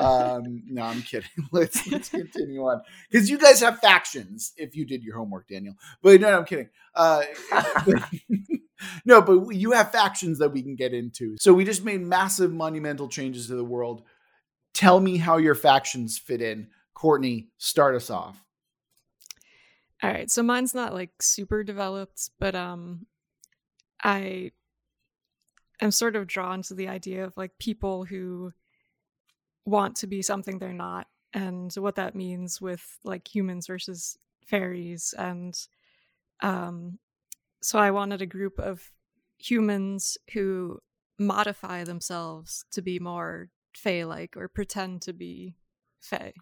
Um, 0.00 0.62
no, 0.66 0.82
I'm 0.82 1.02
kidding. 1.02 1.28
Let's 1.52 1.86
let's 1.88 2.08
continue 2.08 2.62
on 2.62 2.80
because 3.10 3.28
you 3.28 3.38
guys 3.38 3.60
have 3.60 3.80
factions. 3.80 4.52
If 4.56 4.76
you 4.76 4.86
did 4.86 5.02
your 5.02 5.16
homework, 5.16 5.48
Daniel, 5.48 5.74
but 6.02 6.20
no, 6.20 6.30
no 6.30 6.38
I'm 6.38 6.44
kidding. 6.44 6.68
Uh, 6.94 7.22
no, 9.04 9.22
but 9.22 9.50
you 9.50 9.72
have 9.72 9.92
factions 9.92 10.38
that 10.38 10.50
we 10.50 10.62
can 10.62 10.76
get 10.76 10.92
into. 10.92 11.36
So 11.38 11.52
we 11.52 11.64
just 11.64 11.84
made 11.84 12.00
massive, 12.00 12.52
monumental 12.52 13.08
changes 13.08 13.46
to 13.48 13.56
the 13.56 13.64
world. 13.64 14.02
Tell 14.74 15.00
me 15.00 15.18
how 15.18 15.36
your 15.36 15.54
factions 15.54 16.18
fit 16.18 16.40
in. 16.40 16.68
Courtney, 16.94 17.48
start 17.58 17.94
us 17.94 18.10
off. 18.10 18.42
All 20.02 20.10
right, 20.10 20.30
so 20.30 20.42
mine's 20.42 20.74
not 20.74 20.94
like 20.94 21.10
super 21.20 21.62
developed, 21.62 22.30
but 22.40 22.54
um 22.54 23.06
I 24.02 24.50
am 25.80 25.90
sort 25.90 26.16
of 26.16 26.26
drawn 26.26 26.62
to 26.62 26.74
the 26.74 26.88
idea 26.88 27.24
of 27.24 27.36
like 27.36 27.58
people 27.58 28.04
who 28.04 28.52
want 29.64 29.96
to 29.96 30.06
be 30.06 30.22
something 30.22 30.58
they're 30.58 30.72
not 30.72 31.06
and 31.32 31.72
what 31.74 31.94
that 31.94 32.14
means 32.14 32.60
with 32.60 32.98
like 33.04 33.32
humans 33.32 33.66
versus 33.66 34.18
fairies 34.46 35.14
and 35.16 35.56
um 36.42 36.98
so 37.62 37.78
I 37.78 37.90
wanted 37.90 38.20
a 38.20 38.26
group 38.26 38.58
of 38.58 38.90
humans 39.38 40.18
who 40.32 40.80
modify 41.18 41.84
themselves 41.84 42.64
to 42.72 42.82
be 42.82 42.98
more 42.98 43.48
fae 43.74 44.04
like 44.04 44.36
or 44.36 44.48
pretend 44.48 45.02
to 45.02 45.12
be 45.12 45.54
fae. 46.00 46.34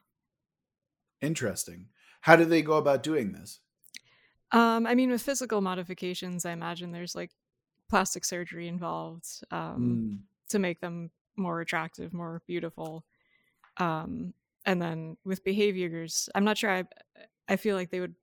Interesting. 1.21 1.89
How 2.23 2.37
do 2.37 2.45
they 2.45 2.63
go 2.63 2.75
about 2.75 3.03
doing 3.03 3.33
this? 3.33 3.61
Um, 4.53 4.87
I 4.87 4.95
mean, 4.95 5.11
with 5.11 5.23
physical 5.23 5.61
modifications, 5.61 6.45
I 6.45 6.53
imagine 6.53 6.91
there's 6.93 7.15
like 7.15 7.31
plastic 7.89 8.25
surgery 8.25 8.69
involved 8.69 9.27
um, 9.51 9.81
Mm. 9.81 10.19
to 10.51 10.59
make 10.59 10.81
them 10.81 11.11
more 11.37 11.61
attractive, 11.61 12.13
more 12.13 12.43
beautiful. 12.47 13.05
Um, 13.77 14.35
and 14.67 14.81
then 14.83 15.17
with 15.25 15.45
behaviors, 15.45 16.29
I'm 16.35 16.45
not 16.45 16.59
sure. 16.59 16.71
I 16.71 16.85
I 17.49 17.57
feel 17.57 17.77
like 17.77 17.91
they 17.91 18.01
would 18.01 18.15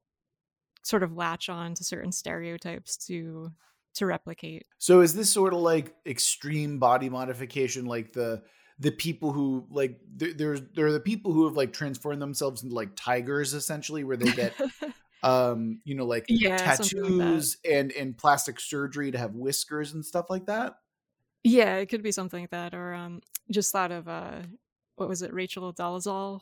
sort 0.88 1.04
of 1.04 1.14
latch 1.14 1.50
on 1.50 1.74
to 1.76 1.84
certain 1.84 2.12
stereotypes 2.12 2.98
to 3.08 3.52
to 3.96 4.06
replicate. 4.06 4.68
So 4.78 5.02
is 5.02 5.16
this 5.16 5.32
sort 5.32 5.54
of 5.54 5.60
like 5.60 5.96
extreme 6.06 6.80
body 6.80 7.10
modification, 7.10 7.86
like 7.86 8.14
the 8.14 8.44
the 8.80 8.92
people 8.92 9.32
who 9.34 9.66
like 9.72 10.00
there, 10.08 10.34
there's 10.34 10.62
there 10.76 10.86
are 10.86 10.92
the 10.92 11.00
people 11.00 11.34
who 11.34 11.46
have 11.48 11.56
like 11.58 11.74
transformed 11.74 12.22
themselves 12.22 12.62
into 12.64 12.76
like 12.76 12.96
tigers 12.96 13.54
essentially, 13.54 14.04
where 14.04 14.18
they 14.18 14.32
get 14.32 14.60
um 15.24 15.82
you 15.86 15.96
know 15.96 16.06
like 16.06 16.30
Yeah, 16.30 16.70
something 16.70 17.02
like 17.10 17.46
tattoos 17.46 17.58
and 17.70 17.92
and 17.94 18.18
plastic 18.18 18.60
surgery 18.60 19.12
to 19.12 19.18
have 19.20 19.36
whiskers 19.36 19.94
and 19.94 20.06
stuff 20.06 20.28
like 20.30 20.48
that. 20.48 20.76
yeah, 21.44 21.76
it 21.78 21.88
could 21.88 22.04
be 22.04 22.12
something 22.12 22.42
like 22.44 22.50
that, 22.52 22.74
or 22.74 22.94
um, 22.94 23.22
just 23.52 23.72
thought 23.72 23.92
of 23.92 24.08
uh, 24.08 24.44
what 24.96 25.10
was 25.10 25.22
it, 25.22 25.34
Rachel 25.34 25.74
Dolezal, 25.74 26.42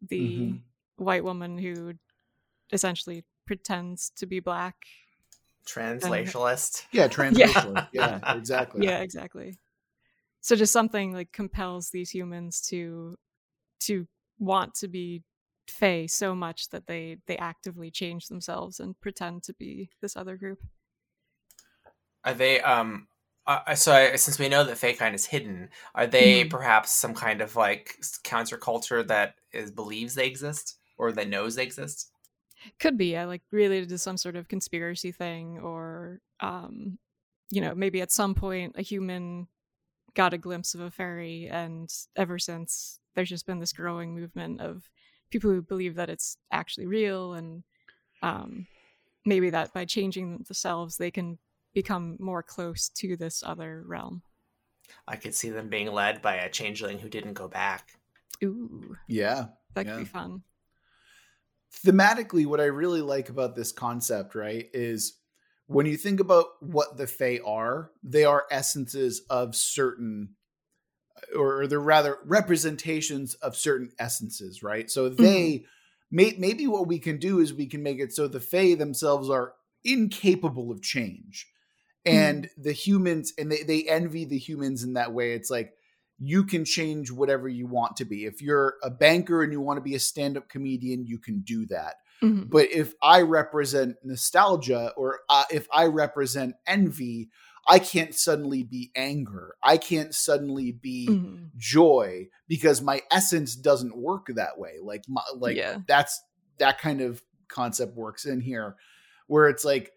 the 0.00 0.54
Mhm. 0.54 0.64
white 0.96 1.24
woman 1.24 1.58
who 1.58 1.94
essentially 2.72 3.24
pretends 3.46 4.10
to 4.16 4.26
be 4.26 4.40
black 4.40 4.76
Translationalist. 5.66 6.84
Yeah, 6.92 7.08
translational. 7.08 7.86
yeah. 7.92 8.20
exactly. 8.36 8.82
yeah 8.82 9.00
exactly 9.00 9.58
so 10.40 10.56
just 10.56 10.72
something 10.72 11.12
like 11.12 11.32
compels 11.32 11.90
these 11.90 12.10
humans 12.10 12.60
to 12.62 13.16
to 13.80 14.06
want 14.38 14.74
to 14.74 14.88
be 14.88 15.22
fey 15.68 16.06
so 16.06 16.34
much 16.34 16.70
that 16.70 16.86
they 16.86 17.18
they 17.26 17.36
actively 17.38 17.90
change 17.90 18.28
themselves 18.28 18.80
and 18.80 19.00
pretend 19.00 19.42
to 19.44 19.54
be 19.54 19.90
this 20.02 20.16
other 20.16 20.36
group 20.36 20.60
Are 22.24 22.34
they 22.34 22.60
um 22.60 23.08
uh, 23.46 23.76
so 23.76 23.92
I, 23.92 24.16
since 24.16 24.40
we 24.40 24.48
know 24.48 24.64
that 24.64 24.76
Feykind 24.76 25.14
is 25.14 25.26
hidden, 25.26 25.70
are 25.94 26.06
they 26.08 26.44
Mhm. 26.44 26.50
perhaps 26.50 26.90
some 26.90 27.14
kind 27.14 27.40
of 27.40 27.54
like 27.54 27.96
counterculture 28.24 29.06
that 29.06 29.36
is 29.52 29.70
believes 29.70 30.16
they 30.16 30.26
exist 30.26 30.78
or 30.98 31.12
that 31.12 31.28
knows 31.28 31.54
they 31.54 31.62
exist? 31.62 32.10
Could 32.78 32.96
be 32.96 33.12
yeah, 33.12 33.24
like 33.24 33.42
related 33.50 33.88
to 33.90 33.98
some 33.98 34.16
sort 34.16 34.36
of 34.36 34.48
conspiracy 34.48 35.12
thing 35.12 35.58
or 35.58 36.20
um 36.40 36.98
you 37.50 37.60
know 37.60 37.74
maybe 37.74 38.00
at 38.00 38.12
some 38.12 38.34
point 38.34 38.74
a 38.76 38.82
human 38.82 39.46
got 40.14 40.34
a 40.34 40.38
glimpse 40.38 40.74
of 40.74 40.80
a 40.80 40.90
fairy 40.90 41.48
and 41.50 41.92
ever 42.16 42.38
since 42.38 42.98
there's 43.14 43.28
just 43.28 43.46
been 43.46 43.60
this 43.60 43.72
growing 43.72 44.14
movement 44.14 44.60
of 44.60 44.88
people 45.30 45.50
who 45.50 45.60
believe 45.60 45.94
that 45.96 46.08
it's 46.08 46.36
actually 46.52 46.86
real 46.86 47.34
and 47.34 47.62
um, 48.22 48.66
maybe 49.24 49.50
that 49.50 49.72
by 49.74 49.84
changing 49.84 50.38
themselves 50.38 50.96
they 50.96 51.10
can 51.10 51.38
become 51.76 52.16
more 52.18 52.42
close 52.42 52.88
to 52.88 53.18
this 53.18 53.42
other 53.44 53.84
realm. 53.86 54.22
I 55.06 55.16
could 55.16 55.34
see 55.34 55.50
them 55.50 55.68
being 55.68 55.92
led 55.92 56.22
by 56.22 56.36
a 56.36 56.48
changeling 56.48 56.98
who 56.98 57.10
didn't 57.10 57.34
go 57.34 57.48
back. 57.48 57.98
Ooh. 58.42 58.96
Yeah. 59.08 59.48
That 59.74 59.84
yeah. 59.84 59.92
could 59.92 59.98
be 59.98 60.04
fun. 60.06 60.42
Thematically, 61.84 62.46
what 62.46 62.60
I 62.60 62.64
really 62.66 63.02
like 63.02 63.28
about 63.28 63.54
this 63.54 63.72
concept, 63.72 64.34
right, 64.34 64.68
is 64.72 65.18
when 65.66 65.86
you 65.86 65.96
think 65.96 66.20
about 66.20 66.46
what 66.60 66.96
the 66.96 67.06
Fae 67.06 67.40
are, 67.44 67.90
they 68.02 68.24
are 68.24 68.46
essences 68.50 69.22
of 69.28 69.54
certain, 69.54 70.30
or 71.36 71.66
they're 71.66 71.80
rather 71.80 72.18
representations 72.24 73.34
of 73.34 73.56
certain 73.56 73.90
essences, 73.98 74.62
right? 74.62 74.90
So 74.90 75.08
they, 75.08 75.52
mm-hmm. 75.52 75.64
may, 76.10 76.34
maybe 76.38 76.66
what 76.66 76.86
we 76.86 76.98
can 76.98 77.18
do 77.18 77.40
is 77.40 77.52
we 77.52 77.66
can 77.66 77.82
make 77.82 77.98
it 77.98 78.12
so 78.12 78.28
the 78.28 78.40
Fae 78.40 78.74
themselves 78.74 79.28
are 79.28 79.54
incapable 79.84 80.70
of 80.70 80.82
change. 80.82 81.46
And 82.04 82.44
mm-hmm. 82.44 82.62
the 82.62 82.72
humans, 82.72 83.32
and 83.36 83.50
they, 83.50 83.64
they 83.64 83.82
envy 83.82 84.24
the 84.24 84.38
humans 84.38 84.84
in 84.84 84.92
that 84.94 85.12
way. 85.12 85.32
It's 85.32 85.50
like, 85.50 85.74
you 86.18 86.44
can 86.44 86.64
change 86.64 87.10
whatever 87.10 87.48
you 87.48 87.66
want 87.66 87.96
to 87.96 88.04
be. 88.04 88.24
If 88.24 88.40
you're 88.40 88.74
a 88.82 88.90
banker 88.90 89.42
and 89.42 89.52
you 89.52 89.60
want 89.60 89.76
to 89.76 89.82
be 89.82 89.94
a 89.94 90.00
stand 90.00 90.36
up 90.36 90.48
comedian, 90.48 91.06
you 91.06 91.18
can 91.18 91.40
do 91.40 91.66
that. 91.66 91.96
Mm-hmm. 92.22 92.44
But 92.48 92.70
if 92.72 92.94
I 93.02 93.22
represent 93.22 93.96
nostalgia 94.02 94.92
or 94.96 95.20
uh, 95.28 95.44
if 95.50 95.68
I 95.72 95.86
represent 95.86 96.54
envy, 96.66 97.28
I 97.68 97.78
can't 97.78 98.14
suddenly 98.14 98.62
be 98.62 98.90
anger. 98.94 99.56
I 99.62 99.76
can't 99.76 100.14
suddenly 100.14 100.72
be 100.72 101.08
mm-hmm. 101.10 101.44
joy 101.56 102.28
because 102.48 102.80
my 102.80 103.02
essence 103.10 103.56
doesn't 103.56 103.96
work 103.96 104.28
that 104.34 104.58
way. 104.58 104.74
Like 104.80 105.04
my, 105.08 105.22
like 105.36 105.56
yeah. 105.56 105.78
that's 105.86 106.22
that 106.58 106.78
kind 106.78 107.00
of 107.00 107.22
concept 107.48 107.96
works 107.96 108.24
in 108.24 108.40
here 108.40 108.76
where 109.26 109.48
it's 109.48 109.64
like 109.64 109.92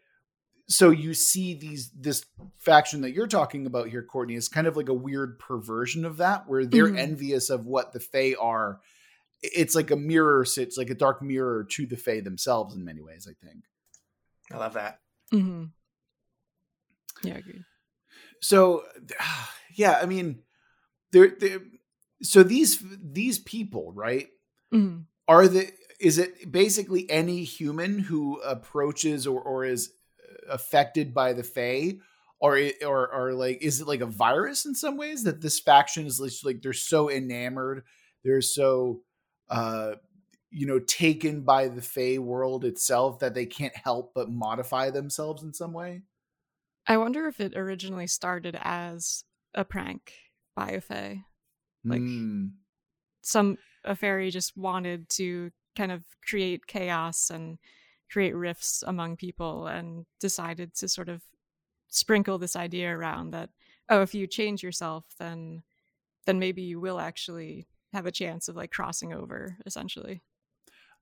so 0.69 0.91
you 0.91 1.13
see 1.13 1.55
these 1.55 1.89
this 1.91 2.25
faction 2.59 3.01
that 3.01 3.11
you're 3.11 3.27
talking 3.27 3.65
about 3.65 3.89
here 3.89 4.03
courtney 4.03 4.35
is 4.35 4.47
kind 4.47 4.67
of 4.67 4.77
like 4.77 4.89
a 4.89 4.93
weird 4.93 5.39
perversion 5.39 6.05
of 6.05 6.17
that 6.17 6.47
where 6.47 6.65
they're 6.65 6.87
mm-hmm. 6.87 6.97
envious 6.97 7.49
of 7.49 7.65
what 7.65 7.91
the 7.91 7.99
fae 7.99 8.35
are 8.39 8.79
it's 9.41 9.75
like 9.75 9.91
a 9.91 9.95
mirror 9.95 10.43
it's 10.43 10.77
like 10.77 10.89
a 10.89 10.95
dark 10.95 11.21
mirror 11.21 11.65
to 11.69 11.85
the 11.85 11.97
fae 11.97 12.19
themselves 12.21 12.75
in 12.75 12.85
many 12.85 13.01
ways 13.01 13.27
i 13.29 13.45
think 13.45 13.63
i 14.51 14.57
love 14.57 14.73
that 14.73 14.99
mm-hmm. 15.33 15.65
yeah 17.23 17.35
i 17.35 17.37
agree 17.37 17.63
so 18.41 18.83
yeah 19.75 19.99
i 20.01 20.05
mean 20.05 20.39
they're, 21.11 21.35
they're 21.39 21.61
so 22.21 22.43
these 22.43 22.83
these 23.01 23.39
people 23.39 23.91
right 23.93 24.27
mm-hmm. 24.73 25.01
are 25.27 25.47
the 25.47 25.71
is 25.99 26.17
it 26.17 26.49
basically 26.49 27.09
any 27.09 27.43
human 27.43 27.99
who 27.99 28.39
approaches 28.41 29.27
or, 29.27 29.41
or 29.41 29.65
is 29.65 29.91
affected 30.49 31.13
by 31.13 31.33
the 31.33 31.43
Fae? 31.43 31.99
Or, 32.41 32.57
or, 32.85 33.13
or 33.13 33.33
like, 33.33 33.61
is 33.61 33.81
it 33.81 33.87
like 33.87 33.99
a 33.99 34.05
virus 34.05 34.65
in 34.65 34.73
some 34.73 34.95
ways 34.95 35.23
that 35.23 35.41
this 35.41 35.59
faction 35.59 36.05
is 36.05 36.21
like 36.45 36.61
they're 36.61 36.71
so 36.71 37.09
enamored, 37.09 37.83
they're 38.23 38.41
so, 38.41 39.01
uh, 39.49 39.95
you 40.49 40.65
know, 40.65 40.79
taken 40.79 41.41
by 41.41 41.67
the 41.67 41.81
Fae 41.81 42.17
world 42.17 42.63
itself 42.63 43.19
that 43.19 43.33
they 43.33 43.45
can't 43.45 43.75
help 43.75 44.13
but 44.15 44.31
modify 44.31 44.89
themselves 44.89 45.43
in 45.43 45.53
some 45.53 45.73
way? 45.73 46.03
I 46.87 46.95
wonder 46.95 47.27
if 47.27 47.41
it 47.41 47.57
originally 47.57 48.07
started 48.07 48.57
as 48.61 49.25
a 49.53 49.65
prank 49.65 50.13
by 50.55 50.69
a 50.69 50.81
Fae. 50.81 51.23
Like 51.83 52.01
mm. 52.01 52.51
some 53.21 53.57
a 53.83 53.95
fairy 53.95 54.31
just 54.31 54.57
wanted 54.57 55.09
to 55.09 55.51
kind 55.75 55.91
of 55.91 56.03
create 56.27 56.67
chaos 56.67 57.29
and 57.29 57.57
create 58.11 58.35
rifts 58.35 58.83
among 58.85 59.15
people 59.15 59.67
and 59.67 60.05
decided 60.19 60.73
to 60.75 60.87
sort 60.87 61.09
of 61.09 61.21
sprinkle 61.89 62.37
this 62.37 62.55
idea 62.55 62.95
around 62.95 63.31
that 63.31 63.49
oh 63.89 64.01
if 64.01 64.13
you 64.13 64.27
change 64.27 64.61
yourself 64.61 65.05
then 65.19 65.63
then 66.25 66.39
maybe 66.39 66.61
you 66.61 66.79
will 66.79 66.99
actually 66.99 67.67
have 67.93 68.05
a 68.05 68.11
chance 68.11 68.47
of 68.47 68.55
like 68.55 68.71
crossing 68.71 69.13
over 69.13 69.57
essentially 69.65 70.21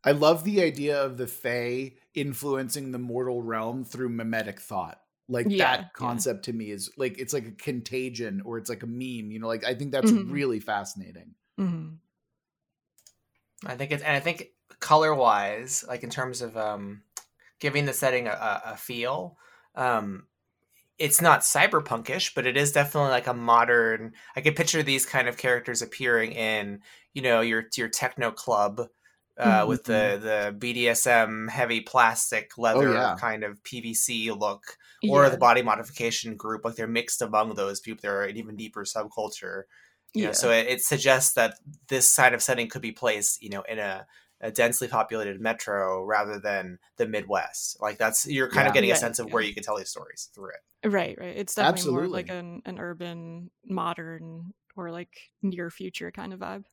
i 0.03 0.11
love 0.11 0.43
the 0.43 0.61
idea 0.61 1.01
of 1.01 1.17
the 1.17 1.27
fae 1.27 1.91
influencing 2.13 2.91
the 2.91 2.99
mortal 2.99 3.41
realm 3.41 3.83
through 3.83 4.09
mimetic 4.09 4.59
thought 4.59 5.01
like 5.29 5.47
yeah, 5.49 5.77
that 5.77 5.93
concept 5.93 6.47
yeah. 6.47 6.51
to 6.51 6.57
me 6.57 6.71
is 6.71 6.89
like 6.95 7.19
it's 7.19 7.33
like 7.33 7.45
a 7.45 7.51
contagion 7.51 8.41
or 8.45 8.57
it's 8.57 8.69
like 8.69 8.83
a 8.83 8.87
meme 8.87 9.31
you 9.31 9.39
know 9.39 9.47
like 9.47 9.65
i 9.65 9.73
think 9.73 9.91
that's 9.91 10.11
mm-hmm. 10.11 10.31
really 10.31 10.61
fascinating 10.61 11.35
mm-hmm. 11.59 11.95
i 13.65 13.75
think 13.75 13.91
it's 13.91 14.03
and 14.03 14.15
i 14.15 14.21
think 14.21 14.47
color 14.79 15.13
wise, 15.13 15.83
like 15.87 16.03
in 16.03 16.09
terms 16.09 16.41
of 16.41 16.57
um, 16.57 17.01
giving 17.59 17.85
the 17.85 17.93
setting 17.93 18.27
a, 18.27 18.61
a 18.65 18.77
feel, 18.77 19.37
um, 19.75 20.25
it's 20.97 21.21
not 21.21 21.41
cyberpunkish, 21.41 22.33
but 22.35 22.47
it 22.47 22.57
is 22.57 22.71
definitely 22.71 23.11
like 23.11 23.27
a 23.27 23.33
modern. 23.33 24.13
I 24.35 24.41
could 24.41 24.55
picture 24.55 24.81
these 24.81 25.05
kind 25.05 25.27
of 25.27 25.37
characters 25.37 25.81
appearing 25.81 26.31
in, 26.31 26.81
you 27.13 27.21
know, 27.21 27.41
your 27.41 27.65
your 27.75 27.87
techno 27.87 28.31
club 28.31 28.81
uh, 29.37 29.59
mm-hmm. 29.59 29.69
with 29.69 29.83
the 29.83 30.19
the 30.21 30.55
BDSM 30.57 31.49
heavy 31.49 31.81
plastic 31.81 32.51
oh, 32.57 32.61
leather 32.63 32.89
oh, 32.89 32.93
yeah. 32.93 33.15
kind 33.19 33.43
of 33.43 33.61
PVC 33.63 34.35
look, 34.37 34.77
or 35.07 35.23
yeah. 35.23 35.29
the 35.29 35.37
body 35.37 35.61
modification 35.61 36.35
group. 36.35 36.65
Like 36.65 36.75
they're 36.75 36.87
mixed 36.87 37.21
among 37.21 37.53
those 37.53 37.79
people. 37.79 38.01
They're 38.01 38.23
an 38.23 38.37
even 38.37 38.55
deeper 38.55 38.83
subculture. 38.83 39.63
You 40.13 40.23
yeah. 40.23 40.27
Know, 40.27 40.33
so 40.33 40.51
it, 40.51 40.67
it, 40.67 40.81
suggests 40.81 41.33
that 41.33 41.55
this 41.89 42.09
side 42.09 42.33
of 42.33 42.41
setting 42.41 42.69
could 42.69 42.81
be 42.81 42.93
placed, 42.93 43.43
you 43.43 43.49
know, 43.49 43.61
in 43.63 43.77
a 43.77 44.07
a 44.41 44.51
densely 44.51 44.87
populated 44.87 45.41
metro 45.41 46.03
rather 46.03 46.39
than 46.39 46.77
the 46.97 47.07
Midwest. 47.07 47.81
Like 47.81 47.97
that's 47.97 48.27
you're 48.27 48.49
kind 48.49 48.65
yeah, 48.65 48.67
of 48.67 48.73
getting 48.73 48.89
right, 48.89 48.97
a 48.97 48.99
sense 48.99 49.19
of 49.19 49.27
yeah. 49.27 49.33
where 49.33 49.43
you 49.43 49.53
can 49.53 49.63
tell 49.63 49.77
these 49.77 49.89
stories 49.89 50.29
through 50.33 50.49
it. 50.49 50.87
Right, 50.87 51.17
right. 51.19 51.35
It's 51.35 51.55
definitely 51.55 51.79
Absolutely. 51.79 52.07
more 52.07 52.13
like 52.13 52.29
an, 52.29 52.61
an 52.65 52.79
urban, 52.79 53.49
modern, 53.65 54.53
or 54.75 54.91
like 54.91 55.31
near 55.41 55.69
future 55.69 56.11
kind 56.11 56.33
of 56.33 56.39
vibe. 56.39 56.65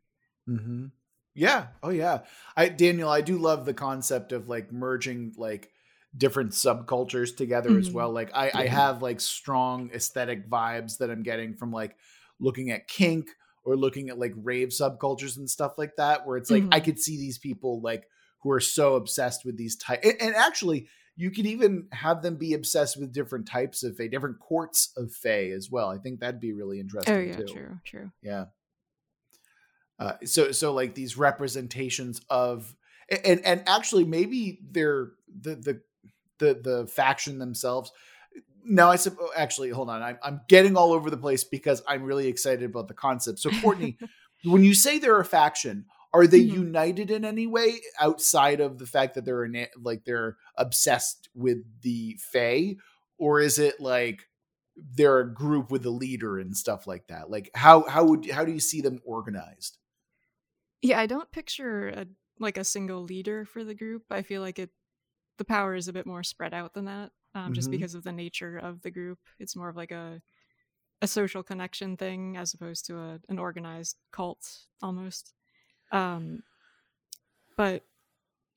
Mm-hmm. 0.49 0.87
Yeah. 1.35 1.69
Oh 1.83 1.91
yeah. 1.91 2.21
I 2.57 2.69
Daniel, 2.69 3.09
I 3.09 3.23
do 3.23 3.39
love 3.39 3.65
the 3.65 3.75
concept 3.75 4.33
of 4.33 4.49
like 4.49 4.73
merging 4.73 5.33
like 5.37 5.71
different 6.17 6.53
subcultures 6.53 7.37
together 7.37 7.71
mm-hmm. 7.71 7.81
as 7.81 7.91
well. 7.91 8.13
Like 8.13 8.31
I, 8.35 8.47
yeah. 8.47 8.59
I 8.59 8.67
have 8.67 9.03
like 9.03 9.21
strong 9.21 9.91
aesthetic 9.93 10.49
vibes 10.49 10.99
that 10.99 11.11
I'm 11.11 11.23
getting 11.23 11.55
from 11.55 11.73
like 11.73 11.97
looking 12.39 12.71
at 12.71 12.87
kink 12.87 13.31
or 13.65 13.77
looking 13.77 14.09
at 14.09 14.19
like 14.19 14.33
rave 14.37 14.69
subcultures 14.69 15.37
and 15.37 15.49
stuff 15.49 15.79
like 15.79 15.97
that 15.97 16.27
where 16.27 16.37
it's 16.37 16.51
like 16.51 16.63
mm-hmm. 16.63 16.75
i 16.75 16.81
could 16.81 16.99
see 16.99 17.17
these 17.17 17.39
people 17.39 17.81
like 17.81 18.07
who 18.43 18.51
are 18.51 18.61
so 18.61 18.95
obsessed 18.95 19.45
with 19.45 19.57
these 19.57 19.77
types 19.77 20.07
and, 20.07 20.21
and, 20.21 20.35
actually 20.35 20.87
you 21.17 21.31
could 21.31 21.47
even 21.47 21.87
have 21.93 22.23
them 22.23 22.37
be 22.37 22.55
obsessed 22.55 22.99
with 22.99 23.13
different 23.13 23.47
types 23.47 23.83
of 23.83 23.97
fae 23.97 24.09
different 24.09 24.39
courts 24.39 24.93
of 24.97 25.13
fae 25.13 25.51
as 25.51 25.71
well 25.71 25.89
i 25.89 25.99
think 25.99 26.21
that'd 26.21 26.41
be 26.41 26.53
really 26.53 26.81
interesting 26.81 27.15
oh 27.15 27.21
yeah 27.21 27.37
too. 27.37 27.47
true 27.47 27.79
true 27.85 28.11
yeah 28.23 28.45
uh, 29.99 30.15
so 30.25 30.51
so 30.51 30.73
like 30.73 30.95
these 30.95 31.17
representations 31.17 32.21
of 32.29 32.75
and 33.25 33.41
and 33.45 33.63
actually 33.67 34.05
maybe 34.05 34.59
they're 34.71 35.13
the 35.41 35.55
the 35.55 35.81
the 36.39 36.55
the 36.55 36.87
faction 36.87 37.39
themselves 37.39 37.93
no, 38.65 38.89
I 38.89 38.97
said, 38.97 39.17
actually, 39.37 39.71
hold 39.71 39.91
on. 39.91 40.03
I'm, 40.03 40.19
I'm 40.23 40.41
getting 40.49 40.77
all 40.77 40.93
over 40.93 41.11
the 41.11 41.17
place 41.17 41.45
because 41.45 41.83
I'm 41.87 42.03
really 42.03 42.29
excited 42.29 42.65
about 42.65 42.89
the 42.89 42.95
concept. 42.95 43.39
So, 43.39 43.51
Courtney, 43.61 43.99
when 44.45 44.65
you 44.65 44.75
say 44.75 44.99
they're 44.99 45.21
a 45.21 45.25
faction, 45.25 45.87
are 46.13 46.27
they 46.27 46.41
mm-hmm. 46.41 46.63
united 46.63 47.11
in 47.11 47.25
any 47.25 47.47
way 47.47 47.81
outside 48.01 48.61
of 48.61 48.79
the 48.79 48.87
fact 48.87 49.15
that 49.15 49.25
they're 49.25 49.49
like 49.81 50.05
they're 50.05 50.37
obsessed 50.57 51.29
with 51.35 51.59
the 51.83 52.17
Fae, 52.21 52.77
or 53.19 53.41
is 53.41 53.59
it 53.59 53.81
like 53.81 54.29
they're 54.77 55.21
a 55.21 55.35
group 55.35 55.71
with 55.71 55.85
a 55.87 55.91
leader 55.91 56.39
and 56.39 56.57
stuff 56.57 56.87
like 56.87 57.09
that? 57.09 57.31
Like 57.31 57.51
how 57.55 57.83
how 57.89 58.05
would 58.05 58.31
how 58.31 58.45
do 58.45 58.53
you 58.53 58.61
see 58.61 58.81
them 58.81 59.01
organized? 59.05 59.79
Yeah, 60.83 61.01
I 61.01 61.07
don't 61.07 61.33
picture 61.33 61.89
a 61.89 62.07
like 62.39 62.59
a 62.59 62.65
single 62.65 63.03
leader 63.03 63.45
for 63.45 63.65
the 63.65 63.75
group. 63.75 64.05
I 64.11 64.23
feel 64.23 64.41
like 64.41 64.59
it 64.61 64.71
the 65.39 65.45
power 65.45 65.75
is 65.75 65.89
a 65.89 65.93
bit 65.93 66.07
more 66.07 66.23
spread 66.23 66.55
out 66.55 66.75
than 66.75 66.85
that 66.85 67.11
um, 67.35 67.53
just 67.53 67.67
mm-hmm. 67.67 67.79
because 67.79 67.95
of 67.95 68.05
the 68.05 68.13
nature 68.13 68.59
of 68.59 68.83
the 68.83 68.91
group. 68.91 69.19
It's 69.39 69.57
more 69.57 69.69
of 69.69 69.77
like 69.77 69.91
a 69.91 70.21
a 71.03 71.07
social 71.07 71.43
connection 71.43 71.97
thing 71.97 72.37
as 72.37 72.55
opposed 72.55 72.87
to 72.87 72.97
a, 72.97 73.21
an 73.29 73.39
organized 73.39 73.97
cult 74.11 74.61
almost. 74.83 75.35
Um, 75.93 76.43
but 77.57 77.83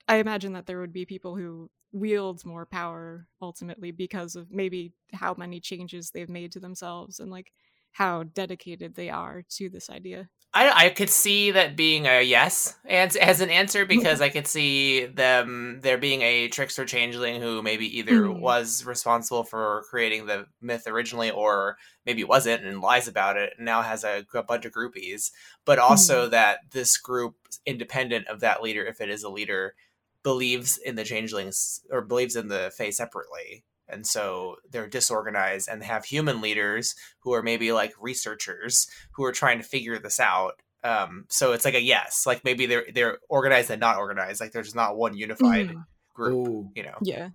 I 0.08 0.18
imagine 0.18 0.54
that 0.54 0.66
there 0.66 0.80
would 0.80 0.94
be 0.94 1.06
people 1.06 1.36
who 1.36 1.70
wield 1.92 2.46
more 2.46 2.66
power 2.66 3.28
ultimately 3.42 3.92
because 3.92 4.36
of 4.36 4.52
maybe 4.52 4.94
how 5.14 5.34
many 5.38 5.60
changes 5.60 6.12
they've 6.12 6.30
made 6.30 6.52
to 6.54 6.60
themselves 6.60 7.20
and 7.20 7.32
like 7.32 7.52
how 7.92 8.24
dedicated 8.24 8.96
they 8.96 9.10
are 9.10 9.44
to 9.50 9.70
this 9.70 9.90
idea. 9.90 10.30
I, 10.58 10.86
I 10.86 10.90
could 10.90 11.12
see 11.12 11.52
that 11.52 11.76
being 11.76 12.08
a 12.08 12.24
yes 12.24 12.76
as, 12.90 13.16
as 13.16 13.42
an 13.42 13.52
answer 13.52 13.86
because 13.86 14.22
I 14.22 14.30
could 14.30 14.48
see 14.48 15.06
them 15.06 15.82
there 15.84 16.00
being 16.00 16.24
a 16.24 16.48
trickster 16.48 16.84
changeling 16.84 17.40
who 17.40 17.62
maybe 17.62 18.00
either 18.00 18.24
Mm. 18.24 18.40
was 18.40 18.84
responsible 18.84 19.44
for 19.44 19.84
creating 19.92 20.26
the 20.26 20.48
myth 20.60 20.88
originally 20.88 21.30
or 21.30 21.78
maybe 22.08 22.24
wasn't 22.24 22.66
and 22.66 22.82
lies 22.82 23.08
about 23.08 23.38
it 23.38 23.54
and 23.58 23.66
now 23.66 23.84
has 23.84 24.04
a, 24.04 24.26
a 24.34 24.42
bunch 24.42 24.66
of 24.66 24.72
groupies. 24.72 25.30
But 25.64 25.78
also 25.78 26.28
that 26.30 26.60
this 26.72 26.98
group, 26.98 27.36
independent 27.68 28.28
of 28.28 28.40
that 28.40 28.64
leader, 28.64 28.84
if 28.84 29.00
it 29.00 29.10
is 29.12 29.22
a 29.24 29.30
leader, 29.30 29.76
believes 30.24 30.80
in 30.80 30.96
the 30.96 31.04
changelings 31.04 31.82
or 31.92 32.02
believes 32.02 32.36
in 32.36 32.48
the 32.48 32.72
Fae 32.76 32.90
separately. 32.90 33.64
And 33.90 34.06
so 34.06 34.58
they're 34.70 34.88
disorganized 34.88 35.70
and 35.70 35.84
have 35.84 36.06
human 36.06 36.42
leaders 36.42 36.96
who 37.20 37.34
are 37.34 37.42
maybe 37.44 37.72
like 37.72 37.94
researchers 38.00 38.88
who 39.16 39.24
are 39.24 39.32
trying 39.32 39.60
to 39.60 39.64
figure 39.64 39.98
this 40.00 40.20
out. 40.20 40.62
Um, 40.84 41.26
so 41.30 41.54
it's 41.54 41.66
like 41.66 41.74
a 41.74 41.82
yes, 41.82 42.26
like 42.26 42.44
maybe 42.44 42.66
they're 42.66 42.86
they're 42.94 43.18
organized 43.30 43.72
and 43.72 43.80
not 43.82 43.98
organized. 43.98 44.40
Like 44.42 44.52
there's 44.52 44.76
not 44.76 44.96
one 44.98 45.16
unified 45.18 45.70
Mhm. 45.70 45.86
group, 46.14 46.48
Oh, 46.48 46.72
you 46.76 46.84
know. 46.84 46.98
Yeah. 47.02 47.30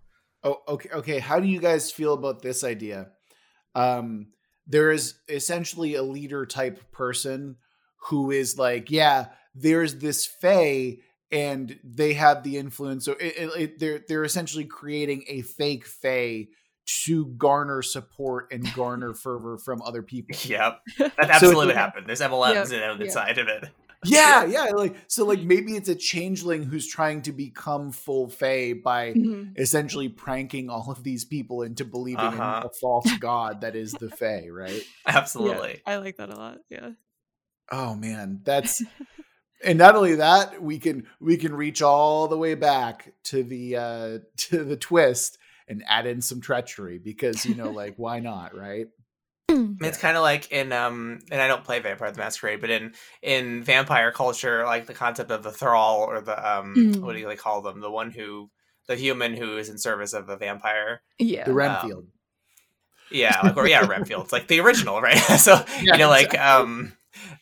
Oh, 0.45 0.59
okay. 0.69 0.89
Okay. 0.91 1.19
How 1.19 1.41
do 1.41 1.49
you 1.49 1.61
guys 1.61 1.91
feel 1.91 2.15
about 2.15 2.43
this 2.43 2.65
idea? 2.65 3.09
Um, 3.75 4.29
there 4.67 4.91
is 4.91 5.15
essentially 5.29 5.95
a 5.95 6.03
leader 6.03 6.47
type 6.47 6.93
person 6.93 7.57
who 8.09 8.31
is 8.31 8.59
like, 8.59 8.91
yeah, 8.91 9.27
there's 9.55 9.97
this 9.97 10.27
Fae, 10.27 10.99
and 11.33 11.79
they 11.83 12.13
have 12.13 12.43
the 12.43 12.59
influence. 12.59 13.05
So 13.05 13.13
it, 13.13 13.35
it, 13.37 13.61
it- 13.61 13.79
they're 13.79 14.01
they're 14.07 14.25
essentially 14.25 14.65
creating 14.65 15.25
a 15.29 15.43
fake 15.43 15.87
Fae 15.87 16.47
to 17.05 17.27
garner 17.39 17.81
support 17.83 18.49
and 18.53 18.73
garner 18.75 19.15
fervor 19.25 19.57
from 19.59 19.81
other 19.83 20.03
people. 20.03 20.37
Yep, 20.45 20.81
that's 20.99 21.15
absolutely 21.19 21.57
what 21.57 21.69
it's- 21.71 21.77
happened. 21.85 22.07
There's 22.07 22.21
MLMs 22.21 22.63
on 22.65 22.69
the 22.69 22.77
yeah. 22.77 23.05
inside 23.05 23.39
of 23.39 23.49
it. 23.49 23.65
Yeah, 24.05 24.45
yeah. 24.47 24.65
Like 24.75 24.97
so, 25.07 25.25
like 25.25 25.41
maybe 25.43 25.77
it's 25.77 25.89
a 25.89 25.95
changeling 25.95 26.65
who's 26.65 26.89
trying 26.89 27.23
to 27.23 27.33
become 27.33 27.93
full 27.93 28.29
Fae 28.29 28.73
by 28.75 29.13
Mhm. 29.15 29.57
essentially 29.59 30.09
pranking 30.09 30.69
all 30.71 30.91
of 30.91 31.05
these 31.05 31.25
people 31.25 31.63
into 31.63 31.85
believing 31.85 32.25
Uh-huh. 32.25 32.63
in 32.63 32.67
a 32.67 32.71
false 32.81 33.11
god 33.19 33.61
that 33.61 33.77
is 33.77 33.93
the 33.93 34.11
Fae, 34.11 34.49
right? 34.51 34.83
Absolutely. 35.07 35.81
Yeah, 35.87 35.93
I 35.95 35.97
like 35.99 36.17
that 36.17 36.31
a 36.31 36.37
lot. 36.37 36.59
Yeah. 36.69 36.91
Oh 37.71 37.95
man, 37.95 38.41
that's 38.43 38.83
and 39.65 39.79
not 39.79 39.97
only 39.97 40.17
that, 40.17 40.63
we 40.63 40.79
can 40.79 41.07
we 41.21 41.37
can 41.37 41.55
reach 41.55 41.83
all 41.83 42.29
the 42.29 42.37
way 42.39 42.55
back 42.55 43.13
to 43.25 43.43
the 43.43 43.77
uh 43.77 44.19
to 44.37 44.65
the 44.65 44.77
twist 44.77 45.39
and 45.69 45.83
add 45.87 46.07
in 46.07 46.21
some 46.21 46.41
treachery 46.41 46.99
because 46.99 47.47
you 47.47 47.55
know, 47.55 47.71
like 47.71 47.95
why 47.97 48.19
not, 48.21 48.57
right? 48.57 48.87
It's 49.81 49.99
kind 49.99 50.17
of 50.17 50.23
like 50.23 50.51
in 50.51 50.73
um, 50.73 51.19
and 51.31 51.41
I 51.41 51.47
don't 51.47 51.63
play 51.65 51.79
Vampire 51.79 52.11
the 52.11 52.19
Masquerade, 52.19 52.61
but 52.61 52.71
in 52.71 52.95
in 53.21 53.63
vampire 53.63 54.11
culture, 54.11 54.65
like 54.65 54.87
the 54.87 54.95
concept 54.95 55.31
of 55.31 55.43
the 55.43 55.51
thrall 55.53 56.01
or 56.01 56.21
the 56.23 56.37
um, 56.39 56.75
Mm. 56.75 57.01
what 57.01 57.13
do 57.13 57.19
you, 57.19 57.27
they 57.29 57.37
call 57.37 57.61
them? 57.61 57.81
The 57.81 57.91
one 57.91 58.11
who, 58.11 58.51
the 58.87 58.97
human 58.97 59.35
who 59.35 59.59
is 59.59 59.69
in 59.69 59.77
service 59.77 60.15
of 60.15 60.27
the 60.27 60.37
vampire. 60.39 61.03
Yeah. 61.19 61.45
The 61.45 61.53
Renfield. 61.53 62.07
Yeah, 63.11 63.39
like 63.43 63.57
or 63.59 63.67
yeah, 63.69 63.87
Renfield. 63.87 64.25
It's 64.25 64.33
like 64.33 64.49
the 64.49 64.61
original, 64.61 65.03
right? 65.03 65.19
so 65.39 65.63
Yeah, 65.83 65.95
you 65.95 65.99
know, 65.99 66.09
like 66.09 66.27
exactly. 66.33 66.39
um, 66.39 66.93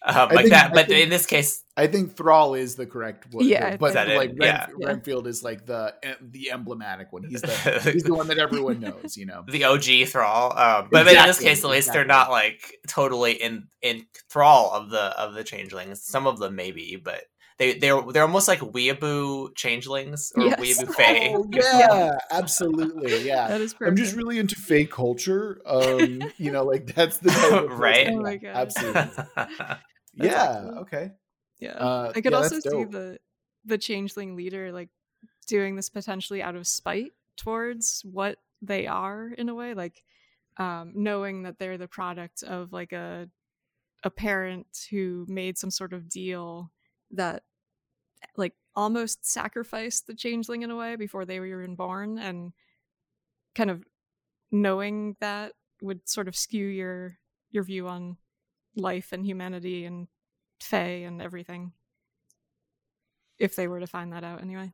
um 0.02 0.28
like 0.28 0.38
think- 0.38 0.50
that. 0.50 0.72
But 0.72 0.86
think- 0.88 1.04
in 1.04 1.10
this 1.10 1.26
case, 1.26 1.62
I 1.76 1.86
think 1.86 2.16
Thrall 2.16 2.54
is 2.54 2.76
the 2.76 2.86
correct 2.86 3.32
one. 3.32 3.46
Yeah, 3.46 3.68
I 3.68 3.76
but 3.76 3.94
that 3.94 4.08
like 4.08 4.30
it? 4.30 4.36
Ren- 4.38 4.48
Yeah. 4.48 4.66
Yeah. 4.78 4.86
Renfield 4.88 5.26
is 5.26 5.42
like 5.42 5.66
the 5.66 5.94
the 6.20 6.50
emblematic 6.52 7.12
one. 7.12 7.24
He's 7.24 7.42
the 7.42 7.80
he's 7.92 8.02
the 8.04 8.14
one 8.14 8.28
that 8.28 8.38
everyone 8.38 8.80
knows, 8.80 9.16
you 9.16 9.26
know. 9.26 9.44
the 9.48 9.64
OG 9.64 10.08
thrall. 10.08 10.52
Um, 10.56 10.88
but, 10.90 11.04
but 11.04 11.08
in 11.14 11.26
this 11.26 11.38
case, 11.40 11.64
at 11.64 11.70
least 11.70 11.92
they're 11.92 12.04
not 12.04 12.30
like 12.30 12.74
totally 12.86 13.32
in 13.32 13.68
in 13.82 14.06
thrall 14.28 14.72
of 14.72 14.90
the 14.90 15.00
of 15.18 15.34
the 15.34 15.44
changelings. 15.44 16.02
Some 16.02 16.26
of 16.26 16.38
them 16.38 16.54
maybe, 16.56 17.00
but 17.02 17.22
they 17.60 17.74
they're 17.74 18.00
they're 18.10 18.22
almost 18.22 18.48
like 18.48 18.60
weeaboo 18.60 19.54
changelings 19.54 20.32
or 20.34 20.46
Yes. 20.46 20.58
weeaboo 20.58 20.94
fae. 20.94 21.34
Oh, 21.36 21.46
yeah, 21.52 22.16
absolutely. 22.30 23.26
Yeah. 23.26 23.48
That 23.48 23.60
is 23.60 23.74
perfect. 23.74 23.90
I'm 23.90 23.96
just 24.02 24.16
really 24.16 24.38
into 24.38 24.56
Fae 24.56 24.84
culture. 24.84 25.60
Um, 25.66 26.22
you 26.38 26.50
know, 26.50 26.64
like 26.64 26.94
that's 26.94 27.18
the 27.18 27.28
type 27.28 27.70
of 27.70 27.70
Right. 27.78 28.08
Oh 28.08 28.20
my 28.22 28.36
God. 28.36 28.56
Absolutely. 28.56 29.24
Yeah. 30.12 30.32
excellent. 30.32 30.78
Okay. 30.78 31.10
yeah. 31.60 31.70
Uh, 31.72 32.12
I 32.16 32.20
could 32.20 32.32
yeah, 32.32 32.38
also 32.38 32.58
see 32.60 32.68
dope. 32.70 32.90
the 32.90 33.18
the 33.66 33.78
changeling 33.78 34.34
leader 34.36 34.72
like 34.72 34.88
doing 35.46 35.76
this 35.76 35.88
potentially 35.88 36.42
out 36.42 36.56
of 36.56 36.66
spite 36.66 37.12
towards 37.36 38.02
what 38.04 38.38
they 38.62 38.86
are 38.86 39.28
in 39.28 39.48
a 39.48 39.54
way, 39.54 39.74
like 39.74 40.02
um, 40.56 40.92
knowing 40.96 41.42
that 41.44 41.58
they're 41.58 41.78
the 41.78 41.86
product 41.86 42.42
of 42.42 42.72
like 42.72 42.92
a 42.92 43.28
a 44.02 44.10
parent 44.10 44.66
who 44.90 45.26
made 45.28 45.58
some 45.58 45.70
sort 45.70 45.92
of 45.92 46.08
deal 46.08 46.72
that 47.12 47.42
like 48.36 48.54
almost 48.74 49.24
sacrificed 49.26 50.06
the 50.06 50.14
changeling 50.14 50.62
in 50.62 50.70
a 50.70 50.76
way 50.76 50.96
before 50.96 51.24
they 51.24 51.40
were 51.40 51.46
even 51.46 51.74
born 51.74 52.18
and 52.18 52.52
kind 53.54 53.70
of 53.70 53.84
knowing 54.52 55.16
that 55.20 55.52
would 55.82 56.08
sort 56.08 56.28
of 56.28 56.36
skew 56.36 56.66
your 56.66 57.18
your 57.50 57.64
view 57.64 57.88
on 57.88 58.16
life 58.76 59.12
and 59.12 59.26
humanity 59.26 59.84
and 59.84 60.06
fae 60.60 61.02
and 61.04 61.20
everything 61.20 61.72
if 63.38 63.56
they 63.56 63.66
were 63.66 63.80
to 63.80 63.86
find 63.86 64.12
that 64.12 64.24
out 64.24 64.42
anyway 64.42 64.72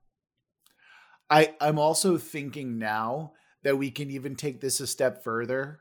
I 1.30 1.54
I'm 1.60 1.78
also 1.78 2.18
thinking 2.18 2.78
now 2.78 3.32
that 3.62 3.76
we 3.76 3.90
can 3.90 4.10
even 4.10 4.36
take 4.36 4.60
this 4.60 4.80
a 4.80 4.86
step 4.86 5.24
further, 5.24 5.80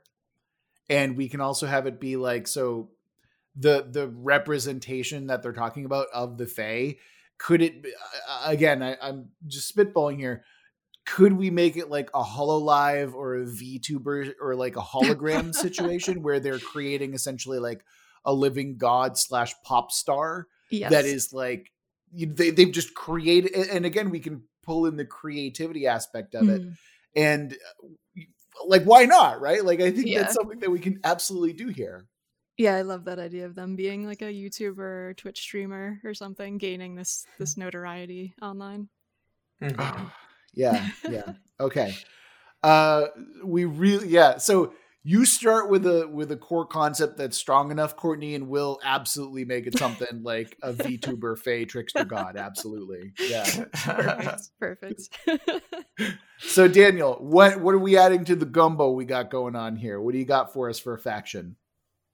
and 0.90 1.16
we 1.16 1.30
can 1.30 1.42
also 1.42 1.68
have 1.68 1.86
it 1.86 2.00
be 2.00 2.16
like 2.18 2.48
so 2.48 2.90
the 3.56 3.88
the 3.90 4.08
representation 4.08 5.28
that 5.28 5.44
they're 5.44 5.54
talking 5.54 5.86
about 5.86 6.08
of 6.14 6.38
the 6.38 6.48
Fae. 6.48 6.98
Could 7.38 7.62
it 7.62 7.84
be, 7.84 7.92
again? 8.46 8.82
I, 8.84 8.98
I'm 9.02 9.30
just 9.48 9.76
spitballing 9.76 10.18
here. 10.18 10.44
Could 11.06 11.34
we 11.34 11.52
make 11.52 11.78
it 11.78 11.90
like 11.90 12.10
a 12.14 12.24
Hololive 12.24 13.14
or 13.14 13.36
a 13.36 13.46
VTuber 13.46 14.34
or 14.42 14.56
like 14.56 14.76
a 14.76 14.82
hologram 14.82 15.54
situation 15.66 16.24
where 16.24 16.40
they're 16.40 16.60
creating 16.60 17.14
essentially 17.14 17.60
like 17.60 17.84
a 18.24 18.34
living 18.34 18.78
god 18.78 19.16
slash 19.18 19.54
pop 19.64 19.92
star 19.92 20.48
yes 20.72 20.90
that 20.92 21.06
is 21.06 21.32
like 21.32 21.72
they, 22.12 22.50
they've 22.50 22.72
just 22.72 22.96
created 22.96 23.54
and 23.54 23.86
again 23.86 24.10
we 24.10 24.20
can 24.20 24.42
pull 24.64 24.88
in 24.88 24.96
the 24.98 25.06
creativity 25.06 25.86
aspect 25.86 26.34
of 26.34 26.50
it 26.50 26.60
Mhm. 26.64 26.78
and 27.16 27.54
uh, 27.54 28.26
like 28.66 28.82
why 28.84 29.06
not 29.06 29.40
right 29.42 29.64
like 29.64 29.80
i 29.80 29.92
think 29.92 30.08
Yeah. 30.08 30.22
that's 30.24 30.34
something 30.34 30.58
that 30.62 30.72
we 30.72 30.80
can 30.80 31.00
absolutely 31.04 31.54
do 31.54 31.68
here 31.68 32.08
yeah 32.58 32.76
i 32.76 32.82
love 32.82 33.06
that 33.06 33.20
idea 33.20 33.46
of 33.46 33.56
them 33.56 33.76
being 33.76 34.06
like 34.06 34.22
a 34.22 34.26
youtuber 34.26 35.10
or 35.10 35.14
twitch 35.16 35.40
streamer 35.40 36.00
or 36.04 36.14
something 36.14 36.58
gaining 36.58 36.96
this 36.96 37.26
this 37.40 37.58
notoriety 37.58 38.34
online. 38.42 38.90
Mhm. 39.62 40.12
yeah 40.54 40.88
yeah. 41.10 41.34
Okay. 41.60 41.96
Uh 42.64 43.08
we 43.44 43.66
really 43.66 44.08
yeah 44.08 44.38
so 44.38 44.74
you 45.04 45.24
start 45.24 45.70
with 45.70 45.86
a 45.86 46.08
with 46.08 46.32
a 46.32 46.36
core 46.36 46.66
concept 46.66 47.18
that's 47.18 47.38
strong 47.38 47.70
enough 47.70 47.96
courtney 47.96 48.34
and 48.34 48.48
we'll 48.48 48.80
absolutely 48.84 49.46
make 49.46 49.68
it 49.68 49.78
something 49.78 50.24
like 50.24 50.58
a 50.64 50.74
vtuber 50.74 51.38
fey 51.38 51.66
trickster 51.66 52.06
god 52.06 52.38
absolutely. 52.38 53.14
Yeah. 53.20 53.44
Perfect 53.74 54.50
perfect. 54.60 55.10
So 56.40 56.68
daniel 56.68 57.16
what 57.22 57.62
what 57.62 57.76
are 57.76 57.80
we 57.80 57.98
adding 57.98 58.26
to 58.26 58.36
the 58.36 58.46
gumbo 58.46 58.92
we 58.92 59.06
got 59.06 59.30
going 59.30 59.56
on 59.56 59.76
here? 59.76 60.02
What 60.02 60.14
do 60.14 60.18
you 60.18 60.26
got 60.26 60.54
for 60.54 60.70
us 60.70 60.80
for 60.80 60.94
a 60.94 61.00
faction 61.00 61.56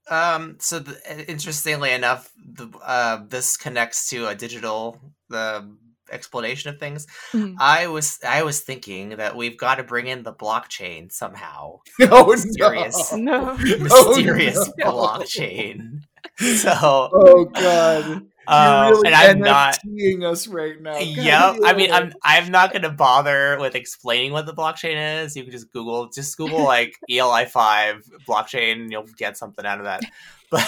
Um. 0.10 0.58
So, 0.60 0.80
the, 0.80 1.30
interestingly 1.30 1.91
enough, 1.91 2.32
the 2.38 2.68
uh, 2.84 3.24
this 3.28 3.58
connects 3.58 4.10
to 4.10 4.28
a 4.28 4.36
digital 4.36 4.99
the 5.30 5.70
explanation 6.12 6.70
of 6.70 6.80
things. 6.80 7.08
Mhm. 7.32 7.56
I 7.60 7.88
was 7.88 8.20
I 8.28 8.43
was 8.43 8.62
thinking 8.62 9.10
that 9.18 9.36
we've 9.36 9.58
got 9.58 9.76
to 9.76 9.84
bring 9.84 10.08
in 10.08 10.24
the 10.24 10.34
blockchain 10.34 11.12
somehow. 11.12 11.80
oh 12.02 12.28
Mysterious. 12.28 13.14
no 13.14 13.56
no 13.56 13.78
Mysterious 13.80 14.72
no. 14.78 14.91
blockchain. 14.91 16.02
So, 16.39 17.10
oh 17.14 17.45
god 17.45 18.24
um, 18.48 18.92
really 18.92 19.08
and 19.08 19.16
I'm 19.16 19.39
not. 19.39 19.78
NFTing 19.86 20.24
us 20.24 20.48
right 20.48 20.82
now 20.82 20.98
Yep. 20.98 21.60
I 21.64 21.74
mean. 21.74 21.92
I'm 21.92 22.14
I'm 22.24 22.52
not 22.52 22.72
going 22.72 22.84
to 22.84 22.89
bother 22.89 23.58
with 23.60 23.76
explaining 23.76 24.32
what 24.32 24.46
the 24.46 24.54
blockchain 24.54 25.24
is. 25.24 25.36
You 25.36 25.44
can 25.44 25.52
just 25.52 25.72
Google, 25.72 26.10
just 26.10 26.38
Google 26.38 26.64
like 26.64 26.98
ELI 27.10 27.46
five 27.46 28.10
blockchain, 28.28 28.74
and 28.74 28.92
you'll 28.92 29.08
get 29.18 29.38
something 29.38 29.66
out 29.66 29.80
of 29.80 29.86
that. 29.86 30.02
But 30.52 30.68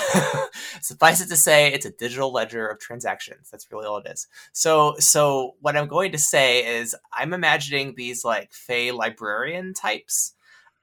suffice 0.81 1.19
it 1.19 1.27
to 1.27 1.35
say, 1.35 1.73
it's 1.73 1.85
a 1.85 1.91
digital 1.91 2.31
ledger 2.31 2.65
of 2.65 2.79
transactions. 2.79 3.49
That's 3.51 3.69
really 3.69 3.85
all 3.85 3.97
it 3.97 4.07
is. 4.09 4.27
So, 4.53 4.95
so 4.97 5.55
what 5.59 5.75
I'm 5.75 5.89
going 5.89 6.13
to 6.13 6.17
say 6.17 6.79
is, 6.79 6.95
I'm 7.11 7.33
imagining 7.33 7.93
these 7.97 8.23
like 8.23 8.53
Fey 8.53 8.93
librarian 8.93 9.73
types. 9.73 10.35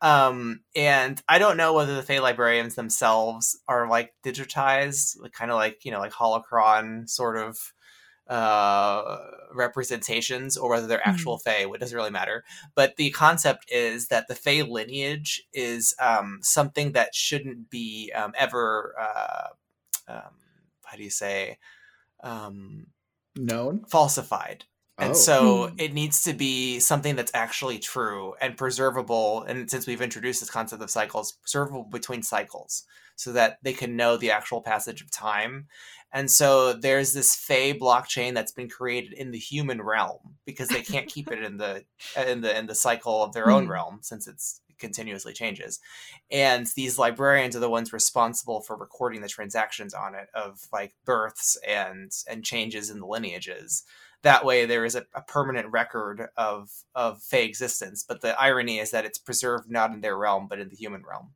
Um, 0.02 0.60
and 0.74 1.22
I 1.28 1.38
don't 1.38 1.56
know 1.56 1.74
whether 1.74 1.94
the 1.94 2.02
Fey 2.02 2.20
librarians 2.20 2.74
themselves 2.74 3.58
are 3.68 3.88
like 3.88 4.14
digitized, 4.24 5.16
kind 5.32 5.50
of 5.50 5.56
like 5.56 5.84
you 5.84 5.90
know, 5.90 5.98
like 5.98 6.12
holocron 6.12 7.08
sort 7.08 7.36
of 7.36 7.72
uh 8.28 9.18
representations 9.52 10.56
or 10.56 10.70
whether 10.70 10.86
they're 10.86 11.06
actual 11.06 11.36
mm. 11.38 11.42
Fae. 11.42 11.66
It 11.74 11.80
doesn't 11.80 11.96
really 11.96 12.10
matter. 12.10 12.44
But 12.74 12.96
the 12.96 13.10
concept 13.10 13.66
is 13.70 14.08
that 14.08 14.28
the 14.28 14.34
Fae 14.34 14.62
lineage 14.62 15.42
is 15.52 15.94
um, 16.00 16.38
something 16.42 16.92
that 16.92 17.14
shouldn't 17.14 17.70
be 17.70 18.12
um, 18.14 18.32
ever. 18.38 18.94
Uh, 18.98 19.48
um, 20.08 20.34
how 20.84 20.96
do 20.96 21.02
you 21.02 21.10
say? 21.10 21.58
Um, 22.22 22.86
Known, 23.36 23.84
falsified. 23.84 24.64
And 25.00 25.12
oh. 25.12 25.14
so 25.14 25.68
hmm. 25.68 25.74
it 25.78 25.94
needs 25.94 26.22
to 26.24 26.34
be 26.34 26.78
something 26.78 27.16
that's 27.16 27.32
actually 27.34 27.78
true 27.78 28.34
and 28.40 28.56
preservable. 28.56 29.42
And 29.44 29.70
since 29.70 29.86
we've 29.86 30.02
introduced 30.02 30.40
this 30.40 30.50
concept 30.50 30.82
of 30.82 30.90
cycles, 30.90 31.32
preservable 31.32 31.84
between 31.84 32.22
cycles 32.22 32.84
so 33.16 33.32
that 33.32 33.58
they 33.62 33.72
can 33.72 33.96
know 33.96 34.16
the 34.16 34.30
actual 34.30 34.60
passage 34.60 35.00
of 35.00 35.10
time. 35.10 35.66
And 36.12 36.30
so 36.30 36.72
there's 36.72 37.12
this 37.12 37.34
Fae 37.34 37.72
blockchain 37.72 38.34
that's 38.34 38.52
been 38.52 38.68
created 38.68 39.12
in 39.12 39.30
the 39.30 39.38
human 39.38 39.80
realm 39.80 40.36
because 40.44 40.68
they 40.68 40.82
can't 40.82 41.06
keep 41.08 41.30
it 41.30 41.42
in 41.42 41.56
the 41.56 41.84
in 42.26 42.40
the 42.40 42.56
in 42.58 42.66
the 42.66 42.74
cycle 42.74 43.22
of 43.22 43.32
their 43.32 43.50
own 43.50 43.64
hmm. 43.64 43.72
realm 43.72 43.98
since 44.02 44.26
it's 44.26 44.60
continuously 44.78 45.32
changes. 45.32 45.78
And 46.30 46.66
these 46.74 46.98
librarians 46.98 47.54
are 47.54 47.60
the 47.60 47.70
ones 47.70 47.92
responsible 47.92 48.62
for 48.62 48.76
recording 48.76 49.20
the 49.20 49.28
transactions 49.28 49.94
on 49.94 50.14
it 50.14 50.28
of 50.34 50.66
like 50.72 50.94
births 51.04 51.56
and 51.66 52.10
and 52.28 52.44
changes 52.44 52.90
in 52.90 52.98
the 52.98 53.06
lineages 53.06 53.84
that 54.22 54.44
way 54.44 54.66
there 54.66 54.84
is 54.84 54.94
a, 54.94 55.04
a, 55.14 55.22
permanent 55.22 55.68
record 55.70 56.28
of 56.36 56.70
of 56.94 57.22
Fae 57.22 57.38
existence. 57.38 58.04
But 58.06 58.20
the 58.20 58.40
irony 58.40 58.78
is 58.78 58.90
that 58.90 59.04
it's 59.04 59.18
preserved 59.18 59.70
not 59.70 59.92
in 59.92 60.00
their 60.00 60.16
realm, 60.16 60.46
but 60.48 60.58
in 60.58 60.68
the 60.68 60.76
human 60.76 61.02
realm, 61.02 61.30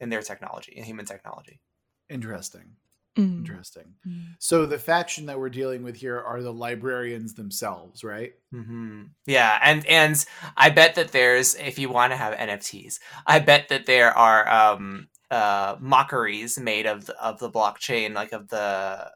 in 0.00 0.08
their 0.08 0.22
technology, 0.22 0.72
in 0.76 0.84
human 0.84 1.04
technology. 1.06 1.60
Interesting. 2.08 2.76
Mm. 3.16 3.38
Interesting. 3.38 3.94
Mm. 4.06 4.24
So 4.38 4.66
the 4.66 4.78
faction 4.78 5.26
that 5.26 5.38
we're 5.38 5.48
dealing 5.48 5.82
with 5.82 5.96
here 5.96 6.20
are 6.20 6.42
the 6.42 6.52
librarians 6.52 7.34
themselves, 7.34 8.04
right? 8.04 8.34
Mm-hmm. 8.54 9.04
Yeah, 9.26 9.58
and 9.62 9.86
and 9.86 10.22
I 10.56 10.70
bet 10.70 10.96
that 10.96 11.12
there's 11.12 11.54
if 11.54 11.78
you 11.78 11.88
want 11.88 12.12
to 12.12 12.16
have 12.16 12.34
NFTs, 12.34 12.98
I 13.26 13.38
bet 13.38 13.68
that 13.70 13.86
there 13.86 14.16
are 14.16 14.48
um 14.48 15.08
uh 15.30 15.76
mockeries 15.80 16.58
made 16.58 16.86
of 16.86 17.06
the, 17.06 17.18
of 17.18 17.38
the 17.38 17.50
blockchain, 17.50 18.14
like 18.14 18.32
of 18.32 18.48
the 18.48 19.10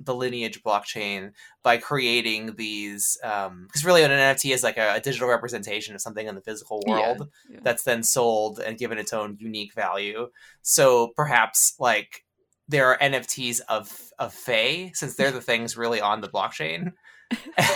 the 0.00 0.14
lineage 0.14 0.62
blockchain 0.62 1.32
by 1.62 1.76
creating 1.76 2.56
these 2.56 3.16
because 3.20 3.46
um, 3.48 3.68
really 3.84 4.02
an 4.02 4.10
nft 4.10 4.52
is 4.52 4.62
like 4.62 4.76
a, 4.76 4.94
a, 4.94 5.00
digital 5.00 5.28
representation 5.28 5.94
of 5.94 6.00
something 6.00 6.26
in 6.26 6.34
the 6.34 6.40
physical 6.40 6.82
world 6.86 7.28
yeah, 7.48 7.54
yeah. 7.54 7.60
that's 7.62 7.84
then 7.84 8.02
sold 8.02 8.58
and 8.58 8.78
given 8.78 8.98
its 8.98 9.12
own 9.12 9.36
unique 9.40 9.74
value. 9.74 10.28
So 10.62 11.08
perhaps 11.16 11.74
like 11.78 12.24
there 12.68 12.86
are 12.88 12.98
nfts 12.98 13.60
of 13.68 14.10
of 14.18 14.32
Fae, 14.32 14.90
since 14.94 15.14
they're 15.14 15.30
the 15.30 15.40
things 15.52 15.76
really 15.76 16.00
on 16.00 16.20
the 16.20 16.28
blockchain. 16.28 16.92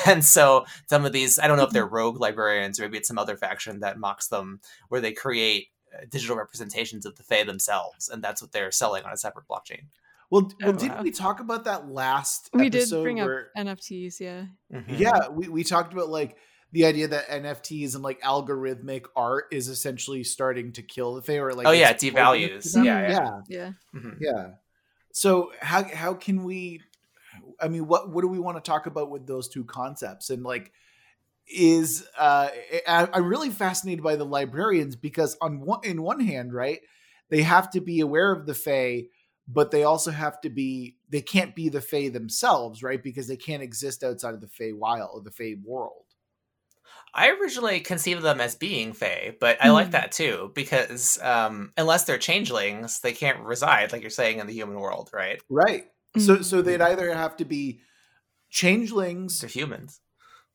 And 0.07 0.25
so 0.25 0.67
some 0.89 1.05
of 1.05 1.13
these 1.13 1.39
i 1.39 1.47
don't 1.47 1.57
know 1.57 1.65
if 1.65 1.71
they're 1.71 1.87
rogue 1.87 2.21
librarians 2.21 2.79
or 2.79 2.85
maybe 2.85 2.99
it's 2.99 3.09
some 3.09 3.19
other 3.19 3.37
faction 3.37 3.81
that 3.81 3.99
mocks 3.99 4.29
them 4.29 4.61
where 4.89 5.01
they 5.01 5.13
create 5.13 5.69
uh, 5.93 6.05
digital 6.09 6.37
representations 6.37 7.07
of 7.07 7.17
the 7.17 7.23
Fae 7.23 7.45
themselves 7.45 8.09
and 8.09 8.23
that's 8.23 8.41
what 8.41 8.53
they're 8.53 8.71
selling 8.71 9.05
on 9.05 9.13
a 9.13 9.17
separate 9.17 9.49
blockchain 9.49 9.87
well, 10.31 10.43
well, 10.61 10.71
oh, 10.71 10.73
didn't 10.73 10.97
wow. 10.97 11.03
we 11.03 11.11
talk 11.11 11.41
about 11.41 11.65
that 11.65 11.91
last? 11.91 12.51
Episode? 12.53 12.61
We 12.61 12.71
did 12.71 12.91
bring 13.03 13.17
where, 13.17 13.51
up 13.57 13.67
NFTs, 13.67 14.21
yeah. 14.21 14.45
Mm-hmm. 14.73 14.95
Yeah, 14.95 15.29
we 15.29 15.49
we 15.49 15.65
talked 15.65 15.93
about 15.93 16.11
like 16.11 16.37
the 16.73 16.85
idea 16.85 17.09
that 17.09 17.29
NFTs 17.29 17.95
and 17.95 18.03
like 18.03 18.21
algorithmic 18.21 19.07
art 19.17 19.47
is 19.51 19.69
essentially 19.69 20.23
starting 20.25 20.73
to 20.73 20.83
kill 20.83 21.15
the 21.15 21.23
Fae, 21.23 21.39
or 21.39 21.55
like 21.55 21.67
oh 21.67 21.71
yeah, 21.71 21.95
devalues. 21.95 22.77
Yeah, 22.77 22.83
yeah, 22.83 23.11
yeah, 23.11 23.41
yeah. 23.49 23.71
Mm-hmm. 23.95 24.11
yeah. 24.21 24.49
So 25.13 25.53
how 25.61 25.85
how 25.85 26.15
can 26.15 26.45
we? 26.45 26.83
I 27.59 27.69
mean, 27.69 27.87
what 27.87 28.11
what 28.11 28.21
do 28.21 28.29
we 28.29 28.39
want 28.39 28.63
to 28.63 28.71
talk 28.71 28.87
about 28.87 29.11
with 29.11 29.27
those 29.27 29.49
two 29.49 29.65
concepts? 29.65 30.29
And 30.29 30.43
like, 30.43 30.73
is 31.47 32.07
uh, 32.19 32.51
I, 32.87 33.09
I'm 33.15 33.25
really 33.25 33.51
fascinated 33.51 34.05
by 34.05 34.17
the 34.17 34.27
librarians 34.27 34.95
because 34.95 35.39
on 35.41 35.61
one 35.61 35.81
in 35.85 36.03
one 36.03 36.21
hand, 36.21 36.53
right, 36.53 36.81
they 37.31 37.43
have 37.43 37.71
to 37.71 37.81
be 37.81 38.01
aware 38.01 38.31
of 38.31 38.45
the 38.45 38.55
Fae 38.55 39.05
but 39.49 39.71
they 39.71 39.83
also 39.83 40.11
have 40.11 40.41
to 40.43 40.51
be 40.51 40.97
they 41.09 41.23
can't 41.23 41.55
be 41.55 41.71
the 41.71 41.81
Fae 41.81 42.09
themselves, 42.09 42.83
right? 42.83 43.03
Because 43.03 43.27
they 43.27 43.37
can't 43.37 43.63
exist 43.63 44.05
outside 44.05 44.35
of 44.35 44.43
the 44.43 44.49
Fae 44.49 44.73
wild, 44.75 45.11
or 45.15 45.23
the 45.23 45.31
Fae 45.31 45.57
world. 45.65 46.05
I 47.15 47.31
originally 47.31 47.81
conceived 47.81 48.23
them 48.23 48.41
as 48.41 48.55
being 48.55 48.93
Fae, 48.93 49.35
but 49.41 49.57
I 49.63 49.69
mm. 49.69 49.73
like 49.73 49.87
hmm. 49.87 49.93
that 49.93 50.13
too 50.13 50.53
because 50.55 51.19
um, 51.23 51.73
unless 51.79 52.05
they're 52.05 52.19
changelings, 52.19 53.01
they 53.01 53.13
can't 53.13 53.41
reside, 53.41 53.93
like 53.93 54.03
you're 54.03 54.11
saying, 54.11 54.39
in 54.39 54.47
the 54.47 54.53
human 54.53 54.79
world, 54.79 55.11
right? 55.13 55.41
Right. 55.49 55.87
Mm. 56.17 56.21
So, 56.21 56.43
so 56.43 56.61
they'd 56.61 56.83
either 56.83 57.13
have 57.15 57.37
to 57.39 57.47
be 57.47 57.81
changelings 58.51 59.41
to 59.41 59.47
humans, 59.47 60.01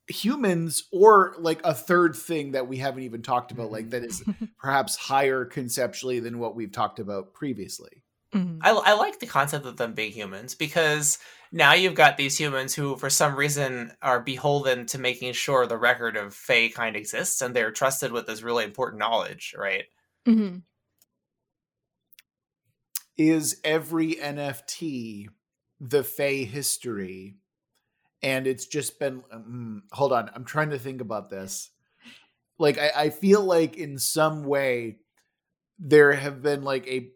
humans, 0.07 0.87
or 0.91 1.35
like 1.39 1.61
a 1.63 1.73
third 1.73 2.15
thing 2.15 2.51
that 2.51 2.67
we 2.67 2.77
haven't 2.77 3.03
even 3.03 3.23
talked 3.23 3.51
about, 3.51 3.71
like 3.71 3.89
that 3.89 4.03
is 4.03 4.23
perhaps 4.59 4.95
higher 4.95 5.45
conceptually 5.45 6.19
than 6.19 6.37
what 6.37 6.55
we've 6.55 6.71
talked 6.71 6.99
about 6.99 7.33
previously. 7.33 8.02
Mm-hmm. 8.33 8.59
I, 8.61 8.71
I 8.71 8.93
like 8.93 9.19
the 9.19 9.27
concept 9.27 9.65
of 9.65 9.77
them 9.77 9.93
being 9.93 10.11
humans 10.11 10.55
because 10.55 11.19
now 11.51 11.73
you've 11.73 11.93
got 11.93 12.17
these 12.17 12.37
humans 12.37 12.73
who, 12.73 12.97
for 12.97 13.09
some 13.09 13.35
reason, 13.35 13.91
are 14.01 14.19
beholden 14.19 14.87
to 14.87 14.97
making 14.97 15.33
sure 15.33 15.67
the 15.67 15.77
record 15.77 16.17
of 16.17 16.33
Fey 16.33 16.69
kind 16.69 16.95
exists, 16.95 17.41
and 17.41 17.55
they're 17.55 17.71
trusted 17.71 18.11
with 18.11 18.25
this 18.25 18.41
really 18.41 18.63
important 18.63 18.99
knowledge, 18.99 19.53
right? 19.57 19.83
Mm-hmm. 20.27 20.57
Is 23.17 23.61
every 23.63 24.15
NFT 24.15 25.27
the 25.79 26.03
Fey 26.03 26.43
history? 26.43 27.35
And 28.23 28.47
it's 28.47 28.65
just 28.65 28.99
been. 28.99 29.21
Um, 29.31 29.83
hold 29.91 30.11
on, 30.11 30.31
I'm 30.33 30.45
trying 30.45 30.71
to 30.71 30.79
think 30.79 31.01
about 31.01 31.29
this. 31.29 31.69
Like, 32.57 32.79
I, 32.79 32.91
I 32.95 33.09
feel 33.09 33.43
like 33.43 33.77
in 33.77 33.99
some 33.99 34.43
way 34.43 34.97
there 35.79 36.13
have 36.13 36.41
been 36.41 36.63
like 36.63 36.87
a 36.87 37.09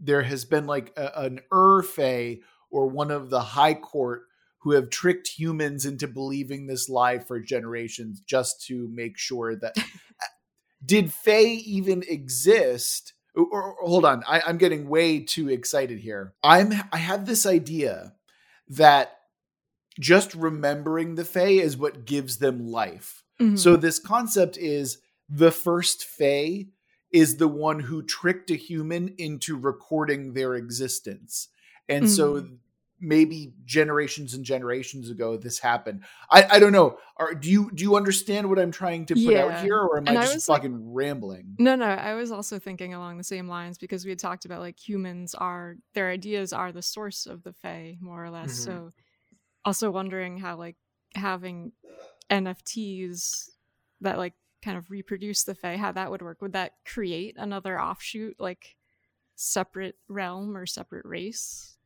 there 0.00 0.22
has 0.22 0.44
been 0.44 0.66
like 0.66 0.92
a, 0.96 1.22
an 1.22 1.40
Urfe 1.52 2.40
or 2.70 2.86
one 2.88 3.10
of 3.10 3.30
the 3.30 3.40
high 3.40 3.74
court 3.74 4.22
who 4.64 4.72
have 4.72 4.90
tricked 4.90 5.28
humans 5.28 5.84
into 5.84 6.08
believing 6.08 6.66
this 6.66 6.88
lie 6.88 7.18
for 7.18 7.38
generations 7.38 8.20
just 8.20 8.64
to 8.66 8.88
make 8.92 9.18
sure 9.18 9.54
that 9.54 9.74
did 10.84 11.12
Fae 11.12 11.60
even 11.64 12.02
exist? 12.08 13.12
Or, 13.36 13.44
or, 13.44 13.76
hold 13.82 14.04
on, 14.04 14.22
I, 14.26 14.42
I'm 14.46 14.58
getting 14.58 14.88
way 14.88 15.20
too 15.20 15.48
excited 15.50 15.98
here. 15.98 16.34
I'm 16.42 16.72
I 16.92 16.98
have 16.98 17.26
this 17.26 17.46
idea 17.46 18.14
that 18.68 19.18
just 20.00 20.34
remembering 20.34 21.14
the 21.14 21.24
Fae 21.24 21.60
is 21.60 21.76
what 21.76 22.04
gives 22.04 22.38
them 22.38 22.66
life. 22.66 23.22
Mm-hmm. 23.40 23.56
So 23.56 23.76
this 23.76 23.98
concept 23.98 24.56
is 24.56 24.98
the 25.28 25.50
first 25.50 26.04
Fae 26.04 26.66
is 27.14 27.36
the 27.36 27.46
one 27.46 27.78
who 27.78 28.02
tricked 28.02 28.50
a 28.50 28.56
human 28.56 29.14
into 29.18 29.56
recording 29.56 30.34
their 30.34 30.56
existence. 30.56 31.46
And 31.88 32.06
mm. 32.06 32.08
so 32.08 32.44
maybe 33.00 33.52
generations 33.64 34.34
and 34.34 34.44
generations 34.44 35.08
ago 35.08 35.36
this 35.36 35.60
happened. 35.60 36.02
I, 36.28 36.44
I 36.50 36.58
don't 36.58 36.72
know. 36.72 36.98
Are, 37.16 37.32
do 37.32 37.48
you 37.48 37.70
do 37.72 37.84
you 37.84 37.94
understand 37.94 38.48
what 38.48 38.58
I'm 38.58 38.72
trying 38.72 39.06
to 39.06 39.14
put 39.14 39.22
yeah. 39.22 39.44
out 39.44 39.62
here, 39.62 39.78
or 39.78 39.98
am 39.98 40.08
and 40.08 40.18
I 40.18 40.24
just 40.24 40.50
I 40.50 40.54
fucking 40.56 40.72
like, 40.72 40.82
rambling? 40.84 41.54
No, 41.60 41.76
no. 41.76 41.86
I 41.86 42.14
was 42.14 42.32
also 42.32 42.58
thinking 42.58 42.94
along 42.94 43.18
the 43.18 43.24
same 43.24 43.46
lines 43.46 43.78
because 43.78 44.04
we 44.04 44.10
had 44.10 44.18
talked 44.18 44.44
about 44.44 44.58
like 44.58 44.76
humans 44.76 45.36
are 45.36 45.76
their 45.92 46.10
ideas 46.10 46.52
are 46.52 46.72
the 46.72 46.82
source 46.82 47.26
of 47.26 47.44
the 47.44 47.52
Fae, 47.52 47.96
more 48.00 48.24
or 48.24 48.30
less. 48.30 48.58
Mm-hmm. 48.58 48.72
So 48.72 48.92
also 49.64 49.92
wondering 49.92 50.36
how 50.38 50.56
like 50.56 50.76
having 51.14 51.70
NFTs 52.28 53.50
that 54.00 54.18
like 54.18 54.34
kind 54.64 54.78
of 54.78 54.90
reproduce 54.90 55.44
the 55.44 55.54
Fae, 55.54 55.76
how 55.76 55.92
that 55.92 56.10
would 56.10 56.22
work. 56.22 56.40
Would 56.40 56.54
that 56.54 56.72
create 56.84 57.36
another 57.38 57.80
offshoot, 57.80 58.36
like 58.38 58.76
separate 59.36 59.96
realm 60.08 60.56
or 60.56 60.66
separate 60.66 61.04
race? 61.04 61.76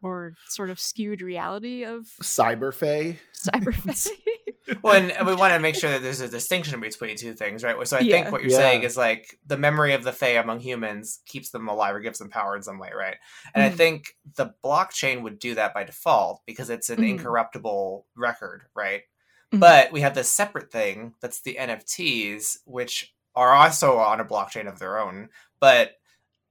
Or 0.00 0.34
sort 0.48 0.70
of 0.70 0.78
skewed 0.78 1.22
reality 1.22 1.84
of 1.84 2.04
Cyber 2.22 2.72
Fae? 2.72 3.18
Cyber 3.34 3.74
Fae. 3.74 4.10
well, 4.82 4.94
and 4.94 5.26
we 5.26 5.34
want 5.34 5.54
to 5.54 5.58
make 5.58 5.74
sure 5.74 5.90
that 5.90 6.02
there's 6.02 6.20
a 6.20 6.28
distinction 6.28 6.80
between 6.80 7.16
two 7.16 7.34
things, 7.34 7.64
right? 7.64 7.74
So 7.88 7.96
I 7.96 8.00
yeah. 8.00 8.16
think 8.16 8.32
what 8.32 8.42
you're 8.42 8.52
yeah. 8.52 8.58
saying 8.58 8.82
is 8.82 8.96
like 8.96 9.38
the 9.46 9.56
memory 9.56 9.94
of 9.94 10.04
the 10.04 10.12
Fae 10.12 10.38
among 10.38 10.60
humans 10.60 11.20
keeps 11.26 11.50
them 11.50 11.68
alive 11.68 11.96
or 11.96 12.00
gives 12.00 12.18
them 12.18 12.30
power 12.30 12.54
in 12.54 12.62
some 12.62 12.78
way, 12.78 12.90
right? 12.96 13.16
And 13.54 13.64
mm-hmm. 13.64 13.74
I 13.74 13.76
think 13.76 14.16
the 14.36 14.54
blockchain 14.64 15.22
would 15.22 15.38
do 15.38 15.54
that 15.56 15.74
by 15.74 15.84
default 15.84 16.42
because 16.46 16.70
it's 16.70 16.90
an 16.90 16.96
mm-hmm. 16.96 17.18
incorruptible 17.18 18.06
record, 18.16 18.62
right? 18.74 19.02
Mm-hmm. 19.52 19.60
But 19.60 19.92
we 19.92 20.02
have 20.02 20.14
this 20.14 20.30
separate 20.30 20.70
thing 20.70 21.14
that's 21.20 21.40
the 21.40 21.56
NFTs, 21.58 22.58
which 22.66 23.14
are 23.34 23.52
also 23.52 23.98
on 23.98 24.20
a 24.20 24.24
blockchain 24.24 24.68
of 24.68 24.78
their 24.78 24.98
own. 24.98 25.30
But 25.58 25.92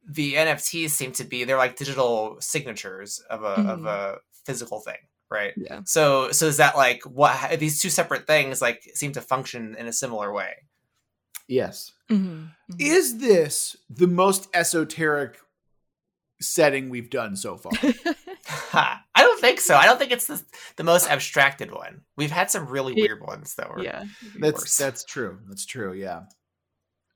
the 0.07 0.35
NFTs 0.35 0.91
seem 0.91 1.11
to 1.13 1.23
be 1.23 1.43
they're 1.43 1.57
like 1.57 1.75
digital 1.75 2.37
signatures 2.39 3.21
of 3.29 3.43
a 3.43 3.55
mm-hmm. 3.55 3.69
of 3.69 3.85
a 3.85 4.17
physical 4.45 4.79
thing, 4.79 4.97
right? 5.29 5.53
Yeah. 5.57 5.81
So 5.85 6.31
so 6.31 6.47
is 6.47 6.57
that 6.57 6.75
like 6.75 7.03
what 7.03 7.59
these 7.59 7.81
two 7.81 7.89
separate 7.89 8.25
things 8.25 8.61
like 8.61 8.83
seem 8.95 9.11
to 9.13 9.21
function 9.21 9.75
in 9.77 9.87
a 9.87 9.93
similar 9.93 10.33
way? 10.33 10.65
Yes. 11.47 11.91
Mm-hmm. 12.09 12.27
mm-hmm. 12.27 12.75
Is 12.79 13.19
this 13.19 13.75
the 13.89 14.07
most 14.07 14.47
esoteric 14.53 15.37
setting 16.41 16.89
we've 16.89 17.09
done 17.09 17.35
so 17.35 17.57
far? 17.57 17.73
Ha, 18.70 19.03
I 19.15 19.22
don't 19.22 19.39
think 19.41 19.59
so. 19.59 19.76
I 19.76 19.86
don't 19.86 19.97
think 19.97 20.11
it's 20.11 20.28
the, 20.28 20.41
the 20.76 20.84
most 20.84 21.09
abstracted 21.09 21.72
one. 21.72 22.01
We've 22.15 22.32
had 22.32 22.49
some 22.51 22.68
really 22.68 22.93
Yeah. 22.95 23.03
weird 23.05 23.22
ones 23.22 23.55
that 23.55 23.70
were. 23.70 23.82
Yeah. 23.84 24.03
That's 24.39 24.61
worse. 24.61 24.78
that's 24.78 25.03
true. 25.03 25.39
That's 25.47 25.65
true. 25.65 25.93
Yeah. 25.93 26.22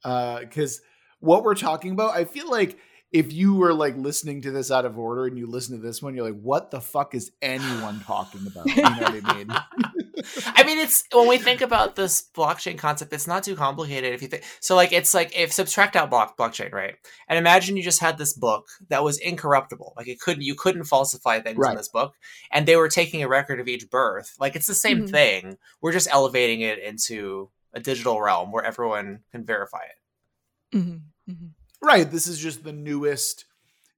Uh, 0.04 0.40
Because 0.40 0.82
what 1.20 1.44
we're 1.44 1.56
talking 1.56 1.92
about, 1.92 2.16
I 2.16 2.26
feel 2.26 2.50
like 2.50 2.78
if 3.12 3.34
you 3.34 3.56
were 3.56 3.74
like 3.74 3.98
listening 3.98 4.42
to 4.44 4.52
this 4.52 4.72
out 4.72 4.86
of 4.86 4.98
order 4.98 5.26
and 5.26 5.38
you 5.38 5.46
listen 5.46 5.76
to 5.76 5.82
this 5.86 6.02
one, 6.02 6.16
you're 6.16 6.26
like, 6.26 6.40
"What 6.42 6.72
the 6.72 6.80
fuck 6.80 7.14
is 7.14 7.32
anyone 7.42 8.00
talking 8.00 8.48
about?" 8.48 8.66
You 8.68 8.82
know 8.82 8.90
what 8.90 9.22
I 9.26 9.34
mean? 9.38 9.52
I 10.46 10.64
mean, 10.64 10.78
it's 10.78 11.04
when 11.14 11.28
we 11.28 11.38
think 11.38 11.62
about 11.62 11.96
this 11.96 12.24
blockchain 12.36 12.78
concept, 12.78 13.14
it's 13.14 13.28
not 13.28 13.44
too 13.44 13.56
complicated. 13.56 14.14
If 14.14 14.22
you 14.22 14.28
think 14.28 14.44
so, 14.60 14.76
like 14.76 14.92
it's 14.92 15.14
like 15.14 15.36
if 15.38 15.52
subtract 15.54 15.96
out 15.96 16.10
block 16.10 16.38
blockchain, 16.38 16.72
right? 16.72 16.96
And 17.28 17.38
imagine 17.40 17.78
you 17.78 17.84
just 17.84 18.00
had 18.00 18.18
this 18.18 18.34
book 18.34 18.68
that 18.90 19.04
was 19.04 19.18
incorruptible, 19.20 19.94
like 19.98 20.08
it 20.08 20.20
couldn't 20.20 20.44
you 20.44 20.56
couldn't 20.56 20.86
falsify 20.86 21.40
things 21.40 21.58
Right. 21.58 21.72
in 21.72 21.78
this 21.78 21.90
book, 21.90 22.14
and 22.52 22.68
they 22.68 22.76
were 22.76 22.90
taking 22.90 23.24
a 23.24 23.28
record 23.28 23.60
of 23.60 23.68
each 23.68 23.90
birth. 23.90 24.36
Like 24.40 24.56
it's 24.56 24.68
the 24.68 24.74
same 24.74 25.04
Mhm. 25.04 25.10
thing. 25.12 25.58
We're 25.82 25.92
just 25.94 26.10
elevating 26.12 26.62
it 26.62 26.80
into 26.80 27.50
a 27.74 27.80
digital 27.80 28.22
realm 28.22 28.52
where 28.52 28.64
everyone 28.66 29.22
can 29.32 29.46
verify 29.46 29.84
it. 29.84 30.78
hmm 30.78 30.98
hmm 31.28 31.48
right. 31.82 32.10
This 32.12 32.28
is 32.28 32.38
just 32.40 32.64
the 32.64 32.72
newest. 32.74 33.46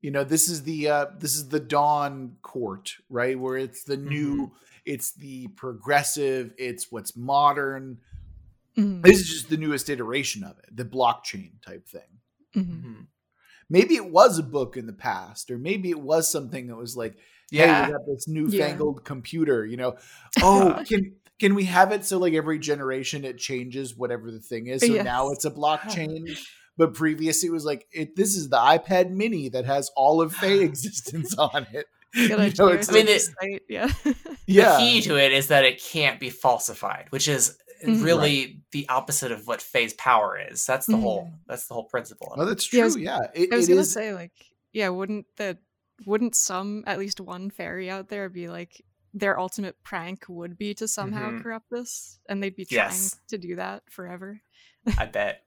You 0.01 0.11
know, 0.11 0.24
this 0.24 0.49
is 0.49 0.63
the 0.63 0.89
uh 0.89 1.05
this 1.17 1.36
is 1.36 1.49
the 1.49 1.59
dawn 1.59 2.36
court, 2.41 2.95
right? 3.09 3.39
Where 3.39 3.57
it's 3.57 3.84
the 3.84 3.97
new, 3.97 4.51
it's 4.86 5.13
the 5.13 5.47
progressive, 5.49 6.53
it's 6.57 6.91
what's 6.91 7.15
modern. 7.15 7.99
hmm 8.75 9.01
This 9.01 9.19
is 9.19 9.27
just 9.29 9.49
the 9.49 9.57
newest 9.57 9.89
iteration 9.89 10.43
of 10.43 10.57
it, 10.59 10.75
the 10.75 10.86
blockchain 10.86 11.61
type 11.65 11.88
thing. 11.88 12.19
hmm 12.53 12.61
Mhm. 12.61 13.07
Maybe 13.69 13.95
it 13.95 14.11
was 14.11 14.38
a 14.38 14.43
book 14.43 14.77
in 14.77 14.86
the 14.88 14.93
past, 14.93 15.49
or 15.49 15.57
maybe 15.57 15.89
it 15.89 15.99
was 15.99 16.29
something 16.31 16.67
that 16.67 16.75
was 16.75 16.95
like, 16.97 17.17
Yeah. 17.49 17.65
hey, 17.65 17.86
we 17.86 17.91
got 17.91 18.05
this 18.05 18.27
newfangled 18.27 19.03
computer, 19.05 19.65
you 19.65 19.77
know. 19.77 19.97
Oh, 20.43 20.84
can 20.88 21.15
can 21.39 21.55
we 21.55 21.63
have 21.65 21.91
it 21.91 22.05
so 22.05 22.19
like 22.19 22.34
every 22.34 22.59
generation 22.59 23.25
it 23.25 23.38
changes 23.38 23.95
whatever 23.97 24.31
the 24.31 24.39
thing 24.39 24.67
is? 24.67 24.81
So 24.81 24.93
Yes. 24.95 25.05
now 25.05 25.29
it's 25.31 25.45
a 25.45 25.51
blockchain. 25.51 26.38
But 26.77 26.93
previously 26.95 27.49
it 27.49 27.51
was 27.51 27.65
like 27.65 27.88
it 27.91 28.15
this 28.15 28.36
is 28.36 28.49
the 28.49 28.57
iPad 28.57 29.11
mini 29.11 29.49
that 29.49 29.65
has 29.65 29.91
all 29.95 30.21
of 30.21 30.34
Fey 30.41 30.61
existence 30.61 31.36
on 31.38 31.67
it. 31.73 31.86
Good 32.28 32.30
You 32.30 32.36
idea. 32.38 32.66
know, 32.66 32.68
it's 32.72 32.89
I 32.89 32.93
mean, 32.93 33.05
Like 33.07 33.16
it- 33.16 33.22
site, 33.22 33.61
yeah. 33.70 33.91
yeah. 34.47 34.72
The 34.74 34.78
key 34.80 35.01
to 35.01 35.18
it 35.18 35.32
is 35.32 35.47
that 35.47 35.66
it 35.66 35.82
can't 35.84 36.20
be 36.20 36.30
falsified, 36.30 37.07
which 37.09 37.28
is 37.28 37.57
Mhm. 37.86 38.03
really 38.03 38.61
the 38.72 38.88
opposite 38.88 39.32
of 39.32 39.45
what 39.47 39.61
Fae's 39.61 39.93
power 39.95 40.39
is. 40.39 40.66
That's 40.66 40.86
the 40.86 40.93
Mhm. 40.93 41.01
whole. 41.01 41.32
That's 41.47 41.68
the 41.68 41.74
whole 41.74 41.84
principle. 41.86 42.32
of 42.34 42.39
Oh, 42.39 42.43
it. 42.43 42.45
that's 42.45 42.72
Yeah, 42.72 42.80
I 42.86 42.88
true. 42.88 42.93
was- 42.95 42.97
Yeah. 43.03 43.20
It, 43.34 43.51
I 43.51 43.55
was 43.57 43.68
it 43.68 43.72
gonna 43.72 43.82
is 43.82 43.91
say 43.91 44.14
like, 44.14 44.32
yeah, 44.72 44.89
wouldn't 44.89 45.26
that 45.38 45.57
wouldn't 46.05 46.36
some 46.36 46.84
at 46.88 46.97
least 46.99 47.20
one 47.22 47.49
fairy 47.49 47.89
out 47.89 48.09
there 48.09 48.30
be 48.30 48.47
like 48.49 48.82
their 49.14 49.39
ultimate 49.39 49.76
prank 49.84 50.26
would 50.28 50.57
be 50.57 50.74
to 50.74 50.88
somehow 50.88 51.30
Mhm. 51.30 51.43
corrupt 51.43 51.68
this, 51.70 52.20
and 52.30 52.41
they'd 52.41 52.55
be 52.55 52.66
trying 52.66 52.78
Yes. 52.89 53.20
to 53.28 53.38
do 53.38 53.55
that 53.57 53.84
forever. 53.89 54.41
I 54.97 55.05
bet. 55.05 55.43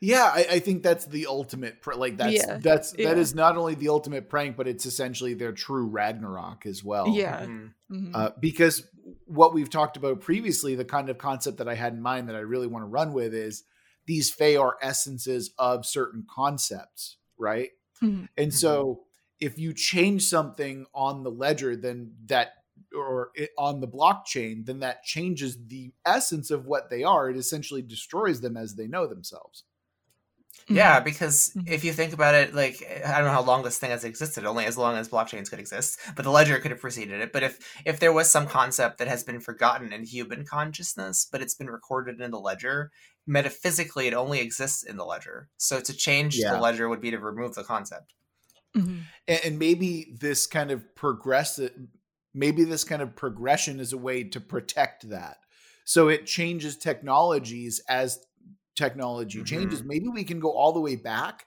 Yeah, 0.00 0.24
I, 0.24 0.46
I 0.52 0.58
think 0.58 0.82
that's 0.82 1.06
the 1.06 1.26
ultimate. 1.26 1.80
Pr- 1.80 1.94
like 1.94 2.16
that's 2.16 2.34
Yeah, 2.34 2.58
that's 2.60 2.92
that 2.92 2.98
yeah. 3.02 3.12
is 3.14 3.34
not 3.34 3.56
only 3.56 3.74
the 3.74 3.88
ultimate 3.88 4.28
prank, 4.28 4.56
but 4.56 4.68
it's 4.68 4.86
essentially 4.86 5.34
their 5.34 5.52
true 5.52 5.86
Ragnarok 5.86 6.66
as 6.66 6.82
well. 6.84 7.08
Yeah. 7.08 7.46
Mhm. 7.46 7.72
Mhm. 7.90 8.10
uh, 8.14 8.30
because 8.40 8.86
what 9.26 9.54
we've 9.54 9.70
talked 9.70 9.96
about 9.96 10.20
previously, 10.20 10.74
the 10.74 10.84
kind 10.84 11.08
of 11.08 11.18
concept 11.18 11.58
that 11.58 11.68
I 11.68 11.74
had 11.74 11.92
in 11.92 12.02
mind 12.02 12.28
that 12.28 12.36
I 12.36 12.40
really 12.40 12.66
want 12.66 12.82
to 12.82 12.88
run 12.88 13.12
with 13.12 13.34
is 13.34 13.64
these 14.06 14.30
Fey 14.30 14.56
are 14.56 14.76
essences 14.82 15.52
of 15.58 15.86
certain 15.86 16.26
concepts, 16.28 17.16
right? 17.38 17.70
Mhm. 18.02 18.28
And 18.36 18.52
so 18.52 19.04
if 19.40 19.58
you 19.58 19.72
change 19.72 20.26
something 20.26 20.86
on 20.94 21.22
the 21.22 21.30
ledger, 21.30 21.76
then 21.76 22.12
that 22.26 22.63
or 22.94 23.30
it, 23.34 23.50
on 23.58 23.80
the 23.80 23.88
blockchain, 23.88 24.64
then 24.66 24.80
that 24.80 25.02
changes 25.02 25.58
the 25.66 25.92
essence 26.06 26.50
of 26.50 26.66
what 26.66 26.90
they 26.90 27.02
are. 27.04 27.30
It 27.30 27.36
essentially 27.36 27.82
destroys 27.82 28.40
them 28.40 28.56
as 28.56 28.74
they 28.76 28.86
know 28.86 29.06
themselves. 29.06 29.64
Yeah, 30.68 31.00
Mhm. 31.00 31.04
because 31.04 31.52
Mhm. 31.56 31.68
if 31.68 31.84
you 31.84 31.92
think 31.92 32.12
about 32.14 32.34
it, 32.34 32.54
like 32.54 32.82
I 33.04 33.18
don't 33.18 33.26
know 33.26 33.32
how 33.32 33.42
long 33.42 33.62
this 33.64 33.78
thing 33.78 33.90
has 33.90 34.04
existed, 34.04 34.44
only 34.46 34.64
as 34.64 34.78
long 34.78 34.96
as 34.96 35.08
blockchains 35.08 35.50
could 35.50 35.58
exist, 35.58 35.98
but 36.16 36.22
the 36.24 36.30
ledger 36.30 36.58
could 36.58 36.70
have 36.70 36.80
preceded 36.80 37.20
it. 37.20 37.32
But 37.32 37.42
if 37.42 37.58
if 37.84 38.00
there 38.00 38.12
was 38.12 38.30
some 38.30 38.46
concept 38.46 38.98
that 38.98 39.08
has 39.08 39.22
been 39.24 39.40
forgotten 39.40 39.92
in 39.92 40.04
human 40.04 40.46
consciousness, 40.46 41.26
but 41.30 41.42
it's 41.42 41.54
been 41.54 41.68
recorded 41.70 42.20
in 42.20 42.30
the 42.30 42.40
ledger, 42.40 42.92
metaphysically 43.26 44.06
it 44.06 44.14
only 44.14 44.40
exists 44.40 44.82
in 44.82 44.96
the 44.96 45.04
ledger. 45.04 45.50
So 45.58 45.80
to 45.80 45.92
change 45.92 46.36
Yeah. 46.38 46.52
the 46.52 46.60
ledger 46.60 46.88
would 46.88 47.00
be 47.00 47.10
to 47.10 47.18
remove 47.18 47.54
the 47.54 47.64
concept. 47.64 48.14
Mhm. 48.76 49.04
and, 49.28 49.40
and 49.44 49.58
maybe 49.58 50.16
this 50.20 50.46
kind 50.46 50.70
of 50.72 50.94
progress 50.96 51.60
maybe 52.34 52.64
this 52.64 52.84
kind 52.84 53.02
of 53.02 53.16
progression 53.16 53.80
is 53.80 53.92
a 53.92 53.98
way 53.98 54.24
to 54.24 54.40
protect 54.40 55.08
that. 55.10 55.38
So 55.84 56.08
it 56.08 56.26
changes 56.26 56.76
technologies 56.76 57.80
as 57.88 58.24
technology 58.74 59.42
changes. 59.44 59.82
Maybe 59.84 60.08
we 60.08 60.24
can 60.24 60.40
go 60.40 60.52
all 60.52 60.72
the 60.72 60.80
way 60.80 60.96
back 60.96 61.46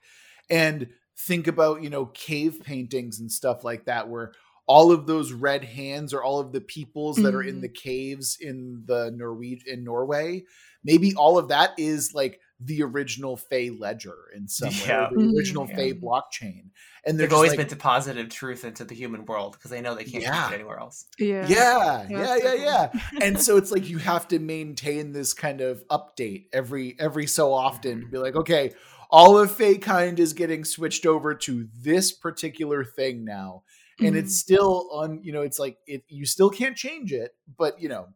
and 0.49 0.89
think 1.17 1.47
about 1.47 1.81
you 1.81 1.89
know 1.89 2.05
cave 2.07 2.61
paintings 2.63 3.19
and 3.19 3.31
stuff 3.31 3.63
like 3.63 3.85
that 3.85 4.07
where 4.07 4.33
all 4.67 4.91
of 4.91 5.07
those 5.07 5.31
red 5.31 5.63
hands 5.63 6.13
or 6.13 6.23
all 6.23 6.39
of 6.39 6.51
the 6.51 6.61
peoples 6.61 7.21
that 7.21 7.33
are 7.33 7.41
in 7.41 7.59
Mhm. 7.59 7.61
the 7.61 7.69
caves 7.69 8.37
in 8.39 8.83
the 8.85 9.11
Norway 9.15 9.59
in 9.65 9.83
Norway 9.83 10.43
maybe 10.83 11.15
all 11.15 11.37
of 11.39 11.47
that 11.49 11.71
is 11.77 12.13
like 12.13 12.39
the 12.59 12.81
original 12.81 13.37
Fey 13.37 13.69
ledger 13.69 14.15
in 14.35 14.47
some 14.47 14.69
way, 14.69 14.85
Yeah. 14.87 15.07
or 15.11 15.17
the 15.17 15.35
original 15.37 15.65
mm-hmm. 15.65 15.71
Yeah. 15.71 15.77
Fey 15.77 15.93
blockchain. 15.93 16.69
And 17.05 17.17
they're 17.17 17.27
They've 17.27 17.33
always 17.33 17.51
like, 17.51 17.59
been 17.59 17.67
deposited 17.67 18.31
truth 18.31 18.65
into 18.65 18.83
the 18.83 18.95
human 18.95 19.25
world 19.25 19.53
because 19.53 19.71
they 19.71 19.79
know 19.79 19.95
they 19.95 20.03
can't 20.03 20.23
Yeah. 20.23 20.41
change 20.41 20.53
it 20.53 20.55
anywhere 20.55 20.79
else. 20.79 21.05
Yeah. 21.19 21.45
yeah, 21.47 22.07
yeah, 22.09 22.17
that's 22.17 22.43
yeah, 22.43 22.53
yeah. 22.53 22.91
And 23.21 23.39
so 23.39 23.57
it's 23.57 23.71
like 23.71 23.87
you 23.89 23.99
have 23.99 24.27
to 24.29 24.39
maintain 24.39 25.11
this 25.13 25.33
kind 25.33 25.61
of 25.61 25.87
update 25.87 26.45
every 26.51 26.95
every 26.99 27.27
so 27.27 27.53
often 27.53 27.99
to 27.99 28.05
mm-hmm. 28.05 28.11
be 28.11 28.17
like, 28.17 28.35
okay, 28.35 28.73
all 29.09 29.37
of 29.37 29.51
Fey 29.51 29.77
kind 29.77 30.19
is 30.19 30.33
getting 30.33 30.65
switched 30.65 31.05
over 31.05 31.33
to 31.33 31.67
this 31.79 32.11
particular 32.11 32.83
thing 32.83 33.23
now. 33.23 33.63
And 33.99 34.15
it's 34.15 34.33
mm-hmm. 34.33 34.53
still 34.55 34.89
on, 34.91 35.21
you 35.23 35.31
know, 35.31 35.41
it's 35.41 35.57
like 35.57 35.77
it 35.87 36.03
you 36.07 36.25
still 36.25 36.49
can't 36.49 36.75
change 36.75 37.11
it, 37.13 37.35
but 37.57 37.81
you 37.81 37.89
know, 37.89 38.09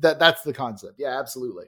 that 0.00 0.18
that's 0.18 0.42
the 0.42 0.52
concept. 0.52 0.94
Yeah, 0.98 1.18
absolutely. 1.18 1.66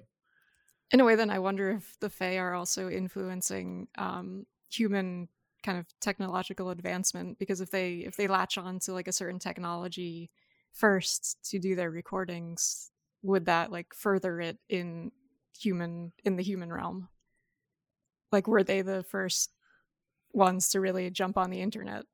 In 0.93 1.01
a 1.01 1.05
way 1.05 1.15
then 1.15 1.31
i 1.31 1.39
wonder 1.39 1.71
if 1.71 1.99
the 2.01 2.11
fae 2.11 2.39
are 2.39 2.55
also 2.55 2.89
influencing 2.89 3.89
um, 3.97 4.47
human 4.71 5.29
kind 5.63 5.79
of 5.79 5.87
technological 6.01 6.71
advancement 6.71 7.39
because 7.39 7.61
if 7.61 7.71
they 7.71 7.99
if 7.99 8.17
they 8.17 8.27
latch 8.27 8.59
on 8.59 8.79
to 8.79 8.93
like 8.93 9.09
a 9.09 9.13
certain 9.13 9.39
technology 9.39 10.31
first 10.73 11.39
to 11.45 11.59
do 11.59 11.75
their 11.77 11.91
recordings 11.91 12.91
would 13.23 13.45
that 13.47 13.71
like 13.71 13.95
further 13.95 14.41
it 14.41 14.59
in 14.69 15.13
human 15.59 16.13
in 16.25 16.37
the 16.37 16.43
human 16.43 16.73
realm 16.73 17.09
like 18.31 18.47
were 18.47 18.63
they 18.65 18.83
the 18.83 19.03
first 19.03 19.55
ones 20.33 20.71
to 20.71 20.81
really 20.81 21.11
jump 21.11 21.39
on 21.39 21.51
the 21.51 21.61
internet 21.61 22.07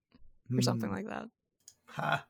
or 0.58 0.62
something 0.62 0.90
Hmm. 0.90 0.92
like 0.92 1.06
that 1.08 1.28
Huh. 1.86 2.20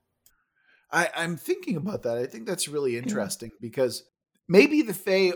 I, 0.91 1.11
I'm 1.15 1.37
thinking 1.37 1.77
about 1.77 2.03
that. 2.03 2.19
I 2.19 2.27
think 2.27 2.47
that's 2.47 2.69
really 2.69 2.97
interesting 2.97 3.51
because 3.61 4.05
maybe 4.49 4.83
the 4.83 4.95
Fae 4.95 5.33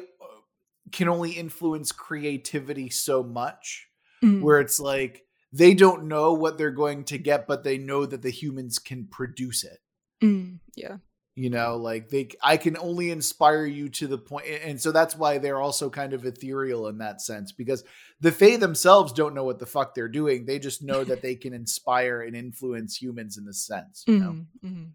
can 0.92 1.08
only 1.08 1.32
influence 1.32 1.92
creativity 1.92 2.90
so 2.90 3.22
much, 3.22 3.88
Mm. 4.22 4.40
where 4.42 4.60
it's 4.60 4.78
like 4.78 5.24
they 5.52 5.74
don't 5.74 6.04
know 6.04 6.32
what 6.32 6.56
they're 6.58 6.70
going 6.70 7.04
to 7.04 7.18
get, 7.18 7.46
but 7.46 7.64
they 7.64 7.76
know 7.76 8.06
that 8.06 8.22
the 8.22 8.30
humans 8.30 8.78
can 8.78 9.06
produce 9.06 9.64
it. 9.64 9.78
Mm, 10.22 10.60
yeah 10.76 10.98
You 11.34 11.50
know, 11.50 11.76
like 11.76 12.08
they, 12.10 12.28
I 12.42 12.56
can 12.58 12.76
only 12.76 13.10
inspire 13.10 13.66
you 13.66 13.88
to 13.88 14.06
the 14.06 14.18
point, 14.18 14.46
and 14.46 14.80
so 14.80 14.92
that's 14.92 15.16
why 15.16 15.38
they're 15.38 15.60
also 15.60 15.90
kind 15.90 16.12
of 16.12 16.24
ethereal 16.24 16.86
in 16.88 16.98
that 16.98 17.20
sense 17.20 17.50
because 17.52 17.82
the 18.20 18.30
Fae 18.30 18.56
themselves 18.58 19.12
don't 19.12 19.34
know 19.34 19.44
what 19.44 19.58
the 19.58 19.66
fuck 19.66 19.94
they're 19.94 20.08
doing. 20.08 20.44
They 20.44 20.58
just 20.58 20.82
know 20.82 21.02
that 21.04 21.22
they 21.22 21.34
can 21.34 21.52
inspire 21.54 22.20
and 22.20 22.36
influence 22.36 22.96
humans 23.02 23.38
in 23.38 23.44
this 23.44 23.64
sense. 23.66 24.04
You 24.06 24.18
know? 24.20 24.32
Mhm, 24.32 24.46
mhm. 24.64 24.90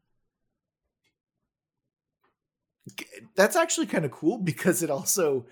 That's 3.35 3.55
actually 3.55 3.85
kind 3.87 4.05
of 4.05 4.11
cool 4.11 4.37
because 4.37 4.81
it 4.83 4.89
also 4.89 5.45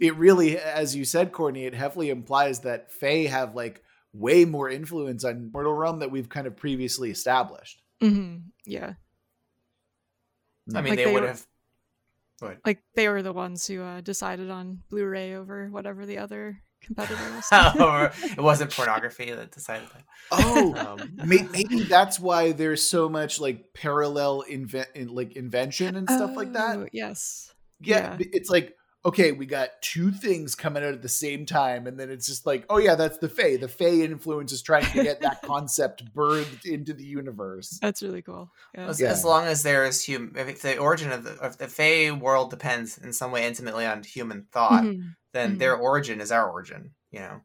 it 0.00 0.14
really 0.16 0.58
as 0.58 0.96
you 0.96 1.04
said 1.04 1.32
courtney 1.32 1.64
it 1.66 1.74
heavily 1.74 2.08
implies 2.10 2.60
that 2.60 2.90
fae 2.90 3.26
have 3.26 3.54
like 3.54 3.82
way 4.14 4.44
more 4.44 4.70
influence 4.70 5.22
on 5.24 5.50
mortal 5.52 5.74
realm 5.74 5.98
that 5.98 6.10
we've 6.10 6.28
kind 6.30 6.46
of 6.46 6.56
previously 6.56 7.10
established. 7.10 7.82
Mhm, 8.02 8.44
yeah. 8.64 8.94
I 10.74 10.80
mean, 10.80 10.90
Like 10.90 10.96
they, 10.98 11.04
they 11.04 11.12
would 11.12 11.22
were- 11.22 11.28
have. 11.28 11.46
Like 12.64 12.82
they 12.94 13.08
were 13.08 13.22
the 13.22 13.32
ones 13.32 13.66
who 13.66 13.82
uh, 13.82 14.00
decided 14.00 14.48
on 14.50 14.82
Blu-ray 14.90 15.34
over 15.34 15.68
whatever 15.68 16.06
the 16.06 16.18
other 16.18 16.60
competitor 16.80 17.20
was. 17.34 17.48
Or 17.80 18.12
it 18.30 18.40
wasn't 18.40 18.70
pornography 18.74 19.30
that 19.30 19.50
decided 19.50 19.88
that. 19.94 20.04
oh 20.32 20.74
Um, 20.74 21.12
maybe 21.26 21.82
that's 21.84 22.18
why 22.20 22.52
there's 22.52 22.82
so 22.82 23.08
much 23.08 23.40
like 23.40 23.72
parallel 23.74 24.42
invent 24.42 24.88
in, 24.94 25.08
like 25.14 25.36
invention 25.36 25.96
and 25.96 26.08
stuff 26.08 26.36
like 26.36 26.52
that 26.54 26.76
Oh, 26.78 26.86
Yes. 26.92 27.52
yeah, 27.80 28.16
yeah. 28.18 28.26
it's 28.32 28.50
like 28.50 28.74
okay, 29.04 29.30
we 29.32 29.46
got 29.46 29.70
two 29.80 30.10
things 30.10 30.54
coming 30.56 30.82
out 30.82 30.92
at 30.92 31.00
the 31.00 31.08
same 31.08 31.46
time, 31.46 31.86
and 31.86 31.98
then 31.98 32.10
it's 32.10 32.26
just 32.26 32.44
like, 32.44 32.66
oh 32.68 32.78
yeah, 32.78 32.94
that's 32.96 33.16
the 33.18 33.28
Fey. 33.28 33.56
The 33.56 33.68
Fey 33.68 34.02
influence 34.02 34.52
is 34.52 34.60
trying 34.60 34.84
to 34.86 35.02
get 35.04 35.20
that 35.22 35.40
concept 35.44 36.02
birthed 36.12 36.66
into 36.66 36.92
the 36.92 37.04
universe. 37.04 37.78
That's 37.80 38.02
really 38.02 38.20
cool. 38.22 38.50
Yeah. 38.74 38.88
As, 38.88 39.00
Yeah. 39.00 39.10
as 39.10 39.24
long 39.24 39.46
as 39.46 39.62
there 39.62 39.86
is 39.86 40.02
human, 40.04 40.36
if 40.36 40.60
the 40.62 40.76
origin 40.78 41.12
of 41.12 41.22
the, 41.24 41.30
of 41.34 41.56
the 41.56 41.68
Fey 41.68 42.10
world 42.10 42.50
depends 42.50 42.98
in 42.98 43.12
some 43.14 43.30
way 43.30 43.46
intimately 43.46 43.86
on 43.86 44.02
human 44.02 44.46
thought, 44.52 44.82
Mhm. 44.82 45.14
Then 45.38 45.54
Mhm. 45.54 45.58
their 45.60 45.76
origin 45.76 46.20
is 46.20 46.32
our 46.32 46.50
origin. 46.50 46.94
You 47.10 47.20
know. 47.20 47.40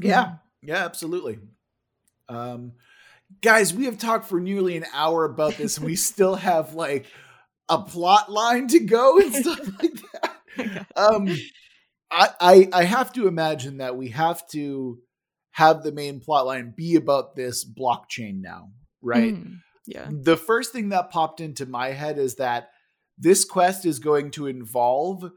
Yeah, 0.00 0.36
yeah, 0.62 0.84
absolutely. 0.84 1.38
Um, 2.28 2.72
guys, 3.42 3.72
we 3.74 3.86
have 3.86 3.98
talked 3.98 4.26
for 4.26 4.38
nearly 4.40 4.76
an 4.76 4.84
hour 4.92 5.24
about 5.24 5.56
this, 5.56 5.76
and 5.78 5.86
we 5.86 5.96
still 6.12 6.34
have 6.36 6.74
like 6.74 7.06
a 7.68 7.78
plot 7.82 8.30
line 8.30 8.68
to 8.68 8.78
go 8.80 9.18
and 9.18 9.34
stuff 9.42 9.60
like 9.82 9.92
that. 10.12 10.34
Um, 10.96 11.28
I, 12.10 12.30
I 12.40 12.68
I 12.72 12.84
have 12.84 13.12
to 13.12 13.28
imagine 13.28 13.76
that 13.78 13.96
we 13.96 14.08
have 14.08 14.44
to 14.48 14.98
have 15.52 15.82
the 15.84 15.92
main 15.92 16.18
plot 16.20 16.46
line 16.46 16.74
be 16.76 16.96
about 16.96 17.36
this 17.36 17.64
blockchain 17.64 18.40
now, 18.40 18.72
right? 19.00 19.34
Mhm. 19.34 19.60
Yeah. 19.86 20.08
The 20.10 20.36
first 20.36 20.72
thing 20.72 20.88
that 20.88 21.10
popped 21.10 21.40
into 21.40 21.64
my 21.66 21.88
head 21.90 22.18
is 22.18 22.36
that 22.36 22.70
this 23.16 23.44
quest 23.44 23.86
is 23.86 23.98
going 24.00 24.32
to 24.32 24.46
involve 24.48 25.30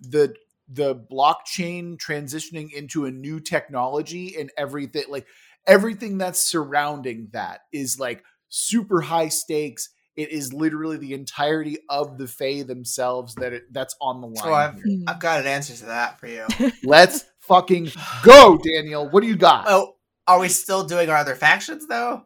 the 0.00 0.34
the 0.68 0.94
blockchain 0.94 1.96
transitioning 1.96 2.72
into 2.72 3.04
a 3.04 3.10
new 3.10 3.40
technology 3.40 4.36
and 4.38 4.50
everything 4.56 5.04
like 5.08 5.26
everything 5.66 6.18
that's 6.18 6.40
surrounding 6.40 7.28
that 7.32 7.60
is 7.72 7.98
like 7.98 8.24
super 8.48 9.00
high 9.00 9.28
stakes. 9.28 9.90
It 10.16 10.30
is 10.30 10.52
literally 10.52 10.96
the 10.96 11.12
entirety 11.12 11.78
of 11.90 12.16
the 12.16 12.26
Fae 12.26 12.62
themselves 12.62 13.34
that 13.34 13.52
it, 13.52 13.72
that's 13.72 13.94
on 14.00 14.22
the 14.22 14.28
line. 14.28 14.36
So 14.36 14.54
I've. 14.54 14.80
I've 15.06 15.20
got 15.20 15.40
an 15.40 15.46
answer 15.46 15.74
to 15.74 15.86
that 15.86 16.18
for 16.18 16.26
you. 16.26 16.46
Let's 16.84 17.24
fucking 17.40 17.92
go, 18.22 18.56
Daniel. 18.56 19.08
What 19.08 19.20
do 19.22 19.26
you 19.26 19.36
got? 19.36 19.66
oh, 19.68 19.96
are 20.26 20.40
we 20.40 20.48
still 20.48 20.84
doing 20.84 21.10
our 21.10 21.16
other 21.16 21.34
factions 21.34 21.86
though? 21.86 22.24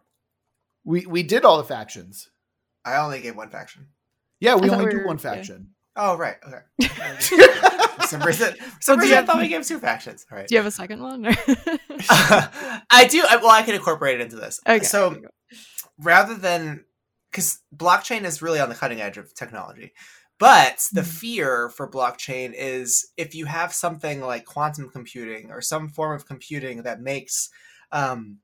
We 0.84 1.04
we 1.04 1.22
did 1.22 1.44
all 1.44 1.58
the 1.58 1.64
factions. 1.64 2.30
I 2.84 2.96
only 2.96 3.20
gave 3.20 3.36
one 3.36 3.50
faction. 3.50 3.88
Yeah, 4.40 4.54
we 4.54 4.70
only 4.70 4.86
we 4.86 4.90
do 4.90 4.98
were- 4.98 5.06
one 5.06 5.16
yeah. 5.16 5.34
faction. 5.34 5.70
Oh 6.02 6.16
right, 6.16 6.36
okay. 6.46 6.88
for 7.98 8.06
some 8.06 8.22
reason, 8.22 8.54
for 8.54 8.80
some 8.80 8.98
reason 8.98 9.18
I 9.18 9.22
thought 9.22 9.38
we 9.38 9.48
gave 9.48 9.66
two 9.66 9.78
factions. 9.78 10.24
All 10.32 10.38
right. 10.38 10.48
Do 10.48 10.54
you 10.54 10.58
have 10.58 10.66
a 10.66 10.70
second 10.70 11.02
one? 11.02 11.26
or- 11.26 11.30
I 12.10 13.06
do. 13.10 13.22
I, 13.28 13.36
well, 13.36 13.50
I 13.50 13.62
can 13.62 13.74
incorporate 13.74 14.20
it 14.20 14.22
into 14.22 14.36
this. 14.36 14.60
okay. 14.66 14.84
So 14.84 15.10
there 15.10 15.18
you 15.18 15.24
go. 15.24 15.28
rather 15.98 16.34
than 16.34 16.84
because 17.30 17.60
blockchain 17.76 18.24
is 18.24 18.40
really 18.42 18.60
on 18.60 18.68
the 18.68 18.74
cutting 18.74 19.00
edge 19.00 19.16
of 19.18 19.34
technology 19.34 19.92
but 20.38 20.86
the 20.92 21.02
Mhm. 21.02 21.06
fear 21.06 21.68
for 21.68 21.88
blockchain 21.88 22.54
is 22.56 23.06
if 23.18 23.34
you 23.34 23.44
have 23.44 23.74
something 23.74 24.20
like 24.22 24.46
quantum 24.46 24.88
computing 24.88 25.50
or 25.50 25.60
some 25.60 25.88
form 25.90 26.16
of 26.16 26.24
computing 26.26 26.82
that 26.84 27.00
makes 27.02 27.50
um, 27.92 28.38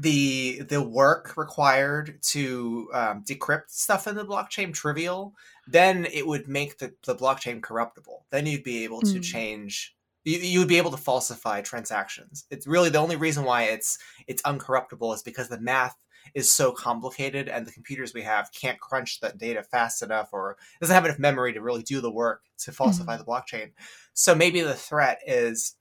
the 0.00 0.62
the 0.68 0.80
work 0.80 1.36
required 1.36 2.18
to 2.22 2.88
um, 2.94 3.24
decrypt 3.28 3.68
stuff 3.68 4.06
in 4.06 4.14
the 4.14 4.24
blockchain 4.24 4.72
trivial 4.72 5.34
then 5.66 6.06
it 6.12 6.26
would 6.26 6.48
make 6.48 6.78
the, 6.78 6.92
the 7.06 7.14
blockchain 7.14 7.62
corruptible 7.62 8.26
then 8.30 8.46
you'd 8.46 8.64
be 8.64 8.84
able 8.84 9.00
to 9.00 9.18
Mm. 9.18 9.22
change 9.22 9.96
you, 10.24 10.38
you 10.38 10.58
would 10.58 10.68
be 10.68 10.78
able 10.78 10.90
to 10.90 10.96
falsify 10.96 11.60
transactions 11.60 12.44
it's 12.50 12.66
really 12.66 12.90
the 12.90 12.98
only 12.98 13.16
reason 13.16 13.44
why 13.44 13.64
it's 13.64 13.98
it's 14.26 14.42
uncorruptible 14.42 15.14
is 15.14 15.22
because 15.22 15.48
the 15.48 15.60
math 15.60 15.96
is 16.34 16.50
so 16.50 16.72
complicated 16.72 17.48
and 17.48 17.66
the 17.66 17.70
computers 17.72 18.14
we 18.14 18.22
have 18.22 18.50
can't 18.52 18.80
crunch 18.80 19.20
that 19.20 19.36
data 19.36 19.62
fast 19.62 20.02
enough 20.02 20.30
or 20.32 20.56
doesn't 20.80 20.94
have 20.94 21.04
enough 21.04 21.18
memory 21.18 21.52
to 21.52 21.60
really 21.60 21.82
do 21.82 22.00
the 22.00 22.10
work 22.10 22.44
to 22.56 22.72
falsify 22.72 23.16
the 23.16 23.24
blockchain. 23.24 23.72
So 24.14 24.34
maybe 24.34 24.62
the 24.62 24.72
threat 24.74 25.20
is 25.26 25.76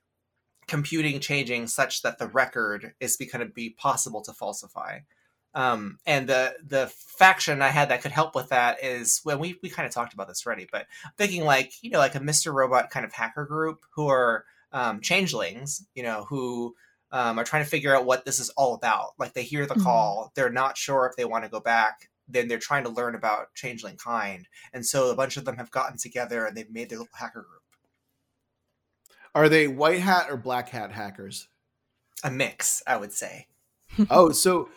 computing 0.67 1.19
changing 1.21 1.67
such 1.67 2.01
that 2.01 2.19
the 2.19 2.27
record 2.27 2.93
is 2.99 3.15
going 3.15 3.47
to 3.47 3.53
be 3.53 3.69
possible 3.69 4.21
to 4.23 4.33
falsify. 4.33 4.99
Um, 5.55 5.99
and 6.05 6.27
the 6.27 6.55
the 6.65 6.87
faction 6.87 7.61
I 7.61 7.67
had 7.69 7.89
that 7.89 8.01
could 8.01 8.11
help 8.11 8.33
with 8.35 8.49
that 8.49 8.83
is 8.83 9.19
when 9.23 9.37
we, 9.39 9.59
we 9.61 9.69
kind 9.69 9.85
of 9.85 9.93
talked 9.93 10.13
about 10.13 10.27
this 10.27 10.45
already, 10.45 10.67
but 10.71 10.87
I'm 11.05 11.11
thinking 11.17 11.43
like 11.45 11.73
you 11.83 11.91
know 11.91 11.99
like 11.99 12.15
a 12.15 12.19
Mr. 12.19 12.51
Robot 12.53 12.89
kind 12.89 13.05
of 13.05 13.13
hacker 13.13 13.45
group 13.45 13.85
who 13.91 14.07
are 14.07 14.45
um, 14.71 14.99
changelings, 15.01 15.85
you 15.93 16.01
know, 16.01 16.25
who 16.27 16.75
um, 17.11 17.37
are 17.37 17.43
trying 17.43 17.63
to 17.63 17.69
figure 17.69 17.95
out 17.95 18.05
what 18.05 18.25
this 18.25 18.39
is 18.39 18.49
all 18.51 18.73
about. 18.73 19.11
Like 19.19 19.33
they 19.33 19.43
hear 19.43 19.67
the 19.67 19.75
Mhm. 19.75 19.83
call, 19.83 20.31
they're 20.33 20.49
not 20.49 20.75
sure 20.77 21.05
if 21.05 21.15
they 21.15 21.25
want 21.25 21.43
to 21.43 21.49
go 21.51 21.59
back. 21.59 22.09
Then 22.27 22.47
they're 22.47 22.57
trying 22.57 22.85
to 22.85 22.89
learn 22.89 23.13
about 23.13 23.53
changeling 23.53 23.97
kind, 23.97 24.47
and 24.73 24.83
so 24.83 25.11
a 25.11 25.15
bunch 25.15 25.37
of 25.37 25.45
them 25.45 25.57
have 25.57 25.69
gotten 25.69 25.97
together 25.99 26.45
and 26.45 26.57
they've 26.57 26.71
made 26.71 26.89
their 26.89 26.97
little 26.99 27.13
hacker 27.15 27.41
group. 27.41 27.61
Are 29.35 29.49
they 29.49 29.67
white 29.67 29.99
hat 29.99 30.27
or 30.29 30.37
black 30.37 30.69
hat 30.69 30.91
hackers? 30.91 31.47
A 32.23 32.31
mix, 32.31 32.81
I 32.87 32.97
would 32.97 33.11
say. 33.11 33.47
oh, 34.09 34.31
so 34.31 34.69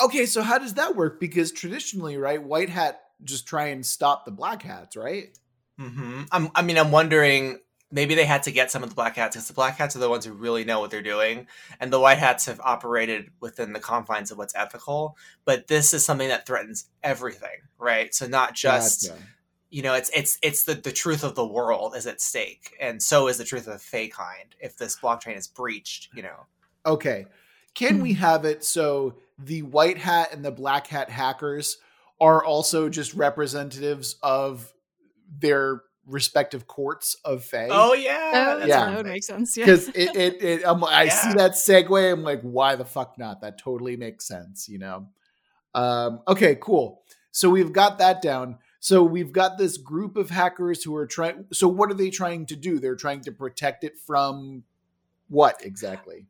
okay, 0.00 0.26
so 0.26 0.42
how 0.42 0.58
does 0.58 0.74
that 0.74 0.96
work? 0.96 1.20
Because 1.20 1.52
traditionally, 1.52 2.16
right, 2.16 2.42
white 2.42 2.68
hat 2.68 3.00
just 3.24 3.46
try 3.46 3.66
and 3.66 3.84
stop 3.84 4.24
the 4.24 4.30
black 4.30 4.62
hats, 4.62 4.96
right? 4.96 5.36
hmm 5.78 6.22
I'm, 6.32 6.50
I 6.54 6.62
mean, 6.62 6.78
I'm 6.78 6.90
wondering 6.90 7.60
maybe 7.90 8.14
they 8.14 8.24
had 8.24 8.42
to 8.42 8.52
get 8.52 8.70
some 8.70 8.82
of 8.82 8.90
the 8.90 8.94
black 8.94 9.16
hats 9.16 9.34
because 9.34 9.48
the 9.48 9.54
black 9.54 9.76
hats 9.78 9.96
are 9.96 10.00
the 10.00 10.10
ones 10.10 10.24
who 10.24 10.32
really 10.32 10.64
know 10.64 10.80
what 10.80 10.90
they're 10.90 11.02
doing, 11.02 11.46
and 11.80 11.92
the 11.92 12.00
white 12.00 12.18
hats 12.18 12.46
have 12.46 12.60
operated 12.60 13.30
within 13.40 13.72
the 13.72 13.80
confines 13.80 14.30
of 14.30 14.38
what's 14.38 14.54
ethical. 14.54 15.16
But 15.44 15.68
this 15.68 15.94
is 15.94 16.04
something 16.04 16.28
that 16.28 16.46
threatens 16.46 16.86
everything, 17.02 17.60
right? 17.78 18.14
So 18.14 18.26
not 18.26 18.54
just 18.54 19.08
Gotcha. 19.08 19.22
you 19.70 19.82
know, 19.82 19.94
it's 19.94 20.10
it's 20.14 20.38
it's 20.42 20.64
the 20.64 20.74
the 20.74 20.92
truth 20.92 21.24
of 21.24 21.34
the 21.34 21.46
world 21.46 21.96
is 21.96 22.06
at 22.06 22.20
stake, 22.20 22.74
and 22.80 23.02
so 23.02 23.28
is 23.28 23.38
the 23.38 23.44
truth 23.44 23.66
of 23.66 23.74
the 23.74 23.78
fey 23.78 24.08
kind. 24.08 24.54
If 24.60 24.76
this 24.76 24.98
blockchain 24.98 25.36
is 25.36 25.46
breached, 25.46 26.08
you 26.14 26.22
know, 26.22 26.46
Okay. 26.84 27.26
Can 27.74 28.00
we 28.00 28.14
have 28.14 28.44
it 28.44 28.64
so 28.64 29.14
the 29.38 29.62
white 29.62 29.98
hat 29.98 30.32
and 30.32 30.44
the 30.44 30.50
black 30.50 30.86
hat 30.88 31.10
hackers 31.10 31.78
are 32.20 32.44
also 32.44 32.88
just 32.88 33.14
representatives 33.14 34.16
of 34.22 34.72
their 35.38 35.82
respective 36.06 36.66
courts 36.66 37.16
of 37.24 37.44
Fae? 37.44 37.68
oh 37.70 37.92
yeah, 37.94 38.30
Oh, 38.34 38.58
that's 38.58 38.68
Yeah. 38.68 38.80
that 38.86 38.86
would 38.88 38.96
perfect. 39.04 39.08
make 39.14 39.24
sense. 39.24 39.56
Yeah. 39.56 39.64
because 39.66 39.88
it, 39.88 40.16
it, 40.16 40.42
it 40.42 40.64
um, 40.64 40.82
I 40.84 41.08
see 41.08 41.32
that 41.34 41.52
segue. 41.52 42.12
I'm 42.12 42.22
like, 42.24 42.40
why 42.42 42.74
the 42.76 42.84
fuck 42.84 43.18
not? 43.18 43.40
That 43.42 43.58
totally 43.58 43.96
makes 43.96 44.26
sense, 44.26 44.68
you 44.68 44.78
know. 44.78 45.08
Um, 45.74 46.20
okay, 46.26 46.56
cool. 46.60 47.02
So 47.30 47.50
we've 47.50 47.72
got 47.72 47.98
that 47.98 48.22
down. 48.22 48.58
So 48.80 49.02
we've 49.02 49.32
got 49.32 49.58
this 49.58 49.76
group 49.76 50.16
of 50.16 50.30
hackers 50.30 50.82
who 50.82 50.96
are 50.96 51.06
trying. 51.06 51.44
So 51.52 51.68
what 51.68 51.90
are 51.90 51.94
they 51.94 52.10
trying 52.10 52.46
to 52.46 52.56
do? 52.56 52.78
They're 52.78 52.96
trying 52.96 53.20
to 53.22 53.32
protect 53.32 53.84
it 53.84 53.98
from 53.98 54.64
what 55.28 55.64
exactly? 55.64 56.26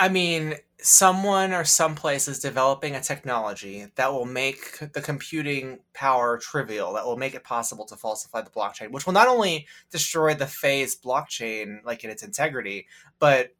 I 0.00 0.08
mean, 0.08 0.54
someone 0.80 1.52
or 1.52 1.62
someplace 1.64 2.26
is 2.26 2.38
developing 2.40 2.96
a 2.96 3.02
technology 3.02 3.86
that 3.96 4.10
will 4.10 4.24
make 4.24 4.78
the 4.94 5.02
computing 5.02 5.80
power 5.92 6.38
trivial, 6.38 6.94
that 6.94 7.04
will 7.04 7.18
make 7.18 7.34
it 7.34 7.44
possible 7.44 7.84
to 7.84 7.96
falsify 7.96 8.40
the 8.40 8.50
blockchain, 8.50 8.90
which 8.90 9.04
will 9.04 9.12
not 9.12 9.28
only 9.28 9.66
destroy 9.90 10.32
the 10.32 10.46
Fae's 10.46 10.96
blockchain, 10.96 11.84
like 11.84 12.02
in 12.02 12.08
its 12.08 12.22
integrity, 12.22 12.86
but 13.18 13.54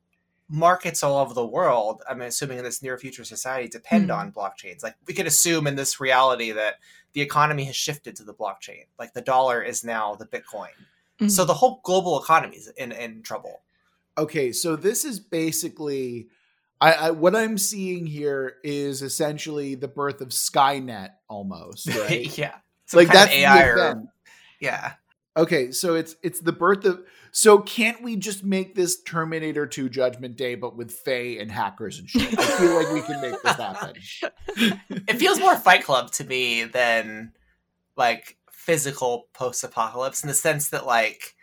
markets 0.49 1.03
all 1.03 1.19
over 1.19 1.35
the 1.35 1.47
world, 1.47 2.03
I'm 2.09 2.23
assuming 2.23 2.57
in 2.57 2.65
this 2.65 2.83
near 2.83 2.97
future 2.97 3.25
society, 3.25 3.69
depend 3.69 4.07
Hmm. 4.07 4.13
on 4.13 4.33
blockchains. 4.33 4.83
Like, 4.83 4.97
we 5.07 5.13
could 5.13 5.27
assume 5.27 5.67
in 5.67 5.77
this 5.77 6.01
reality 6.01 6.53
that 6.53 6.77
the 7.13 7.21
economy 7.21 7.65
has 7.65 7.77
shifted 7.77 8.17
to 8.17 8.25
the 8.25 8.35
blockchain. 8.35 8.87
Like, 8.99 9.13
the 9.13 9.21
dollar 9.21 9.63
is 9.63 9.85
now 9.85 10.15
the 10.15 10.27
Bitcoin. 10.27 10.71
Mhm. 11.21 11.31
So 11.31 11.45
the 11.45 11.55
whole 11.55 11.81
global 11.85 12.19
economy 12.21 12.57
is 12.57 12.69
in, 12.79 12.93
in 12.93 13.23
trouble. 13.23 13.61
Okay, 14.21 14.53
so 14.53 14.77
this 14.77 15.07
is 15.07 15.19
basically 15.19 16.29
I, 16.79 16.93
I 16.93 17.11
what 17.13 17.35
I'm 17.35 17.57
seeing 17.57 18.05
here 18.05 18.57
is 18.63 19.01
essentially 19.01 19.77
the 19.77 19.89
birth 19.89 20.21
of 20.21 20.29
Skynet 20.29 21.09
almost, 21.27 21.89
right? 21.95 22.37
yeah. 22.37 22.57
Some 22.85 22.99
like 22.99 23.09
that's 23.09 23.31
AI 23.31 23.63
or 23.65 24.03
yeah. 24.61 24.93
Okay, 25.39 25.73
so 25.73 25.95
it's 25.95 26.17
it's 26.23 26.41
the 26.41 26.53
birth 26.53 26.85
of 26.85 27.03
so 27.33 27.61
can't 27.61 28.03
we 28.03 28.17
just 28.17 28.45
make 28.45 28.75
this 28.75 29.01
Terminator 29.03 29.67
2 29.67 29.89
Judgment 29.89 30.37
Day 30.37 30.55
but 30.55 30.77
with 30.77 30.93
Fae 30.93 31.39
and 31.41 31.51
hackers 31.51 31.99
and 31.99 32.11
shit? 32.11 32.39
I 32.39 32.45
feel 32.59 32.75
like 32.75 32.93
we 32.93 33.01
can 33.01 33.23
make 33.23 33.41
this 33.41 33.57
happen. 33.57 33.95
It 35.09 35.17
feels 35.17 35.41
more 35.41 35.57
Fight 35.57 35.83
Club 35.83 36.11
to 36.13 36.25
me 36.25 36.65
than 36.65 37.33
like 37.97 38.37
physical 38.53 39.29
post-apocalypse 39.33 40.23
in 40.23 40.29
the 40.29 40.35
sense 40.35 40.69
that 40.69 40.85
like 40.85 41.37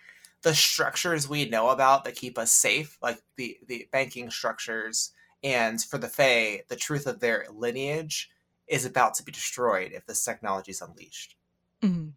the 0.43 0.53
structures 0.53 1.27
we 1.27 1.49
know 1.49 1.69
about 1.69 2.03
that 2.03 2.15
keep 2.15 2.37
us 2.37 2.51
safe, 2.51 2.97
like 3.01 3.19
the 3.35 3.57
the 3.67 3.87
banking 3.91 4.29
structures, 4.29 5.11
and 5.43 5.81
for 5.81 5.97
the 5.97 6.07
Fae, 6.07 6.61
the 6.69 6.75
truth 6.75 7.07
of 7.07 7.19
their 7.19 7.45
lineage 7.51 8.29
is 8.67 8.85
about 8.85 9.13
to 9.15 9.23
be 9.23 9.31
destroyed 9.31 9.91
if 9.93 10.05
this 10.05 10.23
technology 10.23 10.71
is 10.71 10.81
unleashed. 10.81 11.35
Mhm. 11.81 12.13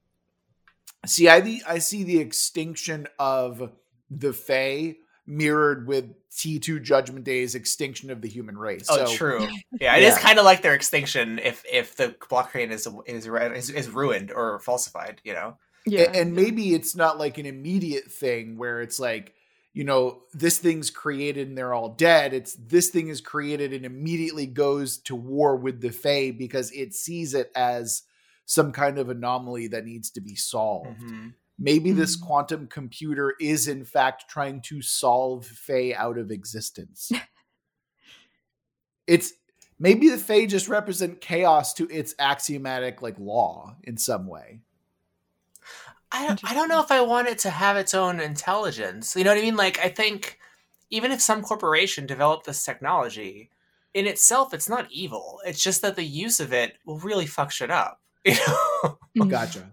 See, 1.06 1.28
I 1.28 1.40
the 1.40 1.62
I 1.66 1.78
see 1.78 2.04
the 2.04 2.18
extinction 2.18 3.06
of 3.18 3.72
the 4.10 4.32
Fae 4.32 4.96
mirrored 5.26 5.86
with 5.86 6.12
T2 6.30 6.82
Judgment 6.82 7.24
Day's 7.24 7.54
extinction 7.54 8.10
of 8.10 8.20
the 8.20 8.28
human 8.28 8.58
race. 8.58 8.86
Oh, 8.88 8.96
so, 9.06 9.16
true. 9.16 9.48
Yeah, 9.80 9.96
it 9.96 10.02
is 10.02 10.14
Yeah. 10.14 10.20
kind 10.20 10.38
of 10.38 10.44
like 10.44 10.60
their 10.62 10.74
extinction 10.74 11.38
if 11.38 11.64
if 11.70 11.96
the 11.96 12.08
blockchain 12.28 12.70
is 12.70 12.86
is 13.06 13.26
is, 13.26 13.70
is 13.70 13.88
ruined 13.88 14.30
or 14.30 14.58
falsified. 14.60 15.20
You 15.24 15.32
know. 15.34 15.58
Yeah, 15.86 16.10
and 16.14 16.34
maybe 16.34 16.74
it's 16.74 16.94
not 16.94 17.18
like 17.18 17.38
an 17.38 17.46
immediate 17.46 18.10
thing 18.10 18.56
where 18.58 18.80
it's 18.80 19.00
like 19.00 19.34
you 19.72 19.84
know 19.84 20.22
this 20.32 20.58
thing's 20.58 20.90
created 20.90 21.48
and 21.48 21.56
they're 21.56 21.72
all 21.74 21.90
dead. 21.94 22.34
It's 22.34 22.54
this 22.54 22.90
thing 22.90 23.08
is 23.08 23.20
created 23.20 23.72
and 23.72 23.84
immediately 23.86 24.46
goes 24.46 24.98
to 25.02 25.14
war 25.14 25.56
with 25.56 25.80
the 25.80 25.90
fae 25.90 26.32
because 26.32 26.70
it 26.72 26.92
sees 26.94 27.34
it 27.34 27.50
as 27.54 28.02
some 28.46 28.72
kind 28.72 28.98
of 28.98 29.08
anomaly 29.08 29.68
that 29.68 29.84
needs 29.84 30.10
to 30.12 30.20
be 30.20 30.34
solved. 30.34 31.00
Mhm. 31.00 31.34
maybe 31.62 31.92
this 31.92 32.16
Mhm. 32.16 32.22
quantum 32.26 32.66
computer 32.68 33.34
is 33.38 33.68
in 33.68 33.84
fact 33.84 34.24
trying 34.30 34.62
to 34.62 34.80
solve 34.82 35.46
fae 35.46 35.92
out 35.96 36.16
of 36.18 36.30
existence. 36.30 37.10
It's 39.06 39.32
maybe 39.78 40.08
the 40.08 40.18
fae 40.18 40.46
just 40.46 40.68
represent 40.68 41.20
chaos 41.20 41.74
to 41.74 41.88
its 41.90 42.14
axiomatic 42.18 43.02
like 43.02 43.18
law 43.18 43.76
in 43.84 43.96
some 43.96 44.26
way 44.26 44.60
I 46.12 46.26
don't, 46.26 46.40
I 46.50 46.54
don't 46.54 46.68
know 46.68 46.80
if 46.80 46.90
I 46.90 47.00
want 47.02 47.28
it 47.28 47.38
to 47.40 47.50
have 47.50 47.76
its 47.76 47.94
own 47.94 48.20
intelligence. 48.20 49.14
You 49.16 49.24
know 49.24 49.30
what 49.30 49.38
I 49.38 49.42
mean? 49.42 49.56
Like, 49.56 49.78
I 49.78 49.88
think 49.88 50.38
even 50.90 51.12
if 51.12 51.20
some 51.22 51.42
corporation 51.42 52.06
developed 52.06 52.46
this 52.46 52.64
technology, 52.64 53.50
in 53.94 54.06
itself, 54.06 54.52
it's 54.52 54.68
not 54.68 54.90
evil. 54.90 55.40
It's 55.46 55.62
just 55.62 55.82
that 55.82 55.96
the 55.96 56.04
use 56.04 56.40
of 56.40 56.52
it 56.52 56.76
will 56.84 56.98
really 56.98 57.26
fuck 57.26 57.50
shit 57.52 57.70
up. 57.70 58.00
You 58.24 58.34
know, 58.34 58.98
Mhm. 59.18 59.30
gotcha 59.30 59.70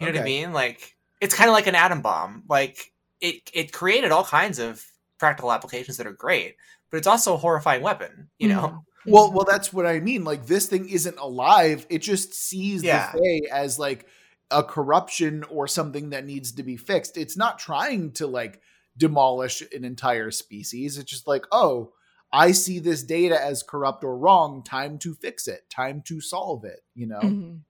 you 0.00 0.06
know 0.06 0.12
what 0.12 0.20
I 0.20 0.24
mean? 0.24 0.52
Like, 0.52 0.96
it's 1.20 1.34
kind 1.34 1.48
of 1.50 1.54
like 1.54 1.66
an 1.68 1.74
atom 1.76 2.02
bomb. 2.02 2.44
Like, 2.48 2.92
it 3.20 3.50
it 3.54 3.72
created 3.72 4.10
all 4.12 4.24
kinds 4.24 4.58
of 4.58 4.84
practical 5.18 5.52
applications 5.52 5.96
that 5.98 6.06
are 6.06 6.12
great, 6.12 6.56
but 6.90 6.98
it's 6.98 7.06
also 7.06 7.34
a 7.34 7.38
horrifying 7.38 7.82
weapon. 7.82 8.30
You 8.38 8.48
know? 8.48 8.62
Mhm. 8.68 8.82
Well, 9.06 9.32
well, 9.32 9.44
that's 9.44 9.72
what 9.72 9.86
I 9.86 10.00
mean. 10.00 10.24
Like 10.24 10.46
this 10.46 10.66
thing 10.66 10.88
isn't 10.88 11.18
alive; 11.18 11.86
it 11.90 11.98
just 12.00 12.34
sees 12.34 12.82
Yeah. 12.82 13.12
the 13.12 13.18
Fae 13.48 13.54
as 13.54 13.78
like 13.78 14.06
a 14.50 14.62
corruption 14.62 15.44
or 15.50 15.66
something 15.66 16.10
that 16.10 16.26
needs 16.26 16.52
to 16.52 16.62
be 16.62 16.76
fixed. 16.76 17.16
It's 17.16 17.36
not 17.36 17.58
trying 17.58 18.12
to 18.12 18.26
like 18.26 18.60
demolish 18.96 19.62
an 19.74 19.84
entire 19.84 20.30
species. 20.30 20.98
It's 20.98 21.10
just 21.10 21.26
like, 21.26 21.44
oh, 21.50 21.92
I 22.32 22.52
see 22.52 22.78
this 22.78 23.02
data 23.02 23.40
as 23.42 23.62
corrupt 23.62 24.04
or 24.04 24.16
wrong. 24.18 24.62
Time 24.64 24.98
to 24.98 25.14
fix 25.14 25.46
it. 25.48 25.68
Time 25.70 26.02
to 26.06 26.20
solve 26.20 26.64
it. 26.64 26.80
You 26.94 27.06
know. 27.06 27.20
Mhm. 27.20 27.60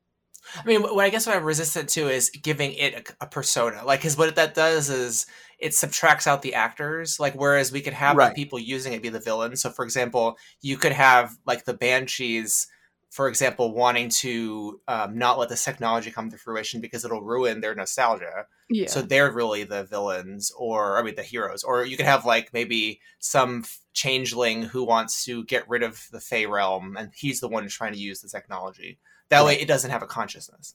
I 0.58 0.66
mean, 0.66 0.82
what 0.82 1.04
I 1.04 1.08
guess 1.08 1.26
what 1.26 1.36
I'm 1.36 1.44
resistant 1.44 1.88
to 1.90 2.08
is 2.08 2.28
giving 2.28 2.74
it 2.74 3.10
a, 3.20 3.24
a 3.24 3.26
persona. 3.26 3.82
Like, 3.84 4.00
because 4.00 4.18
what 4.18 4.36
that 4.36 4.54
does 4.54 4.90
is 4.90 5.24
it 5.58 5.72
subtracts 5.74 6.26
out 6.26 6.42
the 6.42 6.52
actors. 6.54 7.18
Like, 7.18 7.34
whereas 7.34 7.72
we 7.72 7.80
could 7.80 7.94
have 7.94 8.14
Right. 8.16 8.28
the 8.28 8.34
people 8.34 8.58
using 8.58 8.92
it 8.92 9.00
be 9.02 9.08
the 9.08 9.20
villains. 9.20 9.62
So, 9.62 9.70
for 9.70 9.86
example, 9.86 10.36
you 10.60 10.76
could 10.76 10.92
have 10.92 11.34
like 11.46 11.64
the 11.64 11.72
banshees, 11.72 12.66
for 13.14 13.28
example, 13.28 13.72
wanting 13.72 14.08
to 14.08 14.80
um, 14.88 15.16
not 15.16 15.38
let 15.38 15.48
this 15.48 15.64
technology 15.64 16.10
come 16.10 16.28
to 16.30 16.36
fruition 16.36 16.80
because 16.80 17.04
it'll 17.04 17.22
ruin 17.22 17.60
their 17.60 17.72
nostalgia. 17.72 18.46
Yeah. 18.68 18.88
So 18.88 19.02
they're 19.02 19.30
really 19.30 19.62
the 19.62 19.84
villains, 19.84 20.50
or 20.58 20.98
I 20.98 21.02
mean, 21.04 21.14
the 21.14 21.22
heroes. 21.22 21.62
Or 21.62 21.84
you 21.84 21.96
could 21.96 22.06
have 22.06 22.24
like 22.26 22.52
maybe 22.52 23.00
some 23.20 23.64
changeling 23.92 24.62
who 24.62 24.82
wants 24.82 25.24
to 25.26 25.44
get 25.44 25.68
rid 25.68 25.84
of 25.84 26.08
the 26.10 26.18
Fae 26.18 26.44
realm, 26.44 26.96
and 26.96 27.12
he's 27.14 27.38
the 27.38 27.46
one 27.46 27.68
trying 27.68 27.92
to 27.92 27.98
use 28.00 28.20
the 28.20 28.28
technology. 28.28 28.98
That 29.28 29.44
way, 29.44 29.60
it 29.60 29.68
doesn't 29.68 29.92
have 29.92 30.02
a 30.02 30.08
consciousness. 30.08 30.74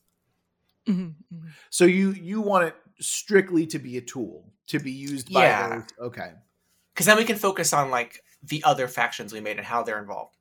Mhm. 0.87 1.15
Mhm. 1.33 1.49
So 1.69 1.83
you 1.83 2.11
you 2.11 2.39
want 2.39 2.67
it 2.67 2.75
strictly 3.01 3.67
to 3.67 3.79
be 3.79 3.97
a 3.97 4.01
tool 4.01 4.53
to 4.67 4.79
be 4.79 4.93
used 4.93 5.33
by 5.33 5.43
Yeah. 5.43 5.69
those. 5.79 6.07
Okay. 6.07 6.31
because 6.93 7.05
then 7.05 7.17
we 7.17 7.25
can 7.25 7.37
focus 7.37 7.73
on 7.73 7.89
like 7.91 8.23
the 8.43 8.63
other 8.63 8.87
factions 8.87 9.31
we 9.33 9.41
made 9.41 9.57
and 9.57 9.65
how 9.65 9.83
they're 9.83 9.99
involved. 9.99 10.35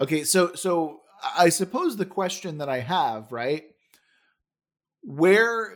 Okay, 0.00 0.24
so 0.24 0.54
so 0.54 1.00
I 1.36 1.48
suppose 1.48 1.96
the 1.96 2.04
question 2.06 2.58
that 2.58 2.68
I 2.68 2.80
have, 2.80 3.32
right? 3.32 3.64
Where 5.02 5.74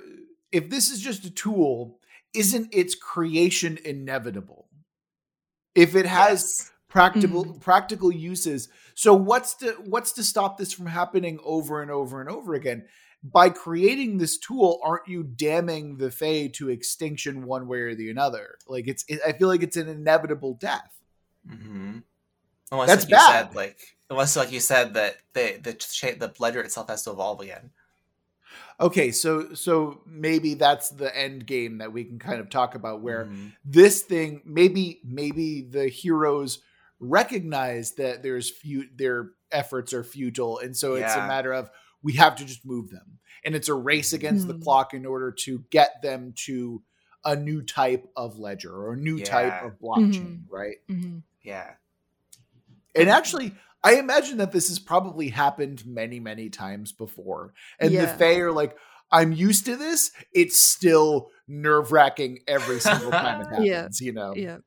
if 0.52 0.70
this 0.70 0.90
is 0.90 1.00
just 1.00 1.24
a 1.24 1.30
tool, 1.30 2.00
isn't 2.34 2.74
its 2.74 2.94
creation 2.94 3.78
inevitable? 3.84 4.68
If 5.74 5.94
it 5.94 6.06
has 6.06 6.42
Yes. 6.42 6.70
practical 6.88 7.44
Mhm. 7.44 7.60
practical 7.60 8.10
uses, 8.10 8.68
so 8.94 9.14
what's 9.14 9.54
to 9.56 9.72
what's 9.86 10.12
to 10.12 10.24
stop 10.24 10.58
this 10.58 10.72
from 10.72 10.86
happening 10.86 11.38
over 11.44 11.82
and 11.82 11.90
over 11.90 12.20
and 12.20 12.28
over 12.30 12.54
again? 12.54 12.88
By 13.22 13.50
creating 13.50 14.18
this 14.18 14.38
tool, 14.38 14.80
aren't 14.82 15.08
you 15.08 15.24
damning 15.24 15.96
the 15.98 16.10
Fae 16.10 16.46
to 16.54 16.70
extinction 16.70 17.44
one 17.46 17.66
way 17.66 17.80
or 17.80 17.94
the 17.94 18.16
other? 18.16 18.56
Like 18.68 18.86
it's, 18.86 19.04
it, 19.08 19.20
I 19.26 19.32
feel 19.32 19.48
like 19.48 19.62
it's 19.64 19.76
an 19.76 19.88
inevitable 19.88 20.54
death. 20.54 21.00
Mm-hmm. 21.48 21.98
Unless 22.70 22.88
That's 22.88 23.02
like 23.04 23.10
bad. 23.10 23.46
said, 23.48 23.54
like 23.56 23.97
unless 24.10 24.36
like 24.36 24.52
you 24.52 24.60
said 24.60 24.94
that 24.94 25.16
the 25.34 25.58
the 25.62 25.74
cha- 25.74 26.16
the 26.18 26.32
ledger 26.38 26.60
itself 26.60 26.88
has 26.88 27.02
to 27.04 27.10
evolve 27.10 27.40
again. 27.40 27.70
Okay, 28.80 29.10
so 29.10 29.54
so 29.54 30.00
maybe 30.06 30.54
that's 30.54 30.90
the 30.90 31.14
end 31.16 31.46
game 31.46 31.78
that 31.78 31.92
we 31.92 32.04
can 32.04 32.18
kind 32.18 32.40
of 32.40 32.48
talk 32.48 32.74
about 32.74 33.00
where 33.02 33.24
Mhm. 33.26 33.52
this 33.64 34.02
thing 34.02 34.40
maybe 34.44 35.00
maybe 35.04 35.62
the 35.62 35.88
heroes 35.88 36.60
recognize 37.00 37.92
that 37.94 38.22
there's 38.22 38.50
few 38.50 38.88
their 38.94 39.30
efforts 39.52 39.92
are 39.92 40.04
futile 40.04 40.58
and 40.58 40.76
so 40.76 40.94
it's 40.94 41.14
a 41.24 41.26
matter 41.28 41.52
of 41.54 41.70
we 42.02 42.12
have 42.14 42.36
to 42.36 42.44
just 42.44 42.64
move 42.66 42.90
them 42.90 43.18
and 43.44 43.54
it's 43.54 43.68
a 43.68 43.74
race 43.74 44.12
against 44.12 44.46
the 44.46 44.54
Hmm. 44.54 44.62
clock 44.62 44.94
in 44.94 45.06
order 45.06 45.30
to 45.32 45.64
get 45.70 46.02
them 46.02 46.32
to 46.46 46.82
a 47.24 47.34
new 47.36 47.62
type 47.62 48.06
of 48.16 48.38
ledger 48.38 48.72
or 48.72 48.92
a 48.92 48.96
new 48.96 49.18
type 49.20 49.62
of 49.64 49.78
blockchain 49.80 50.40
Mhm. 50.40 50.42
right 50.50 50.76
yeah. 51.42 51.74
and 52.94 53.08
actually 53.08 53.54
i 53.84 53.94
imagine 53.96 54.38
that 54.38 54.52
this 54.52 54.68
has 54.68 54.78
probably 54.78 55.28
happened 55.28 55.84
many 55.86 56.20
many 56.20 56.48
times 56.50 56.92
before 56.92 57.52
and 57.80 57.90
the 57.90 57.94
Yeah. 57.94 58.16
fae 58.16 58.36
are 58.40 58.52
like 58.52 58.76
i'm 59.12 59.32
used 59.32 59.66
to 59.66 59.76
this 59.76 60.10
it's 60.32 60.60
still 60.60 61.30
nerve-wracking 61.46 62.40
every 62.46 62.80
single 62.80 63.10
time 63.12 63.40
it 63.40 63.46
happens, 63.48 63.66
Yeah. 63.66 63.76
happens 63.76 64.00
you 64.00 64.12
know 64.12 64.32
Yeah. 64.36 64.58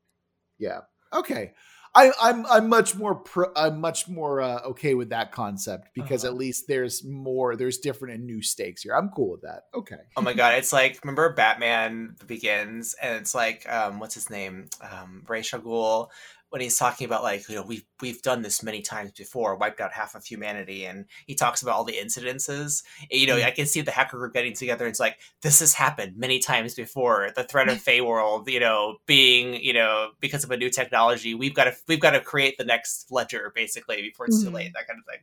yeah 0.58 0.80
okay 1.12 1.52
I, 1.94 2.10
I'm 2.22 2.46
I'm 2.46 2.68
much 2.70 2.96
more 2.96 3.16
pro, 3.16 3.52
I'm 3.54 3.78
much 3.78 4.08
more 4.08 4.40
uh, 4.40 4.60
okay 4.68 4.94
with 4.94 5.10
that 5.10 5.30
concept 5.30 5.90
because 5.94 6.24
Uh-huh. 6.24 6.32
at 6.32 6.38
least 6.38 6.64
there's 6.66 7.04
more 7.04 7.54
there's 7.54 7.76
different 7.76 8.14
and 8.14 8.24
new 8.24 8.40
stakes 8.40 8.80
here. 8.80 8.94
I'm 8.96 9.10
cool 9.10 9.32
with 9.32 9.42
that. 9.42 9.64
Okay. 9.74 9.98
Oh 10.16 10.22
my 10.22 10.32
god, 10.32 10.54
it's 10.54 10.72
like 10.72 10.98
remember 11.04 11.34
Batman 11.34 12.16
Begins, 12.26 12.94
and 12.94 13.16
it's 13.20 13.34
like 13.34 13.68
um, 13.70 13.98
what's 14.00 14.14
his 14.14 14.30
name, 14.30 14.70
um, 14.80 15.22
Ra's 15.28 15.52
al 15.52 15.60
Ghul, 15.60 16.08
when 16.52 16.60
he's 16.60 16.76
talking 16.76 17.06
about 17.06 17.22
like 17.22 17.48
you 17.48 17.56
know 17.56 17.62
we've 17.62 17.84
we've 18.02 18.20
done 18.22 18.42
this 18.42 18.62
many 18.62 18.82
times 18.82 19.10
before, 19.12 19.56
wiped 19.56 19.80
out 19.80 19.92
half 19.92 20.14
of 20.14 20.24
humanity, 20.24 20.84
and 20.84 21.06
he 21.26 21.34
talks 21.34 21.62
about 21.62 21.74
all 21.74 21.84
the 21.84 21.94
incidences. 21.94 22.82
And, 23.10 23.20
you 23.20 23.26
know, 23.26 23.36
Mm. 23.36 23.44
I 23.44 23.50
can 23.50 23.66
see 23.66 23.80
the 23.80 23.90
hacker 23.90 24.18
group 24.18 24.34
getting 24.34 24.54
together. 24.54 24.84
And 24.84 24.90
it's 24.92 25.00
like 25.00 25.18
this 25.40 25.60
has 25.60 25.72
happened 25.74 26.16
many 26.18 26.38
times 26.38 26.74
before. 26.74 27.30
The 27.34 27.44
threat 27.44 27.68
of 27.70 27.78
Faeworld, 27.78 28.48
you 28.50 28.60
know, 28.60 28.98
being 29.06 29.54
you 29.62 29.72
know 29.72 30.10
because 30.20 30.44
of 30.44 30.50
a 30.50 30.56
new 30.58 30.68
technology, 30.70 31.34
we've 31.34 31.54
got 31.54 31.64
to 31.64 31.74
we've 31.88 32.00
got 32.00 32.10
to 32.10 32.20
create 32.20 32.58
the 32.58 32.64
next 32.64 33.06
ledger 33.10 33.50
basically 33.54 34.02
before 34.02 34.26
it's 34.26 34.42
too 34.42 34.50
Mhm. 34.50 34.54
late. 34.54 34.72
That 34.74 34.86
kind 34.86 35.00
of 35.00 35.06
thing. 35.12 35.22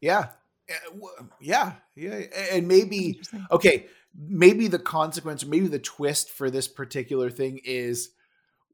Yeah. 0.00 0.28
Eh, 0.68 0.74
Yeah. 1.40 1.72
Yeah. 1.94 2.22
And 2.52 2.66
maybe 2.68 3.20
okay, 3.50 3.86
maybe 4.18 4.68
the 4.68 4.78
consequence 4.78 5.44
or 5.44 5.48
maybe 5.48 5.68
the 5.68 5.78
twist 5.78 6.30
for 6.30 6.50
this 6.50 6.68
particular 6.68 7.30
thing 7.30 7.60
is 7.64 8.10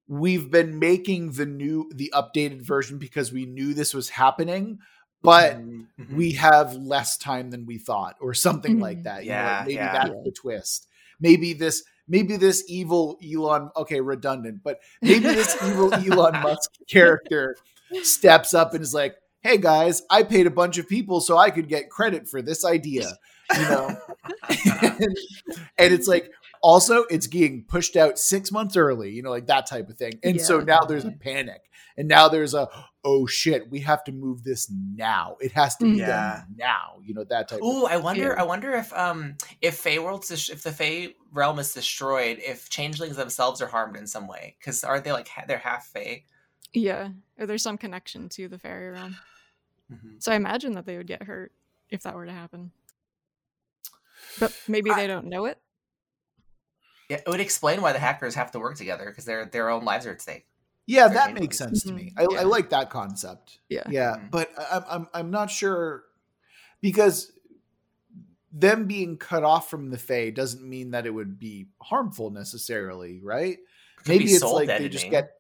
we've 0.07 0.51
been 0.51 0.79
making 0.79 1.33
the 1.33 1.47
new 1.47 1.91
the 1.95 2.13
updated 2.15 2.61
version 2.63 2.99
because 2.99 3.33
we 3.33 3.47
knew 3.47 3.73
this 3.75 3.95
was 3.95 4.11
happening, 4.11 4.79
but 5.23 5.57
Mhm. 5.57 5.87
we 6.13 6.33
have 6.33 6.75
less 6.75 7.17
time 7.17 7.51
than 7.51 7.65
we 7.67 7.79
thought 7.79 8.17
or 8.21 8.35
something 8.35 8.79
like 8.81 8.99
Mhm. 8.99 9.05
that. 9.05 9.25
You 9.25 9.31
know, 9.31 9.37
Yeah, 9.37 9.57
like 9.59 9.67
maybe 9.67 9.75
yeah. 9.77 9.93
that's 9.93 10.25
the 10.25 10.33
twist. 10.33 10.89
Maybe 11.21 11.53
this 11.55 11.83
maybe 12.07 12.37
this 12.37 12.63
evil 12.69 13.19
Elon 13.25 13.71
okay, 13.77 14.01
redundant, 14.03 14.63
but 14.63 14.81
maybe 15.01 15.21
this 15.25 15.57
evil 15.65 15.95
Elon 15.95 16.35
Musk 16.43 16.71
character 16.89 17.57
steps 18.03 18.53
up 18.53 18.75
and 18.75 18.83
is 18.83 18.93
like, 18.93 19.17
"Hey 19.41 19.57
guys, 19.57 20.03
I 20.11 20.23
paid 20.23 20.47
a 20.47 20.51
bunch 20.51 20.77
of 20.77 20.87
people 20.87 21.23
so 21.23 21.39
I 21.39 21.49
could 21.51 21.69
get 21.69 21.89
credit 21.89 22.29
for 22.29 22.43
this 22.43 22.63
idea." 22.65 23.17
You 23.57 23.63
know? 23.63 23.97
and, 24.49 25.17
and 25.79 25.95
it's 25.95 26.09
like 26.09 26.31
also 26.65 27.05
it's 27.11 27.27
getting 27.27 27.63
pushed 27.65 27.95
out 27.95 28.19
6 28.19 28.51
months 28.51 28.75
early, 28.77 29.11
you 29.11 29.23
know, 29.23 29.31
like 29.31 29.47
that 29.49 29.67
type 29.67 29.89
of 29.91 29.99
thing. 29.99 30.15
And 30.25 30.41
so 30.41 30.59
Yeah. 30.59 30.65
now 30.65 30.81
there's 30.85 31.05
a 31.05 31.11
panic. 31.11 31.61
And 31.97 32.09
now 32.09 32.29
there's 32.29 32.55
a 32.55 32.69
oh 33.05 33.27
shit, 33.27 33.71
we 33.71 33.81
have 33.81 34.03
to 34.05 34.13
move 34.13 34.43
this 34.45 34.69
now. 34.71 35.37
It 35.41 35.53
has 35.53 35.77
to 35.77 35.85
be 35.85 35.99
Yeah. 35.99 36.07
done 36.07 36.55
now. 36.57 36.99
You 37.05 37.13
know 37.15 37.25
that 37.25 37.49
type. 37.49 37.61
of 37.61 37.65
Ooh, 37.67 37.85
I 37.85 37.99
wonder. 37.99 38.29
Yeah. 38.35 38.41
I 38.43 38.45
wonder 38.45 38.73
if 38.73 38.93
um 38.95 39.37
if 39.61 39.81
Faeworld's 39.85 40.29
dis- 40.29 40.49
if 40.49 40.63
the 40.63 40.73
Fae 40.73 41.15
realm 41.33 41.59
is 41.59 41.73
destroyed, 41.75 42.39
if 42.39 42.71
changelings 42.71 43.17
themselves 43.17 43.61
are 43.61 43.67
harmed 43.69 43.97
in 43.97 44.07
some 44.07 44.27
way, 44.27 44.57
because 44.59 44.83
aren't 44.85 45.05
they 45.05 45.13
like 45.13 45.29
ha- 45.29 45.45
they're 45.47 45.59
half 45.59 45.87
Fae? 45.89 46.25
Yeah. 46.73 47.11
Or 47.39 47.47
there's 47.47 47.63
some 47.63 47.77
connection 47.79 48.29
to 48.31 48.49
the 48.49 48.59
fairy 48.59 48.91
realm. 48.91 49.17
Mhm. 49.93 50.21
So 50.23 50.33
I 50.33 50.37
imagine 50.37 50.73
that 50.73 50.87
they 50.87 50.97
would 50.97 51.07
get 51.07 51.25
hurt 51.25 51.53
if 51.91 52.03
that 52.05 52.15
were 52.17 52.25
to 52.27 52.33
happen. 52.33 52.73
But 54.41 54.53
maybe 54.67 54.91
I- 54.91 54.97
they 54.97 55.07
don't 55.07 55.27
know 55.27 55.45
it. 55.45 55.59
Yeah, 57.09 57.17
it 57.19 57.29
would 57.29 57.41
explain 57.41 57.83
why 57.83 57.93
the 57.93 57.99
hackers 57.99 58.35
have 58.35 58.51
to 58.53 58.59
work 58.59 58.77
together 58.77 59.05
because 59.07 59.25
their 59.25 59.45
their 59.47 59.69
own 59.71 59.85
lives 59.85 60.07
are 60.07 60.13
at 60.13 60.21
stake. 60.23 60.47
Yeah, 60.87 61.05
Very 61.09 61.15
that 61.15 61.25
changelings. 61.27 61.41
makes 61.41 61.59
sense 61.59 61.83
to 61.85 61.93
me. 61.93 62.13
I, 62.17 62.27
Yeah. 62.31 62.41
I 62.41 62.43
like 62.45 62.71
that 62.71 62.91
concept. 62.91 63.59
Yeah. 63.69 63.83
Yeah, 63.89 64.17
Mhm. 64.17 64.31
but 64.31 64.51
I- 64.59 64.77
I'm 64.79 64.85
I'm 64.89 65.09
I'm 65.15 65.31
not 65.31 65.51
sure 65.51 66.05
because 66.81 67.33
them 68.53 68.87
being 68.87 69.17
cut 69.17 69.43
off 69.43 69.69
from 69.69 69.91
the 69.91 69.99
Fae 69.99 70.31
doesn't 70.31 70.63
mean 70.63 70.93
that 70.93 71.07
it 71.07 71.11
would 71.11 71.39
be 71.39 71.67
harmful 71.83 72.31
necessarily, 72.31 73.21
right? 73.23 73.59
Could 73.99 74.09
Maybe 74.09 74.25
it's 74.27 74.41
soul 74.41 74.55
like 74.55 74.69
they 74.69 74.89
just 74.89 75.11
get. 75.11 75.31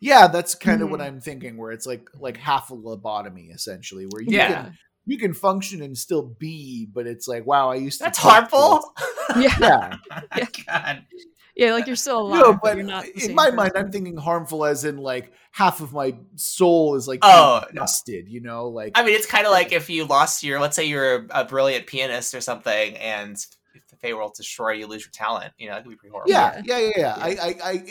Yeah, 0.00 0.26
that's 0.28 0.54
kind 0.54 0.82
of 0.82 0.90
what 0.90 1.00
Mhm. 1.00 1.04
I'm 1.04 1.20
thinking. 1.20 1.56
Where 1.56 1.70
it's 1.72 1.86
like 1.86 2.08
like 2.18 2.36
half 2.36 2.70
a 2.70 2.76
lobotomy, 2.76 3.54
essentially, 3.54 4.06
where 4.06 4.22
you 4.22 4.36
Yeah. 4.36 4.64
can 4.64 4.78
you 5.04 5.18
can 5.18 5.34
function 5.34 5.82
and 5.82 5.96
still 5.98 6.22
be, 6.22 6.86
but 6.92 7.06
it's 7.06 7.26
like, 7.28 7.44
wow, 7.46 7.70
I 7.70 7.74
used 7.76 7.98
to. 7.98 8.04
That's 8.04 8.18
harmful. 8.18 8.92
this. 9.36 9.52
Yeah, 9.60 9.96
Yeah. 10.36 10.46
God. 10.66 11.06
Yeah, 11.54 11.72
like 11.74 11.86
you're 11.86 11.96
still 11.96 12.22
alive. 12.22 12.40
no, 12.42 12.52
but 12.52 12.60
but 12.62 12.76
you're 12.76 12.86
not 12.86 13.06
in 13.06 13.20
same 13.20 13.34
my 13.34 13.50
mind. 13.50 13.72
I'm 13.76 13.90
thinking 13.92 14.16
harmful 14.16 14.64
as 14.64 14.84
in 14.86 14.96
like 14.96 15.32
half 15.50 15.80
of 15.82 15.92
my 15.92 16.14
soul 16.36 16.94
is 16.96 17.06
like 17.06 17.20
Oh, 17.22 17.60
being 17.60 17.74
no. 17.74 17.80
dusted, 17.82 18.26
you 18.28 18.40
know, 18.40 18.68
like 18.68 18.92
I 18.94 19.02
mean, 19.04 19.14
it's 19.14 19.26
kind 19.26 19.44
of 19.46 19.52
like 19.52 19.70
if 19.72 19.90
you 19.90 20.04
lost 20.06 20.42
your, 20.42 20.60
let's 20.60 20.76
say 20.76 20.84
you're 20.86 21.16
a, 21.16 21.26
a 21.42 21.44
brilliant 21.44 21.86
pianist 21.86 22.34
or 22.34 22.40
something, 22.40 22.96
and 22.96 23.36
if 23.74 23.86
the 23.88 23.96
Fae 23.96 24.14
world 24.14 24.32
destroy, 24.34 24.72
you 24.72 24.86
lose 24.86 25.02
your 25.04 25.10
talent. 25.12 25.52
You 25.58 25.68
know, 25.68 25.74
that 25.74 25.84
could 25.84 25.90
be 25.90 25.96
pretty 25.96 26.12
horrible. 26.12 26.30
yeah, 26.32 26.62
yeah, 26.64 26.78
yeah, 26.78 26.90
yeah. 26.96 27.16
Yeah. 27.16 27.16
I, 27.18 27.28
I, 27.28 27.54
I, 27.70 27.84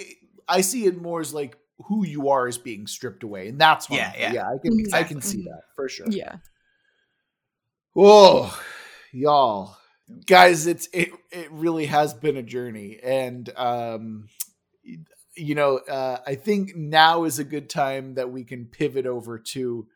I 0.47 0.61
see 0.61 0.85
it 0.85 0.99
more 0.99 1.21
as 1.21 1.31
like 1.33 1.55
who 1.85 2.03
you 2.05 2.29
are 2.29 2.47
is 2.47 2.57
being 2.57 2.87
stripped 2.87 3.21
away, 3.23 3.47
and 3.47 3.59
that's 3.61 3.89
Yeah, 3.91 4.05
harmful. 4.05 4.21
yeah. 4.21 4.33
yeah. 4.33 4.47
I 4.49 4.57
can, 4.61 4.93
I 4.93 5.03
can 5.03 5.21
see 5.21 5.39
Mhm. 5.39 5.45
that 5.45 5.61
for 5.75 5.87
sure. 5.87 6.07
Yeah. 6.09 6.35
Whoa, 7.93 8.49
y'all, 9.11 9.75
guys, 10.25 10.65
it's 10.65 10.87
it 10.93 11.09
it 11.29 11.51
really 11.51 11.87
has 11.87 12.13
been 12.13 12.37
a 12.37 12.41
journey, 12.41 12.97
and 13.03 13.51
um, 13.57 14.29
you 15.35 15.55
know, 15.55 15.75
uh, 15.79 16.19
I 16.25 16.35
think 16.35 16.73
now 16.73 17.25
is 17.25 17.37
a 17.37 17.43
good 17.43 17.69
time 17.69 18.13
that 18.13 18.31
we 18.31 18.45
can 18.45 18.67
pivot 18.67 19.05
over 19.05 19.37
to 19.39 19.87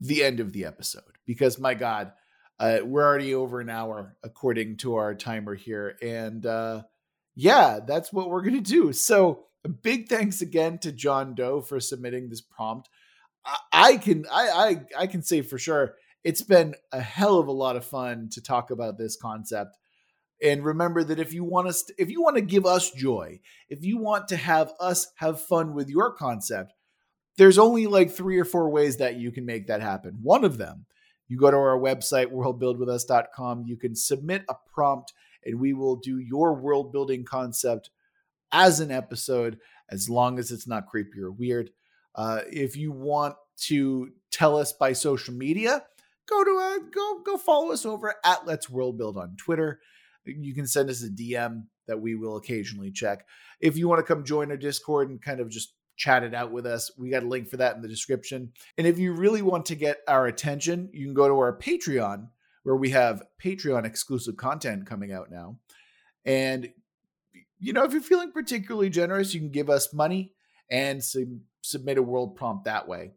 the 0.00 0.22
end 0.22 0.38
of 0.38 0.52
the 0.52 0.66
episode 0.66 1.18
because 1.26 1.58
my 1.58 1.74
God, 1.74 2.12
uh, 2.60 2.78
we're 2.84 3.02
already 3.02 3.34
over 3.34 3.58
an 3.58 3.70
hour 3.70 4.16
according 4.22 4.76
to 4.78 4.94
our 4.94 5.16
timer 5.16 5.56
here, 5.56 5.96
and 6.00 6.46
uh, 6.46 6.82
yeah, 7.34 7.80
that's 7.84 8.12
what 8.12 8.30
we're 8.30 8.42
gonna 8.42 8.60
do. 8.60 8.92
So, 8.92 9.46
big 9.82 10.08
thanks 10.08 10.42
again 10.42 10.78
to 10.78 10.92
John 10.92 11.34
Doe 11.34 11.60
for 11.60 11.80
submitting 11.80 12.28
this 12.28 12.40
prompt. 12.40 12.88
I, 13.44 13.56
I 13.72 13.96
can 13.96 14.26
I, 14.30 14.48
I 14.96 15.02
I 15.02 15.06
can 15.08 15.22
say 15.22 15.42
for 15.42 15.58
sure 15.58 15.96
it's 16.24 16.42
been 16.42 16.74
a 16.90 17.00
hell 17.00 17.38
of 17.38 17.48
a 17.48 17.52
lot 17.52 17.76
of 17.76 17.84
fun 17.84 18.28
to 18.32 18.42
talk 18.42 18.70
about 18.70 18.98
this 18.98 19.14
concept. 19.14 19.76
And 20.42 20.64
remember 20.64 21.04
that 21.04 21.20
if 21.20 21.32
you 21.32 21.44
want 21.44 21.68
us, 21.68 21.90
if 21.98 22.10
you 22.10 22.22
want 22.22 22.36
to 22.36 22.42
give 22.42 22.66
us 22.66 22.90
joy, 22.90 23.40
if 23.68 23.84
you 23.84 23.98
want 23.98 24.28
to 24.28 24.36
have 24.36 24.72
us 24.80 25.08
have 25.16 25.40
fun 25.40 25.74
with 25.74 25.88
your 25.88 26.12
concept, 26.12 26.72
there's 27.36 27.58
only 27.58 27.86
like 27.86 28.10
three 28.10 28.38
or 28.38 28.44
four 28.44 28.68
ways 28.70 28.96
that 28.96 29.16
you 29.16 29.30
can 29.30 29.44
make 29.44 29.66
that 29.66 29.80
happen. 29.80 30.18
One 30.22 30.44
of 30.44 30.58
them, 30.58 30.86
you 31.28 31.38
go 31.38 31.50
to 31.50 31.56
our 31.56 31.78
website, 31.78 32.32
worldbuildwithus.com, 32.32 33.64
you 33.66 33.76
can 33.76 33.94
submit 33.94 34.44
a 34.48 34.54
prompt 34.72 35.12
and 35.44 35.60
we 35.60 35.72
will 35.72 35.96
do 35.96 36.18
your 36.18 36.54
world 36.54 36.92
building 36.92 37.24
concept 37.24 37.90
as 38.50 38.80
an 38.80 38.90
episode, 38.90 39.58
as 39.90 40.08
long 40.08 40.38
as 40.38 40.50
it's 40.50 40.66
not 40.66 40.86
creepy 40.86 41.20
or 41.20 41.30
weird. 41.30 41.70
Uh, 42.14 42.40
if 42.50 42.76
you 42.76 42.92
want 42.92 43.34
to 43.56 44.10
tell 44.30 44.56
us 44.56 44.72
by 44.72 44.92
social 44.92 45.34
media, 45.34 45.84
go 46.28 46.44
to 46.44 46.50
a 46.50 46.78
go 46.90 47.20
go 47.24 47.36
follow 47.36 47.72
us 47.72 47.84
over 47.84 48.14
at 48.24 48.46
Let's 48.46 48.70
World 48.70 48.98
Build 48.98 49.16
on 49.16 49.36
Twitter. 49.36 49.80
You 50.24 50.54
can 50.54 50.66
send 50.66 50.90
us 50.90 51.02
a 51.02 51.08
DM 51.08 51.64
that 51.86 52.00
we 52.00 52.14
will 52.14 52.36
occasionally 52.36 52.90
check. 52.90 53.26
If 53.60 53.76
you 53.76 53.88
want 53.88 53.98
to 53.98 54.14
come 54.14 54.24
join 54.24 54.50
our 54.50 54.56
Discord 54.56 55.10
and 55.10 55.20
kind 55.20 55.40
of 55.40 55.50
just 55.50 55.74
chat 55.96 56.24
it 56.24 56.34
out 56.34 56.50
with 56.50 56.66
us, 56.66 56.90
we 56.98 57.10
got 57.10 57.22
a 57.22 57.28
link 57.28 57.48
for 57.48 57.58
that 57.58 57.76
in 57.76 57.82
the 57.82 57.88
description. 57.88 58.52
And 58.78 58.86
if 58.86 58.98
you 58.98 59.12
really 59.12 59.42
want 59.42 59.66
to 59.66 59.74
get 59.74 59.98
our 60.08 60.26
attention, 60.26 60.88
you 60.92 61.06
can 61.06 61.14
go 61.14 61.28
to 61.28 61.34
our 61.34 61.56
Patreon 61.56 62.28
where 62.62 62.76
we 62.76 62.90
have 62.90 63.22
Patreon 63.42 63.84
exclusive 63.84 64.36
content 64.36 64.86
coming 64.86 65.12
out 65.12 65.30
now. 65.30 65.58
And 66.24 66.70
you 67.58 67.72
know, 67.72 67.84
if 67.84 67.92
you're 67.92 68.02
feeling 68.02 68.32
particularly 68.32 68.90
generous, 68.90 69.32
you 69.32 69.40
can 69.40 69.50
give 69.50 69.70
us 69.70 69.92
money 69.92 70.32
and 70.70 71.02
sub- 71.02 71.40
submit 71.62 71.98
a 71.98 72.02
world 72.02 72.36
prompt 72.36 72.64
that 72.64 72.88
way. 72.88 73.12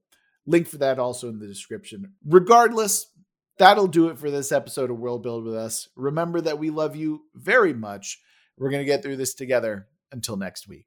Link 0.47 0.67
for 0.67 0.77
that 0.77 0.97
also 0.97 1.29
in 1.29 1.37
the 1.37 1.45
description. 1.45 2.13
Regardless, 2.25 3.11
that'll 3.59 3.87
do 3.87 4.07
it 4.07 4.17
for 4.17 4.31
this 4.31 4.51
episode 4.51 4.89
of 4.89 4.97
World 4.97 5.21
Build 5.21 5.43
with 5.43 5.55
Us. 5.55 5.89
Remember 5.95 6.41
that 6.41 6.57
we 6.57 6.71
love 6.71 6.95
you 6.95 7.25
very 7.35 7.73
much. 7.73 8.19
We're 8.57 8.71
going 8.71 8.81
to 8.81 8.91
get 8.91 9.03
through 9.03 9.17
this 9.17 9.35
together. 9.35 9.87
Until 10.09 10.37
next 10.37 10.69
week. 10.69 10.85